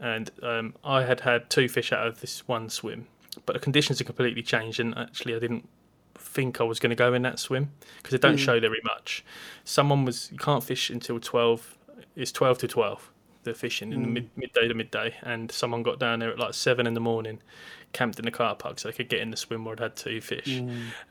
[0.00, 3.06] and um, I had had two fish out of this one swim,
[3.46, 5.68] but the conditions had completely changed, and actually I didn't
[6.16, 9.24] think I was going to go in that swim because they don't show very much.
[9.64, 11.78] Someone was you can't fish until twelve.
[12.16, 13.11] It's twelve to twelve.
[13.44, 16.54] The fishing in the mid, midday to midday, and someone got down there at like
[16.54, 17.40] seven in the morning,
[17.92, 19.96] camped in the car park so they could get in the swim where I'd had
[19.96, 20.60] two fish.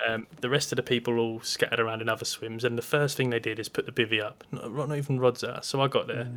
[0.07, 3.17] Um, the rest of the people all scattered around in other swims, and the first
[3.17, 5.65] thing they did is put the bivvy up, not, not even rods out.
[5.65, 6.29] So I got there.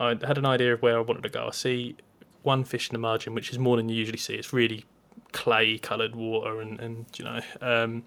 [0.00, 1.46] I had an idea of where I wanted to go.
[1.46, 1.94] I see
[2.42, 4.34] one fish in the margin, which is more than you usually see.
[4.34, 4.84] It's really
[5.32, 7.40] clay coloured water, and, and you know.
[7.60, 8.02] Um,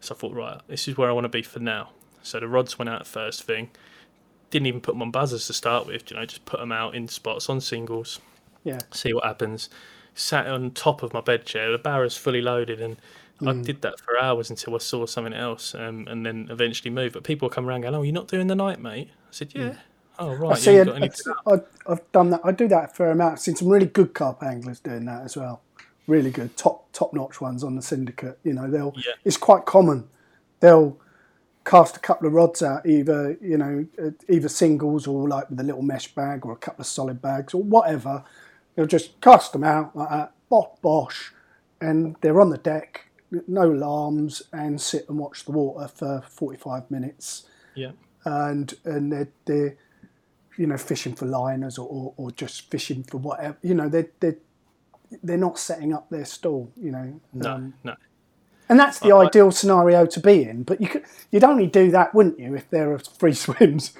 [0.00, 1.90] so I thought, right, this is where I want to be for now.
[2.22, 3.70] So the rods went out first thing.
[4.50, 6.10] Didn't even put them on buzzers to start with.
[6.10, 8.20] You know, just put them out in spots on singles
[8.64, 8.78] Yeah.
[8.92, 9.68] see what happens.
[10.14, 12.96] Sat on top of my bed chair, the barrow's fully loaded, and
[13.46, 13.62] I Hmm.
[13.62, 17.12] did that for hours until I saw something else, um, and then eventually moved.
[17.12, 19.74] But people come around going, "Oh, you're not doing the night, mate?" I said, "Yeah."
[20.18, 20.52] Oh, right.
[20.52, 20.76] I see.
[20.76, 20.88] it-.
[21.46, 22.40] I, I've done that.
[22.42, 23.32] I do that a fair amount.
[23.34, 25.60] I've seen some really good carp anglers doing that as well.
[26.06, 28.38] Really good, top top notch ones on the syndicate.
[28.42, 28.94] You know, they'll.
[28.96, 29.12] Yeah.
[29.24, 30.08] It's quite common.
[30.60, 30.96] They'll
[31.66, 35.60] cast a couple of rods out, either you know, uh, either singles or like with
[35.60, 38.24] a little mesh bag or a couple of solid bags or whatever.
[38.74, 41.32] They'll just cast them out like that, bosh, bosh,
[41.80, 43.08] and they're on the deck,
[43.48, 47.92] no alarms, and sit and watch the water for forty-five minutes Yeah,
[48.24, 49.76] and and they're, they're
[50.56, 54.08] you know fishing for liners or, or, or just fishing for whatever you know they're
[54.20, 54.38] they're
[55.22, 57.94] they're not setting up their stall you know no, um, no.
[58.68, 61.66] And that's the I- I- ideal scenario to be in but you could you'd only
[61.66, 63.92] do that wouldn't you if there are free swims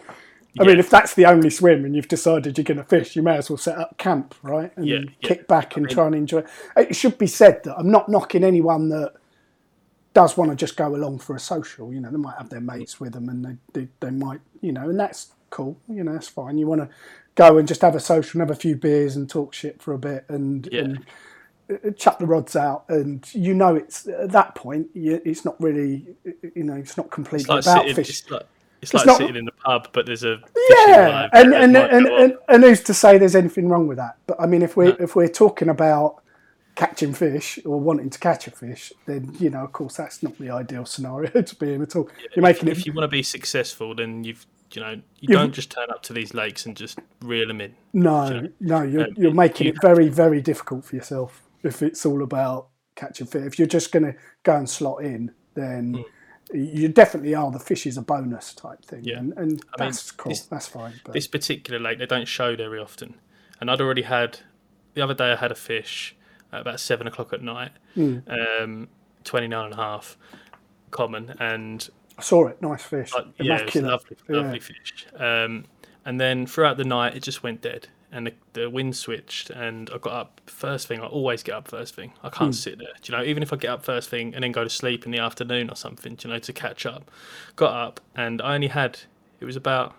[0.58, 3.20] I mean, if that's the only swim and you've decided you're going to fish, you
[3.20, 4.72] may as well set up camp, right?
[4.76, 5.10] And Yeah, yeah.
[5.20, 6.44] kick back and try and enjoy.
[6.78, 9.12] It should be said that I'm not knocking anyone that
[10.14, 11.92] does want to just go along for a social.
[11.92, 14.72] You know, they might have their mates with them, and they they, they might, you
[14.72, 15.76] know, and that's cool.
[15.88, 16.56] You know, that's fine.
[16.56, 16.88] You want to
[17.34, 19.92] go and just have a social, and have a few beers, and talk shit for
[19.92, 20.80] a bit, and, Yeah.
[20.84, 21.04] and
[21.96, 26.06] chuck the rods out, and you know, it's at that point, you, it's not really,
[26.54, 27.94] you know, it's not completely It's like about sitting.
[27.96, 28.08] fish.
[28.10, 28.46] It's like
[28.82, 30.38] it's, like not- sitting in the pub, but there's a
[30.70, 34.16] Yeah, and and, and, and, and who's to say there's anything wrong with that?
[34.26, 36.22] But I mean, if we're if we're talking about
[36.76, 40.36] catching fish or wanting to catch a fish, then you know, of course, that's not
[40.38, 42.08] the ideal scenario to be in at all.
[42.36, 45.34] You're making if it you want to be successful, then you've you know you You've-
[45.34, 47.74] don't just turn up to these lakes and just reel them in.
[47.92, 48.82] no, no.
[48.82, 52.68] You're um, you're making you it very very difficult for yourself if it's all about
[52.94, 53.42] catching fish.
[53.46, 56.02] If you're just going to go and slot in, then Hmm.
[56.54, 57.50] You definitely are.
[57.50, 59.18] The fish is a bonus type thing, Yeah.
[59.18, 59.60] and, and I mean,
[59.90, 60.30] that's cool.
[60.30, 60.92] this- that's fine.
[61.04, 63.16] But, This particular lake, they don't show very often.
[63.60, 64.38] And I'd already had,
[64.94, 66.14] the other day I had a fish
[66.52, 68.18] at about seven o'clock at night, Hmm.
[68.28, 68.88] um,
[69.24, 70.16] 29 and a half
[70.92, 71.34] common.
[71.40, 72.62] And I saw it.
[72.62, 73.12] Nice fish.
[73.12, 73.90] uh, yeah, Immaculate.
[73.90, 74.36] lovely, Yeah.
[74.36, 75.06] lovely fish.
[75.16, 75.64] Um,
[76.04, 77.88] and then throughout the night, it just went dead.
[78.12, 81.00] And the, the wind switched, and I got up first thing.
[81.00, 82.12] I always get up first thing.
[82.22, 82.34] I Hmm.
[82.36, 82.88] can't sit there.
[83.02, 85.04] Do you know, even if I get up first thing and then go to sleep
[85.06, 87.10] in the afternoon or something, do you know, to catch up.
[87.56, 89.00] Got up, and I only had,
[89.40, 89.94] it was about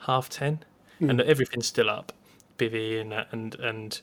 [0.00, 0.64] half ten,
[0.98, 1.10] Hmm.
[1.10, 2.12] and everything's still up,
[2.58, 4.00] bivvy and that, and and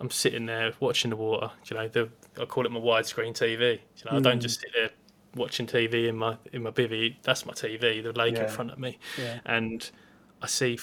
[0.00, 1.52] I'm sitting there watching the water.
[1.64, 2.08] Do you know, the
[2.40, 3.74] I call it my widescreen TV.
[3.74, 4.22] You know, I Hmm.
[4.22, 4.90] don't just sit there
[5.36, 7.16] watching TV in my in my bivvy.
[7.22, 8.44] That's my TV, the lake Yeah.
[8.44, 9.38] in front of me, Yeah.
[9.44, 9.88] and
[10.42, 10.78] I see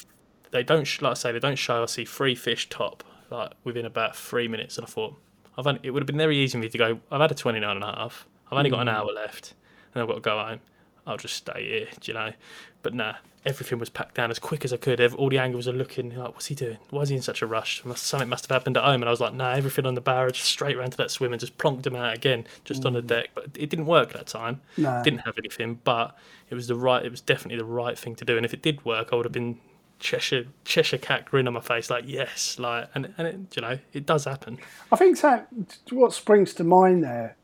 [0.52, 1.84] they don't sh- like I say they don't show.
[1.84, 5.16] I see three fish top like within about three minutes, and I thought
[5.58, 7.00] I've only, it would have been very easy for me to go.
[7.12, 8.26] I've had a 29 and a half.
[8.52, 8.94] I've only got an mm.
[8.94, 9.54] hour left,
[9.94, 10.60] and I've got to go home.
[11.06, 12.34] I'll just stay here, do you know.
[12.82, 13.16] But nah,
[13.46, 15.02] everything was packed down as quick as I could.
[15.14, 16.78] All the angles are looking like, what's he doing?
[16.90, 17.82] Why is he in such a rush?
[17.96, 19.02] Something must have happened at home.
[19.02, 21.40] And I was like, nah, everything on the barrage, straight round to that swim and
[21.40, 23.08] just plonked him out again, just on the mm.
[23.08, 23.30] deck.
[23.34, 24.62] But it didn't work that time.
[24.78, 25.02] No.
[25.04, 26.16] Didn't have anything, but
[26.50, 27.04] it was the right.
[27.04, 28.38] It was definitely the right thing to do.
[28.38, 29.60] And if it did work, I would have been
[30.00, 33.80] Cheshire Cheshire cat grin on my face, like yes, like and and it, you know
[33.94, 34.58] it does happen.
[34.92, 35.48] I think that
[35.92, 37.36] what springs to mind there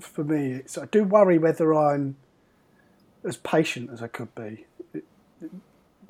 [0.00, 2.16] for me, it's I do worry whether I'm
[3.24, 4.66] as patient as I could be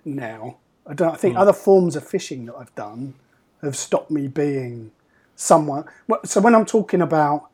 [0.04, 0.58] now.
[0.86, 1.12] I don't.
[1.12, 1.40] I think Hmm.
[1.42, 3.14] other forms of fishing that I've done
[3.62, 4.92] have stopped me being
[5.34, 5.84] someone.
[6.24, 7.48] So when I'm talking about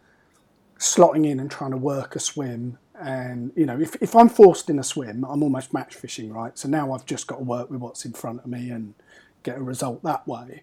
[0.79, 4.71] slotting in and trying to work a swim, and you know, if if I'm forced
[4.71, 6.57] in a swim, I'm almost match fishing, right?
[6.59, 8.95] So now I've just got to work with what's in front of me and
[9.43, 10.63] get a result that way.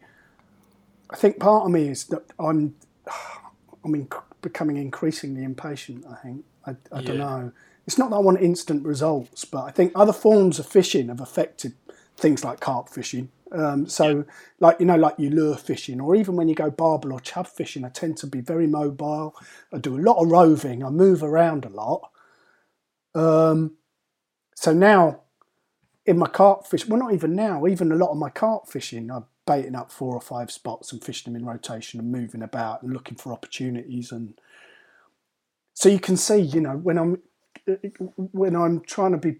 [1.09, 2.75] I think part of me is that I'm,
[3.83, 6.05] I'm inc- becoming increasingly impatient.
[6.09, 7.51] I think I, I don't know.
[7.87, 11.21] It's not that I want instant results, but I think other forms of fishing have
[11.21, 11.73] affected
[12.15, 13.29] things like carp fishing.
[13.51, 14.25] Um, so,
[14.59, 17.47] like you know, like you lure fishing, or even when you go barbel or chub
[17.47, 19.35] fishing, I tend to be very mobile.
[19.73, 20.83] I do a lot of roving.
[20.83, 22.11] I move around a lot.
[23.15, 23.75] Um,
[24.55, 25.21] so now,
[26.05, 27.65] in my carp fish, well, not even now.
[27.67, 31.03] Even a lot of my carp fishing, I'm baiting up four or five spots and
[31.03, 34.11] fishing them in rotation and moving about and looking for opportunities.
[34.11, 34.39] And
[35.73, 37.21] so you can see, you know, when I'm
[38.15, 39.37] when I'm trying to be,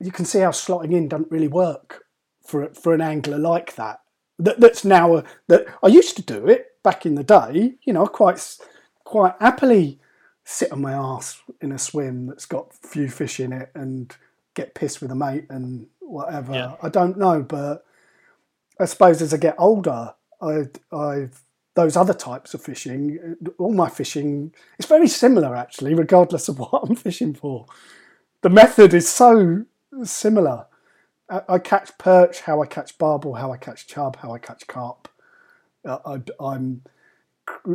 [0.00, 2.04] you can see how slotting in doesn't really work
[2.44, 4.00] for for an angler like that.
[4.38, 7.74] that that's now a, that I used to do it back in the day.
[7.84, 8.58] You know, quite
[9.04, 10.00] quite happily
[10.50, 14.16] sit on my ass in a swim that's got few fish in it and
[14.54, 16.54] get pissed with a mate and whatever.
[16.54, 16.76] Yeah.
[16.82, 17.84] I don't know, but
[18.80, 21.42] I suppose as I get older, I I've
[21.74, 26.82] those other types of fishing, all my fishing, it's very similar actually, regardless of what
[26.88, 27.66] I'm fishing for.
[28.40, 29.66] The method is so
[30.02, 30.64] similar.
[31.28, 34.66] I, I catch perch, how I catch barbel, how I catch chub, how I catch
[34.66, 35.08] carp.
[35.84, 36.84] Uh, I, I'm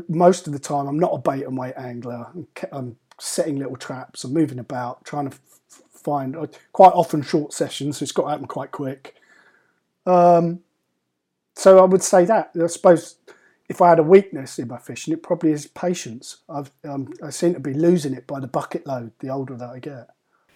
[0.08, 2.28] most of the time I'm not a bait and wait angler.
[2.72, 4.24] I'm, setting little traps.
[4.24, 5.38] I'm moving about, trying to
[5.92, 7.98] find uh, quite often short sessions.
[7.98, 9.16] So it's got to happen quite quick.
[10.06, 10.62] Um,
[11.56, 13.18] so I would say that I suppose
[13.70, 16.38] if I had a weakness in my fishing, it probably is patience.
[16.50, 19.70] I've um, I seem to be losing it by the bucket load the older that
[19.70, 20.10] I get.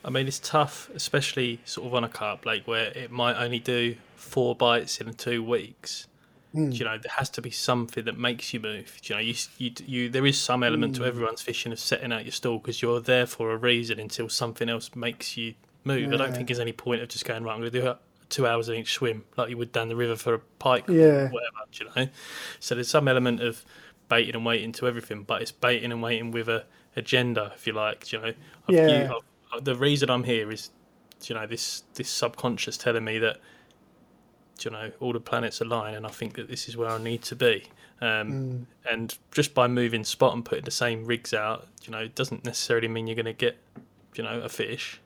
[0.04, 3.60] I mean, it's tough, especially sort of on a carp lake where it might only
[3.60, 6.08] do four bites in two weeks.
[6.54, 6.72] Hmm.
[6.72, 8.98] You know, there has to be something that makes you move.
[9.04, 11.04] You know, you, you, you there is some element Hmm.
[11.04, 14.30] to everyone's fishing of setting out your stall because you're there for a reason until
[14.30, 16.12] something else makes you move.
[16.14, 17.54] I don't think there's any point of just going right.
[17.54, 17.94] I'm going to do
[18.30, 21.04] two hours in each swim like you would down the river for a pike, Yeah.
[21.06, 21.58] or whatever.
[21.72, 22.10] do You know,
[22.60, 23.64] so there's some element of
[24.10, 26.66] baiting and waiting to everything, but it's baiting and waiting with a
[26.96, 28.06] agenda, if you like.
[28.08, 28.34] do You know,
[28.68, 29.04] I've, Yeah.
[29.10, 29.16] you-
[29.54, 30.72] I've- the reason I'm here is,
[31.24, 33.40] you know, this this subconscious telling me that,
[34.66, 37.22] you know, all the planets align, and I think that this is where I need
[37.24, 37.66] to be.
[38.02, 42.16] Um, And just by moving spot and putting the same rigs out, you know, it
[42.16, 43.58] doesn't necessarily mean you're going to get,
[44.16, 45.00] you know, a fish.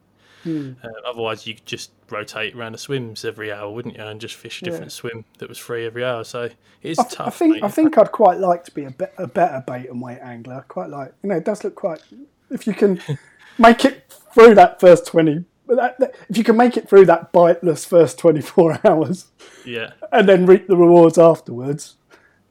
[0.46, 0.72] Uh,
[1.08, 4.04] otherwise, you could just rotate around the swims every hour, wouldn't you?
[4.04, 4.72] And just fish a Yeah.
[4.72, 6.24] different swim that was free every hour.
[6.24, 7.28] So it is I, tough.
[7.28, 7.64] I think mate.
[7.64, 10.66] I think I'd quite like to be a, be, a better bait and wait angler.
[10.68, 12.02] Quite like you know it does look quite
[12.50, 13.00] if you can
[13.60, 15.46] make it through that first twenty.
[15.76, 19.28] That, that, if you can make it through that biteless first twenty four hours
[19.66, 21.96] yeah, and then reap the rewards afterwards.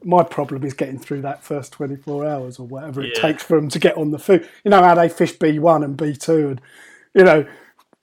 [0.03, 3.21] My problem is getting through that first 24 hours or whatever it Yeah.
[3.21, 4.49] takes for them to get on the food.
[4.63, 6.61] You know how they fish B1 and B2 and,
[7.13, 7.45] you know,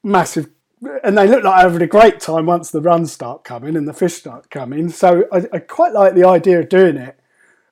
[0.01, 0.47] massive.
[1.03, 3.91] And they look like having a great time once the runs start coming and the
[3.93, 4.87] fish start coming.
[4.87, 7.19] So I, I quite like the idea of doing it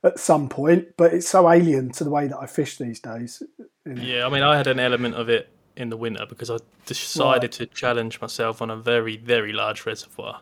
[0.04, 3.42] at some point, but it's so alien to the way that I fish these days.
[3.86, 5.48] Yeah, I mean, I had an element of it
[5.78, 10.42] in the winter because I decided to challenge myself on a very, very large reservoir.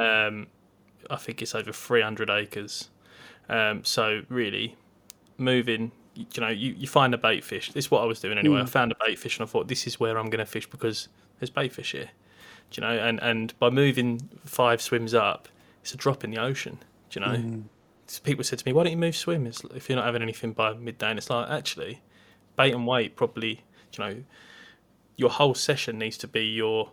[0.00, 0.46] Um,
[1.10, 2.88] I think it's over 300 acres.
[3.48, 4.76] Um, so really,
[5.36, 7.72] moving, you know, you, you find a bait fish.
[7.72, 8.60] This is what I was doing anyway.
[8.62, 10.68] I found a bait fish and I thought this is where I'm going to fish
[10.70, 11.08] because
[11.40, 12.10] there's bait fish here.
[12.70, 12.94] Do you know?
[12.96, 15.48] And and by moving five swims up,
[15.82, 16.78] it's a drop in the ocean.
[17.10, 17.32] Do you know?
[18.06, 20.22] So People said to me, "Why don't you move swim it's, if you're not having
[20.22, 22.00] anything by midday?" And it's like actually,
[22.56, 23.64] bait and wait probably.
[23.98, 24.24] You know,
[25.16, 26.90] your whole session needs to be your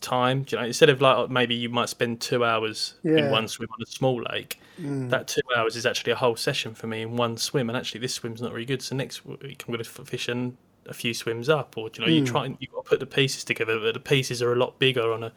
[0.00, 0.46] time.
[0.48, 3.18] You know, instead of like maybe you might spend two hours Yeah.
[3.18, 5.10] in one swim on a small lake, mm.
[5.10, 7.68] that two hours is actually a whole session for me in one swim.
[7.68, 8.82] And actually, this swim's not very good.
[8.82, 10.56] So next week I'm going to fish in
[10.86, 12.26] a few swims up, or you know, you mm.
[12.26, 13.78] try and you got to put the pieces together.
[13.78, 15.32] But the pieces are a lot bigger on a.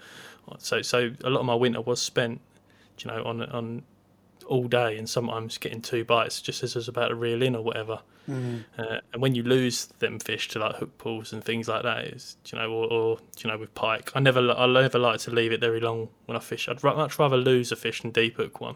[0.57, 2.41] So so a lot of my winter was spent,
[2.99, 3.83] you know, on on
[4.43, 7.55] all day and sometimes getting two bites just as I was about to reel in
[7.55, 7.99] or whatever.
[8.77, 12.05] Uh, and when you lose them fish to like hook pulls and things like that,
[12.05, 15.31] is you know, or, or you know, with pike, I never, I never like to
[15.31, 16.69] leave it very long when I fish.
[16.69, 18.75] I'd much rather lose a fish than deep hook one.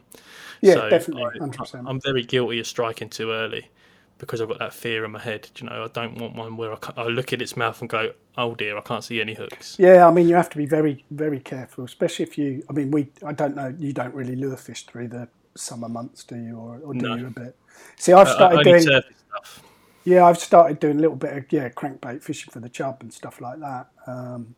[0.62, 1.78] Yeah, So definitely, I-.
[1.86, 3.70] I'm very guilty of striking too early
[4.18, 5.50] because I've got that fear in my head.
[5.58, 8.14] You know, I don't want one where I, I look at its mouth and go,
[8.38, 11.06] "Oh dear, I can't see any hooks." Yeah, I mean, you have to be very,
[11.12, 12.64] very careful, especially if you.
[12.70, 13.12] I mean, we.
[13.26, 13.74] I don't know.
[13.78, 17.15] You don't really lure fish through the summer months, do you, or, or do No.
[17.15, 17.56] you a bit?
[17.98, 18.82] See, I've Uh, started only doing.
[18.82, 19.64] stuff.
[20.03, 23.11] Yeah, I've started doing a little bit of yeah crankbait fishing for the chub and
[23.11, 23.88] stuff like that.
[24.06, 24.53] Um,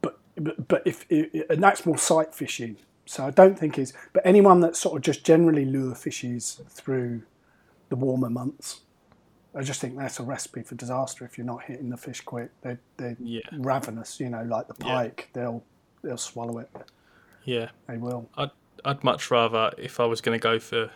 [0.00, 3.92] but but but if and that's more sight fishing, so I don't think is.
[4.12, 7.22] But anyone that sort of just generally lure fishes through
[7.90, 8.80] the warmer months,
[9.54, 12.50] I just think that's a recipe for disaster if you're not hitting the fish quick.
[12.62, 13.42] They they're Yeah.
[13.52, 14.94] ravenous, you know, like the Yeah.
[14.94, 15.28] pike.
[15.34, 15.62] They'll
[16.02, 16.70] they'll swallow it.
[17.44, 17.68] Yeah.
[17.86, 18.28] They will.
[18.38, 18.50] I'd
[18.84, 20.90] I'd much rather if I was going to go for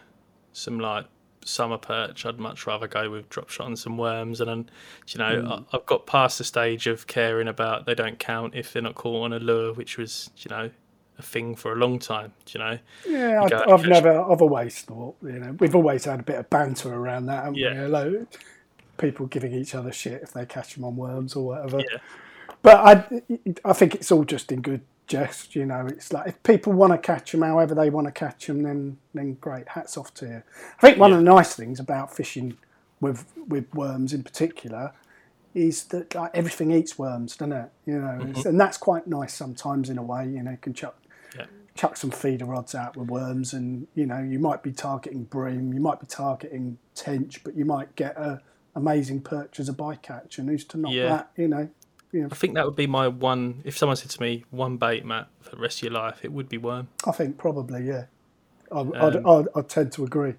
[0.53, 1.07] some like
[1.45, 4.41] summer perch, I'd much rather go with drop shot and some worms.
[4.41, 4.71] And then,
[5.09, 5.65] you know, mm.
[5.73, 8.95] I, I've got past the stage of caring about they don't count if they're not
[8.95, 10.71] caught on a lure, which was you know
[11.19, 12.33] a thing for a long time.
[12.45, 16.05] do You know, Yeah, go I've, I've never, I've always thought, you know, we've always
[16.05, 17.85] had a bit of banter around that, haven't Yeah.
[17.85, 17.89] we?
[17.89, 18.41] Like,
[18.99, 21.79] people giving each other shit if they catch them on worms or whatever.
[21.79, 21.99] Yeah.
[22.63, 23.23] But I,
[23.65, 25.87] I think it's all just in good jest, you know.
[25.87, 28.99] It's like if people want to catch them however they want to catch them, then
[29.15, 30.43] then great, hats off to you.
[30.79, 32.57] I think one of the nice things about fishing
[33.01, 34.93] with with worms in particular
[35.55, 37.71] is that like everything eats worms, doesn't it?
[37.87, 38.49] You know, It's- mm-hmm.
[38.49, 40.29] and that's quite nice sometimes in a way.
[40.29, 40.95] You know, you can chuck
[41.37, 41.47] Yeah.
[41.75, 45.73] chuck some feeder rods out with worms, and you know you might be targeting bream,
[45.73, 48.41] you might be targeting tench, but you might get a
[48.77, 51.09] amazing perch as a bycatch, and who's to knock Yeah.
[51.09, 51.31] that?
[51.37, 51.69] You know,
[52.15, 53.61] I think that would be my one.
[53.65, 56.33] If someone said to me, "One bait, Matt, for the rest of your life," it
[56.33, 56.89] would be worm.
[57.07, 58.05] I think probably yeah.
[58.73, 60.35] I, Um, I'd, I'd, I'd tend to agree.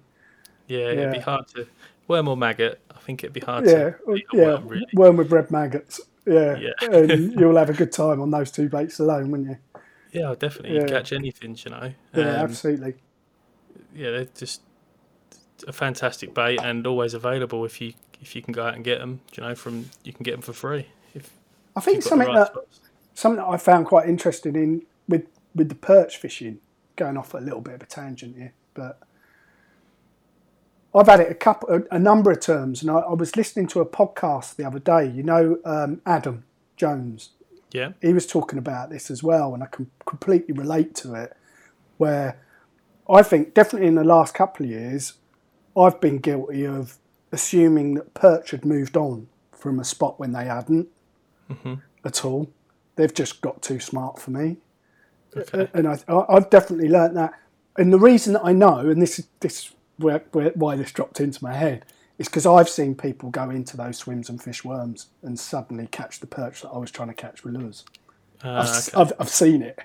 [0.66, 1.66] Yeah, it'd be hard to
[2.08, 2.80] worm or maggot.
[2.94, 4.86] I think it'd be hard Yeah, to yeah, worm, really.
[4.94, 6.00] worm with red maggots.
[6.26, 6.70] Yeah, Yeah.
[6.82, 9.80] and you'll have a good time on those two baits alone, wouldn't you?
[10.12, 10.86] Yeah, I'll definitely Yeah.
[10.86, 11.56] catch anything.
[11.64, 11.92] You know.
[12.14, 12.94] Yeah, Um, absolutely.
[13.94, 14.62] yeah, they're just
[15.66, 18.98] a fantastic bait and always available if you if you can go out and get
[18.98, 19.20] them.
[19.36, 20.86] You know, from you can get them for free.
[21.80, 22.80] I think you've got the something right that spots.
[23.14, 26.58] something that I found quite interesting in with with the perch fishing,
[26.96, 29.00] going off a little bit of a tangent here, but
[30.94, 33.66] I've had it a couple, a, a number of terms, and I, I was listening
[33.68, 35.08] to a podcast the other day.
[35.08, 36.44] You know, um, Adam
[36.76, 37.30] Jones,
[37.72, 41.36] Yeah, he was talking about this as well, and I can completely relate to it.
[41.96, 42.40] Where
[43.08, 45.14] I think definitely in the last couple of years,
[45.76, 46.98] I've been guilty of
[47.32, 50.88] assuming that perch had moved on from a spot when they hadn't
[52.04, 52.50] at all.
[52.96, 54.58] They've just got too smart for me,
[55.36, 55.68] okay.
[55.74, 57.32] and I, I've definitely learnt that.
[57.76, 61.20] And the reason that I know, and this is this where, where, why this dropped
[61.20, 61.84] into my head,
[62.18, 66.20] is because I've seen people go into those swims and fish worms and suddenly catch
[66.20, 67.84] the perch that I was trying to catch with lures.
[68.44, 69.00] Uh, I've, okay.
[69.00, 69.78] I've, I've seen it.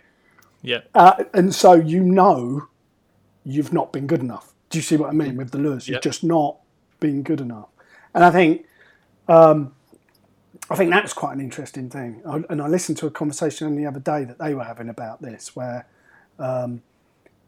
[0.62, 2.68] yeah, Uh, and so you know
[3.46, 4.54] you've not been good enough.
[4.70, 5.88] Do you see what I mean with the lures?
[5.88, 6.58] You've just not
[7.00, 7.70] been good enough.
[8.14, 8.66] And I think
[9.28, 9.75] um,
[10.70, 12.22] I think that's quite an interesting thing.
[12.28, 15.22] I, and I listened to a conversation the other day that they were having about
[15.22, 15.88] this, where
[16.40, 16.82] um,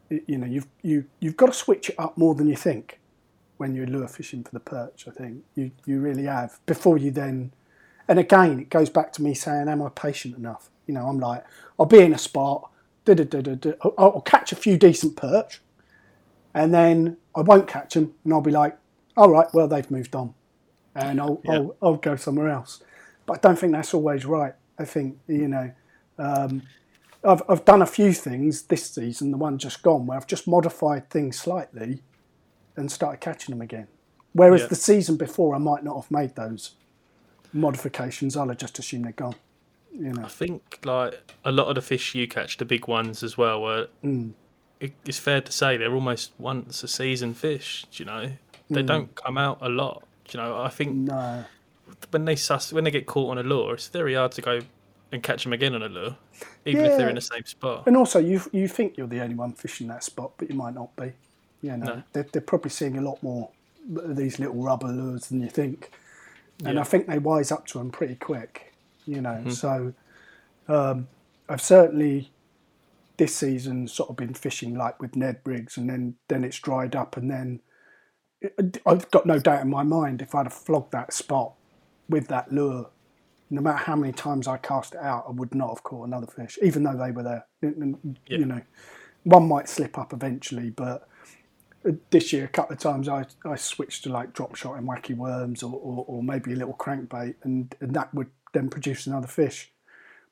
[0.10, 3.00] you know you've you you've got to switch it up more than you think
[3.58, 5.08] when you're lure fishing for the perch.
[5.08, 7.54] I think you you really have before you then.
[8.08, 11.20] And again, it goes back to me saying, "Am I patient enough?" You know, I'm
[11.20, 11.44] like,
[11.80, 12.70] I'll be in a spot,
[13.04, 13.72] da da da da da.
[13.82, 15.62] I'll, I'll catch a few decent perch,
[16.54, 18.78] and then I won't catch them, and I'll be like,
[19.18, 20.36] "All right, well they've moved on,"
[20.96, 21.54] and I'll Yeah.
[21.56, 22.82] I'll, I'll go somewhere else.
[23.28, 24.54] But I don't think that's always right.
[24.80, 25.72] I think you know,
[26.18, 26.64] um,
[27.24, 30.48] I've I've done a few things this season, the one just gone, where I've just
[30.48, 32.02] modified things slightly,
[32.76, 33.88] and started catching them again
[34.34, 34.68] Whereas Yeah.
[34.68, 36.76] the season before, I might not have made those
[37.54, 38.36] modifications.
[38.38, 39.36] I'll have just assume they're gone.
[39.92, 43.24] You know, I think like a lot of the fish you catch, the big ones
[43.24, 44.34] as well, were Mm.
[44.80, 47.86] it, it's fair to say they're almost once a season fish.
[47.94, 48.32] You know,
[48.70, 48.88] they Mm.
[48.88, 50.04] don't come out a lot.
[50.32, 51.46] You know, I think no.
[52.12, 54.60] When they sus when they get caught on a lure, it's very hard to go
[55.12, 56.16] and catch them again on a lure,
[56.66, 57.84] even if they're in the same spot.
[57.88, 60.74] And also, you you think you're the only one fishing that spot, but you might
[60.74, 61.14] not be.
[61.62, 62.04] You know, No.
[62.14, 63.50] they're, they're probably seeing a lot more
[63.96, 65.92] of these little rubber lures than you think,
[66.64, 66.82] and Yeah.
[66.82, 68.74] I think they wise up to them pretty quick.
[69.06, 69.50] You know, Mm-hmm.
[69.52, 69.94] so
[70.68, 71.08] um,
[71.50, 72.32] I've certainly
[73.16, 76.96] this season sort of been fishing like with Ned rigs, and then then it's dried
[76.96, 77.62] up, and then
[78.86, 81.54] I've got no doubt in my mind if I'd have flogged that spot
[82.10, 82.90] with that lure,
[83.50, 86.28] no matter how many times I cast it out, I would not have caught another
[86.28, 87.46] fish, even though they were there.
[87.62, 88.38] And, Yeah.
[88.40, 88.62] You know,
[89.24, 91.08] one might slip up eventually, but
[92.10, 95.16] this year a couple of times I, I switched to like drop shot and wacky
[95.16, 99.28] worms or, or, or maybe a little crankbait, and, and that would then produce another
[99.28, 99.72] fish.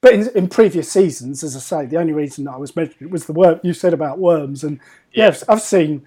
[0.02, 3.10] But in, in previous seasons, as I say, the only reason that I was mentioning
[3.10, 4.80] it was the worm you said about worms, and
[5.14, 5.26] Yeah.
[5.26, 6.06] yes, I've seen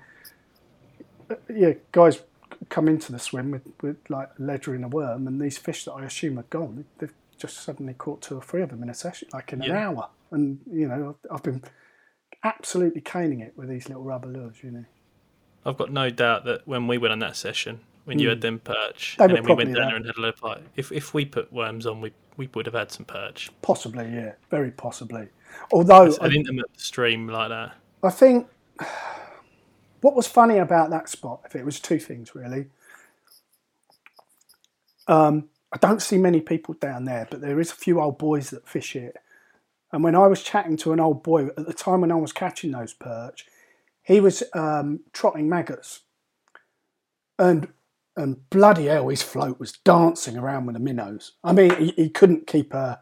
[1.31, 2.21] uh, yeah guys
[2.69, 5.85] come into the swim with, with like a ledger and a worm, and these fish
[5.85, 8.91] that I assume are gone, they've just suddenly caught two or three of them in
[8.91, 11.63] a session, like in an hour, and you know I've, I've been
[12.45, 14.85] absolutely caning it with these little rubber lures, you know.
[15.65, 18.43] I've got no doubt that when we went on that session, when you had mm.
[18.43, 19.17] them perch.
[19.19, 19.97] They and then we went down there.
[19.97, 22.75] and had a little pike, if if we put worms on, we we would have
[22.75, 23.51] had some perch.
[23.63, 25.29] Possibly, yeah, very possibly.
[25.73, 27.75] Although An I, intimate stream like that.
[28.03, 28.49] I think
[30.01, 32.67] what was funny about that spot, if it was two things really,
[35.09, 38.51] um, I don't see many people down there, but there is a few old boys
[38.51, 39.17] that fish it.
[39.93, 42.33] And when I was chatting to an old boy at the time when I was
[42.33, 43.47] catching those perch,
[44.03, 46.01] he was um, trotting maggots,
[47.39, 47.69] and
[48.17, 51.33] and bloody hell, his float was dancing around with the minnows.
[51.45, 53.01] I mean, he, he couldn't keep a,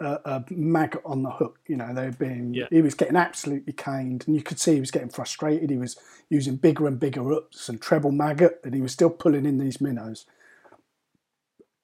[0.00, 1.60] a, a maggot on the hook.
[1.66, 2.54] You know, they were being.
[2.54, 2.66] Yeah.
[2.70, 5.70] He was getting absolutely caned, and you could see he was getting frustrated.
[5.70, 5.96] He was
[6.28, 9.80] using bigger and bigger hooks and treble maggot, and he was still pulling in these
[9.80, 10.26] minnows.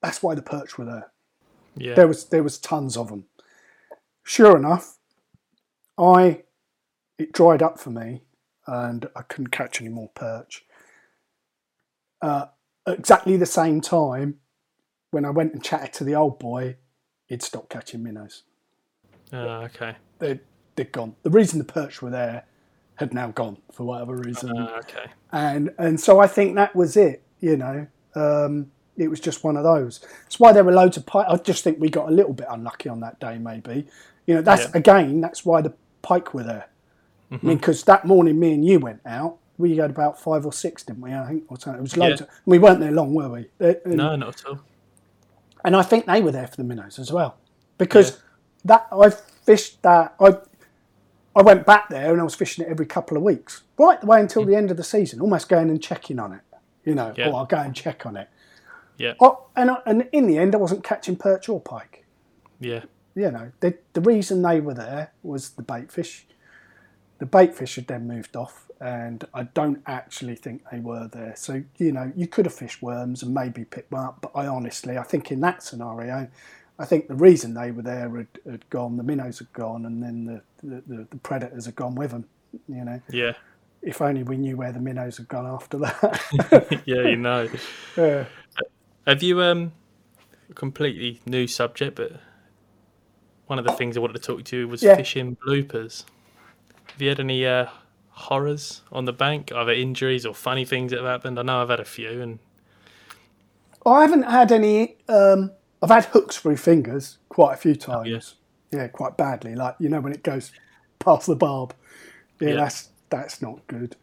[0.03, 1.11] That's why the perch were there.
[1.77, 1.95] Yeah.
[1.95, 3.27] There was there was tons of them.
[4.25, 4.99] Sure enough,
[5.99, 6.43] I
[7.19, 8.23] it dried up for me,
[8.67, 10.65] and I couldn't catch any more perch.
[12.23, 12.47] Uh,
[12.87, 14.39] exactly the same time,
[15.11, 16.77] when I went and chatted to the old boy,
[17.27, 18.43] he'd stopped catching minnows.
[19.33, 19.97] Ah, okay.
[20.19, 20.41] They'd,
[20.77, 21.15] they'd gone.
[21.23, 22.45] The reason the perch were there
[22.97, 25.05] had now gone for whatever reason Ah, okay.
[25.33, 27.23] and and so I think that was it.
[27.41, 30.01] You know, um, it was just one of those.
[30.23, 31.27] That's why there were loads of pike.
[31.29, 33.87] I just think we got a little bit unlucky on that day, maybe.
[34.27, 34.71] You know, that's Yeah.
[34.75, 36.69] again, that's why the pike were there.
[37.31, 40.53] I mean, because that morning me and you went out, we had about five or
[40.53, 41.13] six, didn't we?
[41.13, 41.81] I think or something.
[41.81, 42.21] It was loads.
[42.21, 42.27] Yeah.
[42.29, 43.49] Of, we weren't there long, were we?
[43.61, 44.61] Uh, And, No, not at all.
[45.67, 47.37] And I think they were there for the minnows as well,
[47.77, 48.23] because
[48.65, 50.39] that I fished that I.
[51.39, 54.07] I went back there and I was fishing it every couple of weeks, right the
[54.07, 54.49] way until hmm.
[54.49, 56.41] the end of the season, almost going and checking on it.
[56.83, 57.29] You know, Yeah.
[57.29, 58.31] oh, I'll go and check on it.
[58.97, 59.13] Yeah.
[59.21, 62.07] Oh, and, I, and in the end, I wasn't catching perch or pike.
[62.59, 62.85] Yeah.
[63.15, 66.27] You know, the, the reason they were there was the bait fish.
[67.19, 71.35] The bait fish had then moved off, and I don't actually think they were there.
[71.37, 74.47] So, you know, you could have fished worms and maybe picked one up, but I
[74.47, 76.29] honestly, I think in that scenario,
[76.79, 80.03] I think the reason they were there had, had gone, the minnows had gone, and
[80.03, 82.27] then the, the, the, the predators had gone with them.
[82.69, 83.33] You know, Yeah.
[83.83, 86.83] if only we knew where the minnows had gone after that.
[86.87, 87.49] yeah, you know.
[87.97, 88.25] yeah.
[89.07, 89.73] Have you um
[90.55, 92.13] completely new subject, but
[93.47, 94.97] one of the things I wanted to talk to you was Yeah.
[94.97, 96.05] fishing bloopers.
[96.89, 97.67] Have you had any uh,
[98.17, 101.39] horrors on the bank, either injuries or funny things that have happened?
[101.39, 102.39] I know I've had a few, and
[103.85, 104.97] I haven't had any.
[105.09, 105.53] Um,
[105.83, 108.35] I've had hooks through fingers quite a few times.
[108.73, 108.89] yeah.
[108.89, 109.55] quite badly.
[109.55, 110.51] Like you know when it goes
[110.99, 111.75] past the barb.
[112.41, 112.55] Yeah, Yeah.
[112.57, 113.97] that's that's not good.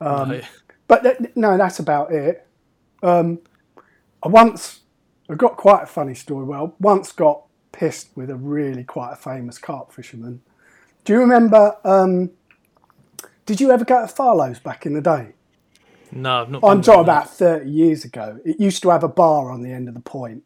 [0.00, 0.40] no,
[0.88, 2.46] But th- no, that's about it.
[3.02, 3.40] Um,
[4.22, 4.80] I once
[5.28, 6.44] I got quite a funny story.
[6.44, 10.40] Well, once got pissed with a really quite a famous carp fisherman.
[11.04, 11.76] Do you remember?
[13.46, 15.32] Did you ever go to Farlow's back in the day?
[16.10, 16.64] no, I've not.
[16.64, 18.40] I'm talking about 30 years ago.
[18.44, 20.42] It used to have a bar on the end of the point.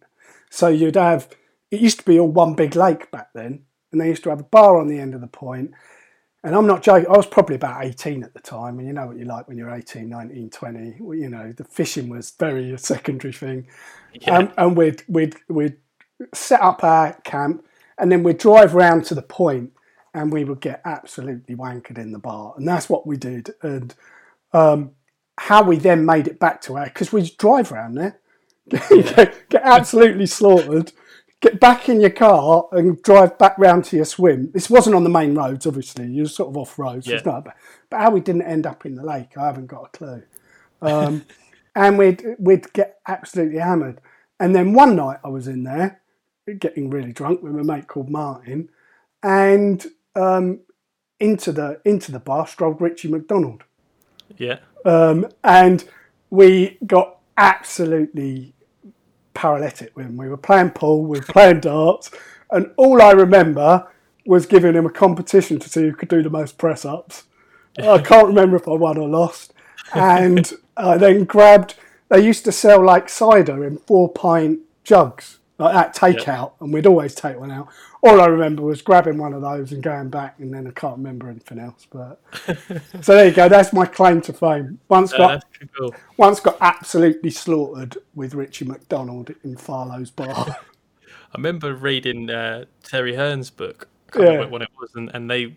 [0.51, 1.28] So you'd have,
[1.70, 3.64] it used to be all one big lake back then.
[3.90, 5.72] And they used to have a bar on the end of the point.
[6.44, 8.78] And I'm not joking, I was probably about 18 at the time.
[8.78, 10.97] And you know what you're like when you're 18, 19, 20.
[11.01, 13.66] Well, you know, the fishing was very a secondary thing.
[14.12, 14.39] Yeah.
[14.39, 15.77] Um, and we'd, we'd, we'd
[16.35, 17.64] set up our camp
[17.98, 19.72] and then we'd drive round to the point
[20.15, 22.55] and we would get absolutely wankered in the bar.
[22.57, 23.51] And that's what we did.
[23.62, 23.95] And
[25.39, 28.20] how we then made it back to our because we drive around there,
[28.70, 30.93] get, get absolutely slaughtered,
[31.41, 34.51] get back in your car and drive back round to your swim.
[34.53, 36.07] This wasn't on the main roads, obviously.
[36.09, 37.09] You were sort of off roads.
[37.09, 37.23] So Yeah.
[37.24, 37.57] not.
[37.91, 40.23] But how we didn't end up in the lake, I haven't got a clue.
[40.82, 41.24] Um,
[41.77, 44.01] and we'd we'd get absolutely hammered.
[44.41, 46.01] And then one night I was in there
[46.61, 48.70] getting really drunk with a mate called Martin,
[49.23, 50.61] and um,
[51.19, 53.65] into the into the bar strolled Ritchie MacDonald
[54.39, 54.59] Yeah.
[54.85, 55.85] um, and
[56.31, 58.55] we got absolutely
[59.35, 60.16] paralytic when.
[60.16, 62.11] We were playing pool, we were playing darts,
[62.51, 63.89] and all I remember
[64.27, 67.24] was giving him a competition to see who could do the most press ups.
[67.78, 69.53] I can't remember if I won or lost.
[69.95, 71.74] And I then grabbed,
[72.09, 76.87] they used to sell like cider in four pint jugs, like that takeout, and we'd
[76.87, 77.69] always take one out.
[78.03, 80.97] All I remember was grabbing one of those and going back, and then I can't
[80.97, 81.87] remember anything else.
[81.91, 82.20] But
[83.03, 83.49] so there you go.
[83.49, 84.81] That's my claim to fame.
[84.89, 85.45] Once got
[85.77, 85.95] cool.
[86.16, 90.28] once got absolutely slaughtered with Ritchie MacDonald in Farlow's bar.
[91.32, 93.89] I remember reading uh, Terry Hearn's book.
[94.09, 94.51] I can't remember Yeah.
[94.51, 95.55] what it was, and, and they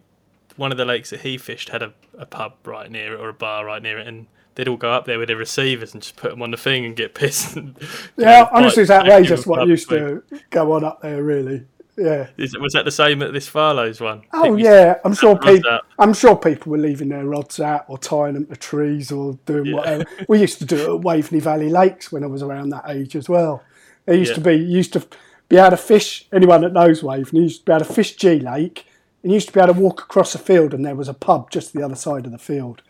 [0.58, 3.30] one of the lakes that he fished had a, a pub right near it or
[3.30, 6.02] a bar right near it, and they'd all go up there with their receivers and
[6.02, 7.56] just put them on the thing and get pissed.
[7.56, 7.76] And,
[8.18, 11.24] yeah, honestly, it's outrageous what used to go on up there.
[11.24, 11.66] Really,
[11.98, 12.28] yeah.
[12.38, 14.24] Is, was that the same at this Farlow's one?
[14.34, 15.70] Oh yeah, I'm sure people.
[15.70, 15.86] out.
[16.00, 19.74] I'm sure people were leaving their rods out or tying them to trees or doing
[19.76, 20.06] whatever.
[20.28, 23.16] We used to do it at Waveney Valley Lakes when I was around that age
[23.16, 23.64] as well.
[24.06, 24.36] There used Yeah.
[24.36, 25.06] to be you used to
[25.50, 26.28] be able to fish.
[26.34, 28.86] Anyone that knows Waveney used to be able to fish G Lake,
[29.22, 31.14] and you used to be able to walk across a field, and there was a
[31.14, 32.82] pub just the other side of the field.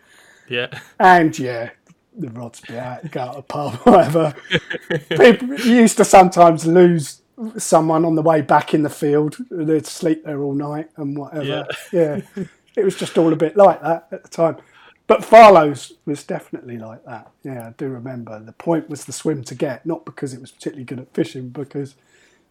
[0.53, 1.71] Yeah, And yeah,
[2.15, 4.35] the rods be out, go out a pub, whatever.
[5.09, 7.21] People used to sometimes lose
[7.57, 9.38] someone on the way back in the field.
[9.49, 11.65] They'd sleep there all night and whatever.
[11.91, 12.21] Yeah.
[12.75, 14.57] It was just all a bit like that at the time.
[15.07, 17.31] But Farlow's was definitely like that.
[17.43, 18.39] Yeah, I do remember.
[18.39, 21.49] The point was the swim to get, not because it was particularly good at fishing,
[21.49, 21.95] because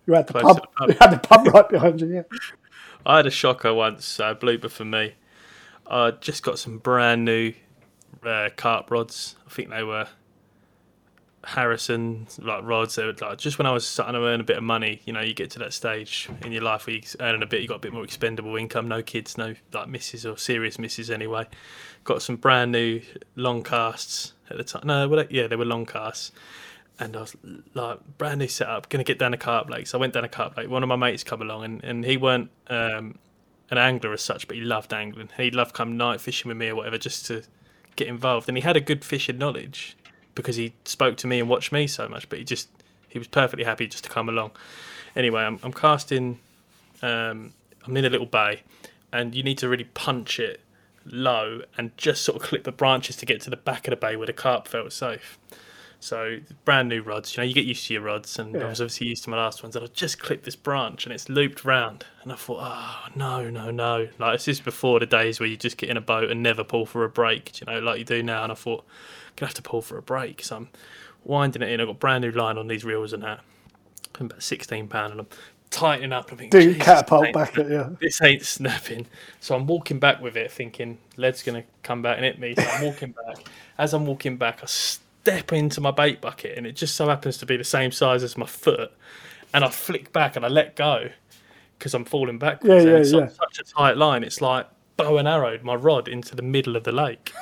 [0.07, 0.89] you had the Close pub, the pub.
[0.91, 2.15] you had the pub right behind you.
[2.15, 2.23] Yeah.
[3.07, 5.15] I had a shocker once, uh, blooper for me.
[5.87, 7.53] I just got some brand new
[8.25, 9.37] uh, carp rods.
[9.47, 10.09] I think they were
[11.45, 12.95] Harrison like rods.
[12.95, 15.03] They were like just when I was starting to earn a bit of money.
[15.05, 17.63] You know, you get to that stage in your life where you're earning a bit.
[17.63, 18.89] You got a bit more expendable income.
[18.89, 21.47] No kids, no like misses or serious misses anyway.
[22.05, 23.01] Got some brand new
[23.35, 24.83] long casts at the time.
[24.85, 26.33] No, well, yeah, they were long casts.
[27.01, 27.37] And I was
[27.75, 29.87] like, brand new setup, gonna get down a carp lake.
[29.89, 30.69] So I went down a carp lake.
[30.69, 33.19] One of my mates come along, and, and he weren't um,
[33.71, 35.31] an angler as such, but he loved angling.
[35.37, 37.43] He loved come night fishing with me or whatever, just to
[37.97, 38.49] get involved.
[38.49, 39.97] And he had a good fishing knowledge
[40.35, 42.29] because he spoke to me and watched me so much.
[42.29, 42.69] But he just
[43.09, 44.53] he was perfectly happy just to come along.
[45.15, 46.39] Anyway, I'm, I'm casting.
[47.03, 47.53] Um,
[47.85, 48.63] I'm in a little bay,
[49.13, 50.61] and you need to really punch it
[51.05, 53.97] low and just sort of clip the branches to get to the back of the
[53.97, 55.39] bay where the carp felt safe.
[56.03, 58.81] So brand new rods, you know, you get used to your rods, and I was
[58.81, 59.77] obviously used to my last ones.
[59.77, 63.49] And I just clipped this branch, and it's looped round, and I thought, oh no,
[63.49, 64.09] no, no!
[64.19, 66.65] Like this is before the days where you just get in a boat and never
[66.65, 68.43] pull for a break, you know, like you do now.
[68.43, 70.69] And I thought, I'm gonna have to pull for a break, so I'm
[71.23, 71.81] winding it in.
[71.81, 73.39] I've got brand new line on these reels and that,
[74.19, 75.29] I'm about sixteen pound, and I'm
[75.71, 76.33] tightening up.
[76.33, 77.97] I'm thinking, Do "Jesus, catapult back at you.
[78.01, 79.07] this ain't snapping.
[79.39, 82.57] So I'm walking back with it, thinking lead's gonna come back and hit me.
[82.57, 83.37] So I'm walking back.
[83.79, 84.67] As I'm walking back, I
[85.23, 88.23] step into my bait bucket, and it just so happens to be the same size
[88.23, 88.93] as my foot.
[89.55, 91.11] And I flick back and I let go
[91.79, 92.85] because I'm falling backwards.
[92.85, 93.29] Yeah, and yeah, it's on yeah.
[93.29, 94.25] such a tight line.
[94.25, 94.67] It's like
[94.97, 97.33] bow and arrowed my rod into the middle of the lake.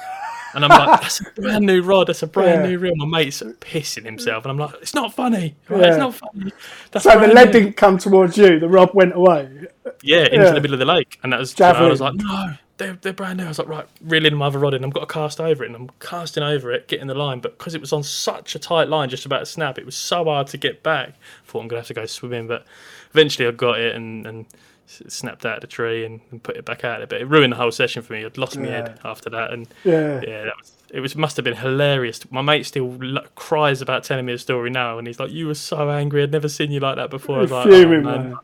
[0.52, 2.08] And I'm like, that's a brand new rod.
[2.08, 2.70] That's a brand Yeah.
[2.70, 2.96] new reel.
[2.96, 5.54] My mate's pissing himself, and I'm like, it's not funny.
[5.68, 5.80] Right?
[5.80, 5.88] Yeah.
[5.88, 6.52] It's not funny.
[6.90, 9.68] That's So the lead new." didn't come towards you, the rod went away.
[10.02, 10.50] Yeah, into Yeah.
[10.52, 11.58] the middle of the lake, and that was.
[11.60, 13.44] I was like, no, they're, they're brand new.
[13.44, 14.84] I was like, right, reeling my other rod in.
[14.84, 17.56] I've got to cast over it, and I'm casting over it, getting the line, but
[17.58, 20.24] because it was on such a tight line, just about to snap, it was so
[20.24, 21.10] hard to get back.
[21.10, 21.14] I
[21.50, 22.66] thought I'm gonna have to go swimming, but
[23.12, 24.46] eventually I got it and and
[24.86, 27.08] snapped out of the tree and, and put it back out.
[27.08, 28.24] But it ruined the whole session for me.
[28.24, 30.20] I'd lost my head after that, and Yeah.
[30.26, 30.72] yeah, that was.
[30.92, 32.20] It was must have been hilarious.
[32.32, 35.46] My mate still lo- cries about telling me the story now, and he's like, "You
[35.46, 36.24] were so angry.
[36.24, 38.36] I'd never seen you like that before." I was like, oh, man.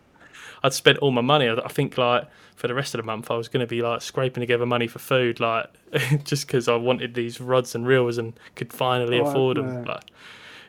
[0.62, 1.48] I'd spent all my money.
[1.50, 4.02] I think like for the rest of the month, I was going to be like
[4.02, 5.66] scraping together money for food, like
[6.24, 9.84] just because I wanted these rods and reels and could finally Right, afford them.
[9.84, 9.84] yeah.
[9.84, 10.10] Like,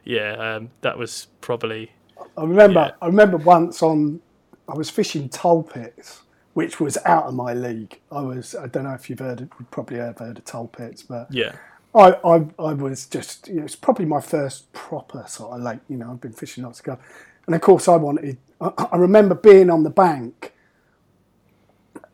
[0.03, 1.91] yeah, um, that was probably
[2.38, 2.81] I remember.
[2.81, 2.91] Yeah.
[3.01, 4.22] I remember once on.
[4.69, 6.22] I was fishing toll pits,
[6.53, 7.99] which was out of my league.
[8.11, 8.55] I was.
[8.55, 9.41] I don't know if you've heard.
[9.41, 11.53] It, you probably have heard of toll pits, but yeah,
[11.95, 13.47] I, I, I was just.
[13.47, 15.80] You know, it's probably my first proper sort of lake.
[15.89, 16.97] You know, I've been fishing lots ago,
[17.45, 18.38] and of course, I wanted.
[18.61, 20.53] I, I remember being on the bank,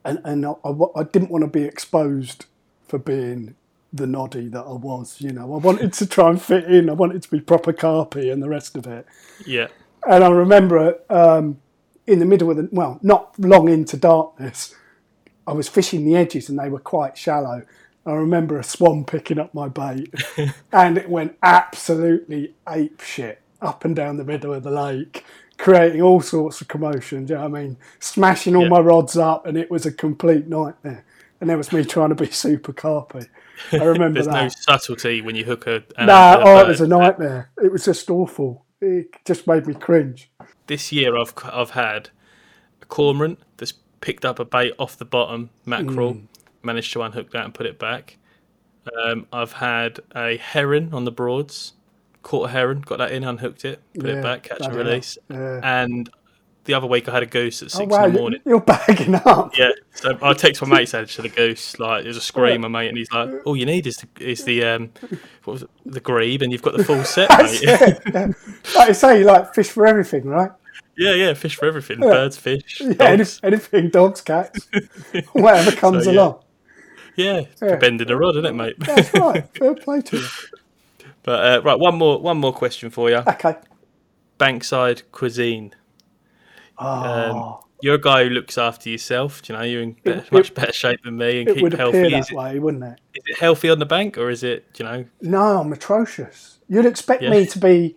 [0.05, 2.45] and and I, I I didn't want to be exposed
[2.87, 3.55] for being
[3.91, 5.21] the noddy that I was.
[5.21, 6.89] You know, I wanted to try and fit in.
[6.89, 9.05] I wanted to be proper carpy and the rest of it.
[9.45, 9.67] Yeah.
[10.05, 11.59] And I remember um,
[12.07, 14.75] in the middle of the well, not long into darkness,
[15.47, 17.63] I was fishing the edges and they were quite shallow.
[18.05, 20.13] I remember a swan picking up my bait,
[20.73, 25.23] and it went absolutely ape shit up and down the middle of the lake,
[25.57, 27.25] creating all sorts of commotion.
[27.25, 27.77] Do you know what I mean?
[27.99, 28.69] Smashing all Yeah.
[28.69, 31.05] my rods up, and it was a complete nightmare.
[31.41, 33.27] And that was me trying to be super carpy.
[33.71, 34.31] I remember that.
[34.31, 35.83] There's no subtlety when you hook a.
[35.97, 37.49] No, Nah, oh, it was a nightmare.
[37.61, 38.65] It was just awful.
[38.81, 40.29] It just made me cringe.
[40.67, 42.09] This year I've I've had
[42.81, 46.27] a cormorant that's picked up a bait off the bottom mackerel, Mm.
[46.61, 48.17] managed to unhook that and put it back.
[49.05, 51.73] Um, I've had a heron on the broads,
[52.23, 55.17] caught a heron, got that in, unhooked it, put Yeah, it back, catch and release.
[55.29, 55.59] Yeah.
[55.63, 56.09] And
[56.65, 58.39] the other week I had a goose at Oh, six wow, in the morning.
[58.45, 59.53] you're bagging up.
[59.57, 62.87] Yeah, so I text my mate said to the goose like there's a screamer, mate,
[62.87, 64.91] and he's like, "All you need is the is the um,
[65.43, 68.27] what was it, the grebe, and you've got the full set, mate." Yeah.
[68.75, 70.51] Like you say, you like fish for everything, right?
[70.95, 73.39] yeah, yeah, fish for everything, birds, fish, Yeah, dogs.
[73.43, 74.69] anything, dogs, cats,
[75.33, 76.19] whatever comes So, yeah.
[76.21, 76.39] along.
[77.15, 77.75] Yeah, Yeah.
[77.75, 78.75] bending the rod, isn't it, mate?
[78.79, 79.45] That's right.
[79.57, 80.25] Fair play to you.
[81.23, 83.17] But uh, right, one more one more question for you.
[83.27, 83.55] Okay.
[84.39, 85.73] Bankside cuisine.
[86.77, 89.41] Um, Oh, you're a guy who looks after yourself.
[89.41, 91.99] do You know, you're in better, it- much better shape than me and keep healthy.
[91.99, 92.99] appear Is that it, way, wouldn't it?
[93.15, 95.05] is it healthy on the bank, or is it, you know?
[95.21, 96.59] No, I'm atrocious.
[96.67, 97.29] You'd expect Yeah.
[97.31, 97.95] me to be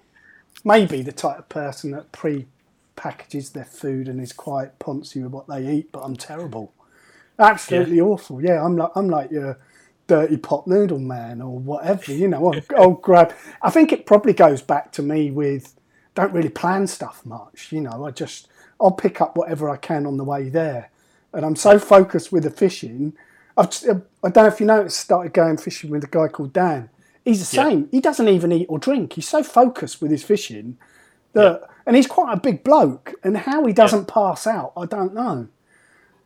[0.65, 5.47] maybe the type of person that pre-packages their food and is quite poncy with what
[5.49, 6.73] they eat, but I'm terrible.
[7.39, 8.43] Absolutely awful.
[8.43, 9.59] Yeah, I'm like I'm like your
[10.07, 12.13] dirty pot noodle man or whatever.
[12.13, 13.35] You know, I'll, I'll grab.
[13.63, 15.75] I think it probably goes back to me with
[16.15, 17.73] don't really plan stuff much.
[17.73, 18.49] You know, I just
[18.81, 20.91] I'll pick up whatever I can on the way there,
[21.33, 23.15] and I'm so focused with the fishing.
[23.57, 25.01] I've, just- I don't know if you noticed.
[25.01, 26.91] Started going fishing with a guy called Dan.
[27.25, 27.69] He's the Yeah.
[27.69, 27.89] same.
[27.91, 29.15] He doesn't even eat or drink.
[29.15, 30.77] He's so focused with his fishing
[31.33, 33.15] that, and he's quite a big bloke.
[33.25, 35.49] And how he doesn't pass out, I don't know.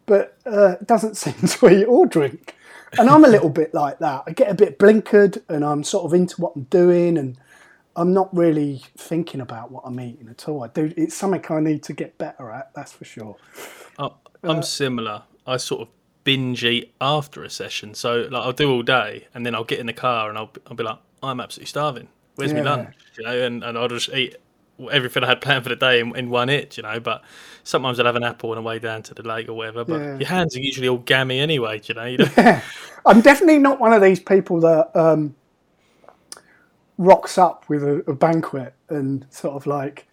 [0.06, 2.54] But uh, doesn't seem to eat or drink.
[2.98, 4.24] And I'm a little bit like that.
[4.26, 7.36] I get a bit blinkered, and I'm sort of into what I'm doing, and
[7.96, 10.64] I'm not really thinking about what I'm eating at all.
[10.64, 10.92] I do.
[10.96, 12.72] It's something I need to get better at.
[12.74, 13.36] That's for sure.
[13.98, 14.10] I,
[14.42, 15.22] I'm uh, similar.
[15.46, 15.88] I sort of
[16.24, 17.94] binge eat after a session.
[17.94, 20.50] So like I'll do all day, and then I'll get in the car and I'll
[20.66, 22.08] I'll be like, I'm absolutely starving.
[22.36, 22.94] Where's my lunch?
[23.18, 24.36] You know, and, and I'll just eat
[24.90, 26.76] everything I had planned for the day in, in one hit.
[26.76, 27.22] You know, but
[27.64, 29.84] sometimes I'll have an apple on the way down to the lake or whatever.
[29.84, 30.18] But Yeah.
[30.18, 31.80] your hands are usually all gammy anyway.
[31.84, 32.62] You know, you don't,
[33.06, 35.34] I'm definitely not one of these people that um,
[36.98, 40.06] rocks up with a, a banquet and sort of like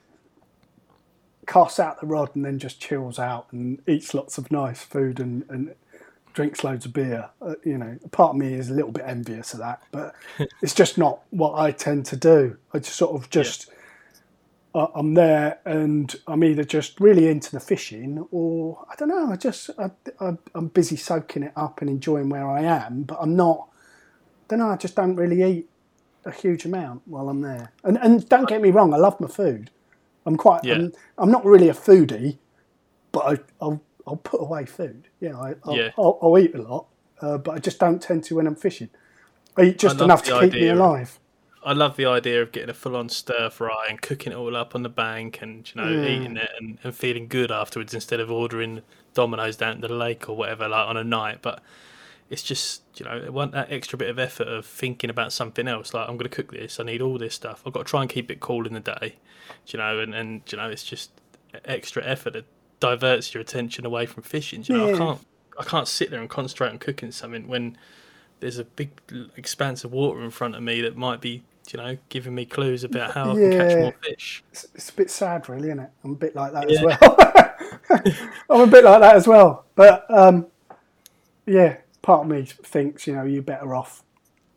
[1.46, 5.20] casts out the rod and then just chills out and eats lots of nice food
[5.20, 5.74] and, and
[6.34, 7.30] drinks loads of beer.
[7.42, 10.14] Uh, you know, part of me is a little bit envious of that, but
[10.62, 12.58] it's just not what I tend to do.
[12.74, 13.70] I just sort of just.
[13.70, 13.74] I-
[14.96, 19.32] I'm there and I'm either just really into the fishing or I don't know.
[19.32, 23.18] I just I, I, I'm busy soaking it up and enjoying where I am, but
[23.22, 23.70] I'm not.
[24.48, 24.70] don't know.
[24.70, 25.70] I just don't really eat
[26.26, 27.72] a huge amount while I'm there.
[27.84, 29.72] And and don't get me wrong, I love my food.
[30.26, 30.64] I'm quite.
[30.66, 30.76] Yeah.
[30.76, 32.38] I'm, I'm not really a foodie,
[33.12, 35.08] but I, I'll I'll put away food.
[35.20, 35.92] Yeah, I, I'll, Yeah.
[35.98, 36.88] I'll, I'll eat a lot,
[37.22, 38.90] uh, but I just don't tend to when I'm fishing.
[39.58, 41.20] I eat just love enough to keep me alive.
[41.64, 44.74] I love the idea of getting a full-on stir fry and cooking it all up
[44.76, 46.10] on the bank and you know Mm.
[46.10, 48.82] eating it and, and feeling good afterwards instead of ordering
[49.14, 51.40] Domino's down to the lake or whatever like on a night.
[51.42, 51.62] But
[52.30, 55.68] it's just you know I want that extra bit of effort of thinking about something
[55.68, 55.94] else.
[55.94, 56.80] Like I'm going to cook this.
[56.80, 57.64] I need all this stuff.
[57.66, 59.16] I've got to try and keep it cool in the day.
[59.68, 61.12] You know, and and you know it's just
[61.66, 62.46] extra effort that
[62.80, 64.64] diverts your attention away from fishing.
[64.68, 64.94] You know, Yeah.
[64.94, 65.20] I can't
[65.60, 67.78] I can't sit there and concentrate on cooking something when
[68.40, 68.92] there's a big
[69.36, 72.84] expanse of water in front of me that might be, you know, giving me clues
[72.84, 74.44] about how I can catch more fish.
[74.52, 75.90] It's, it's a bit sad, really, isn't it?
[76.04, 76.80] I'm a bit like that Yeah.
[76.80, 77.18] as well.
[78.50, 79.66] I'm a bit like that as well.
[79.76, 80.48] But um,
[81.46, 84.04] yeah, part of me thinks, you know, you're better off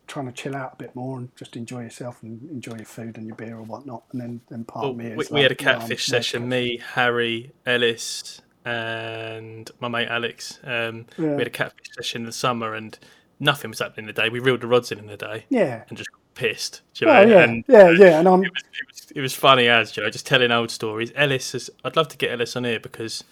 [0.06, 3.16] trying to chill out a bit more and just enjoy yourself and enjoy your food
[3.16, 4.02] and your beer or whatnot.
[4.10, 5.78] And then, then part Well, of me we, is we had a like, no, I'm
[5.80, 6.48] catfish session.
[6.48, 10.58] Me, Harry, Ellis, and my mate Alex.
[10.64, 11.30] Um, Yeah.
[11.34, 12.98] We had a catfish session in the summer, and
[13.40, 14.28] nothing was happening in the day.
[14.28, 15.82] We reeled the rods in in the day Yeah.
[15.88, 16.82] and just pissed.
[16.94, 17.30] do you Oh, know?
[17.30, 17.42] yeah.
[17.44, 18.18] And yeah, yeah.
[18.20, 20.70] And I'm, it was, it was it was funny as you know, just telling old
[20.70, 21.10] stories.
[21.16, 21.70] Ellis is.
[21.84, 23.24] I'd love to get Ellis on here because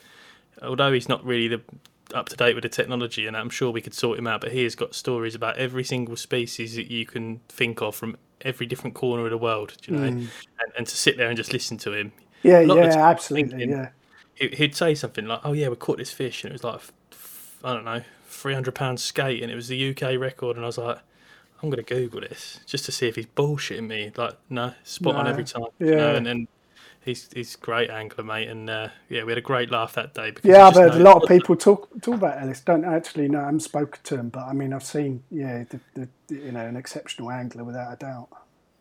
[0.62, 1.60] although he's not really the
[2.14, 4.50] up to date with the technology, and I'm sure we could sort him out, but
[4.52, 8.64] he has got stories about every single species that you can think of from every
[8.66, 9.74] different corner of the world.
[9.82, 10.10] do You know, mm.
[10.60, 12.12] and, and to sit there and just listen to him.
[12.42, 13.50] yeah, a lot of the yeah, absolutely.
[13.50, 13.88] thinking- Yeah.
[14.36, 16.80] he- He'd say something like, "Oh yeah, we caught this fish," and it was like,
[17.62, 20.68] I don't know, three hundred pound skate, and it was the UK record, and I
[20.68, 20.98] was like.
[21.60, 24.12] I'm gonna Google this just to see if he's bullshitting me.
[24.16, 25.64] Like, no, spot on every time.
[25.80, 26.16] you know, Yeah.
[26.16, 26.46] and then
[27.04, 30.30] he's he's great angler, mate, and uh, yeah, we had a great laugh that day.
[30.30, 32.60] Because Yeah, I've heard a lot of people talk talk about Ellis.
[32.60, 33.40] Don't actually know.
[33.40, 35.24] I haven't spoken to him, but I mean, I've seen.
[35.32, 38.28] Yeah, the, the, the- you know, an exceptional angler without a doubt.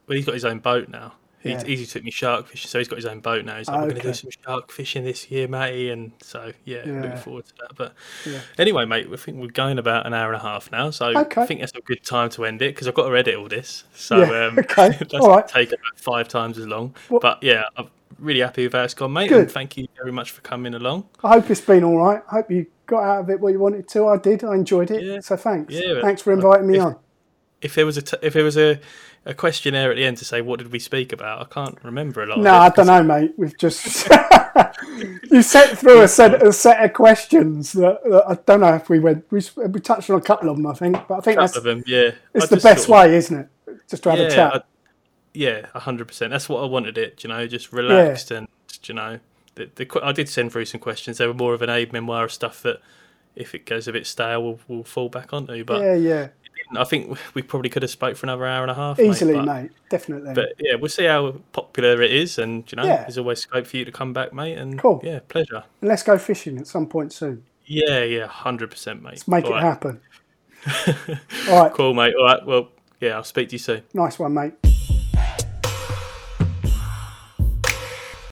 [0.06, 1.14] Well, he's got his own boat now.
[1.40, 1.64] He Yeah.
[1.68, 3.58] easy took me shark fishing, so he's got his own boat now.
[3.58, 6.82] He's like, we're going to do some shark fishing this year, matey, and so yeah,
[6.86, 7.02] Yeah.
[7.02, 7.76] looking forward to that.
[7.78, 7.94] But
[8.26, 8.40] Yeah.
[8.58, 11.42] anyway, mate, I think we're going about an hour and a half now, so Okay.
[11.42, 13.48] I think that's a good time to end it because I've got to edit all
[13.48, 13.84] this.
[13.94, 14.90] So Yeah, um, okay.
[15.00, 15.48] that's All right.
[15.48, 16.96] take about five times as long.
[17.10, 17.88] But yeah, I'm
[18.18, 19.30] really happy with how it's gone, mate.
[19.30, 19.42] Good.
[19.42, 21.08] And thank you very much for coming along.
[21.24, 22.24] I hope it's been all right.
[22.32, 24.08] I hope you got out of it what you wanted to.
[24.08, 24.44] I did.
[24.44, 25.24] I enjoyed it.
[25.24, 25.72] So thanks.
[25.74, 26.96] Yeah, thanks for inviting me if- on.
[27.60, 28.80] If there was a t- if there was a,
[29.28, 32.24] a questionnaire at the end to say what did we speak about, I can't remember
[32.24, 32.40] a lot.
[32.40, 33.34] No, I don't know, mate.
[33.38, 34.08] We've just
[35.32, 38.90] you set through a set a set of questions that, that I don't know if
[38.90, 39.26] we went.
[39.30, 41.58] We, we touched on a couple of them, I think, but I think couple that's
[41.58, 42.12] of them, yeah.
[42.34, 43.50] it's I the best of- way, isn't it?
[43.90, 44.56] Just to have a chat.
[44.56, 44.62] I-
[45.34, 46.32] yeah, hundred percent.
[46.32, 46.98] That's what I wanted.
[46.98, 48.48] It, you know, just relaxed and
[48.84, 49.20] you know,
[49.56, 51.18] the, the I did send through some questions.
[51.20, 52.80] They were more of an aid memoir of stuff that,
[53.36, 55.64] if it goes a bit stale, we'll, we'll fall back onto.
[55.64, 56.28] But yeah, yeah,
[56.76, 58.98] I think we probably could have spoke for another hour and a half.
[58.98, 59.72] mate, easily, but, mate.
[59.90, 60.34] Definitely.
[60.34, 62.98] But yeah, we'll see how popular it is, and you know, Yeah.
[63.04, 64.58] there's always scope for you to come back, mate.
[64.58, 65.00] And Cool.
[65.04, 65.64] yeah, pleasure.
[65.82, 67.44] And let's go fishing at some point soon.
[67.66, 69.12] Yeah, yeah, hundred percent, mate.
[69.12, 69.64] Let's make All it right.
[69.64, 70.02] happen.
[71.50, 72.14] All right, Cool, mate.
[72.16, 72.46] All right.
[72.46, 72.70] Well,
[73.00, 73.84] yeah, I'll speak to you soon.
[73.94, 74.54] nice one, mate.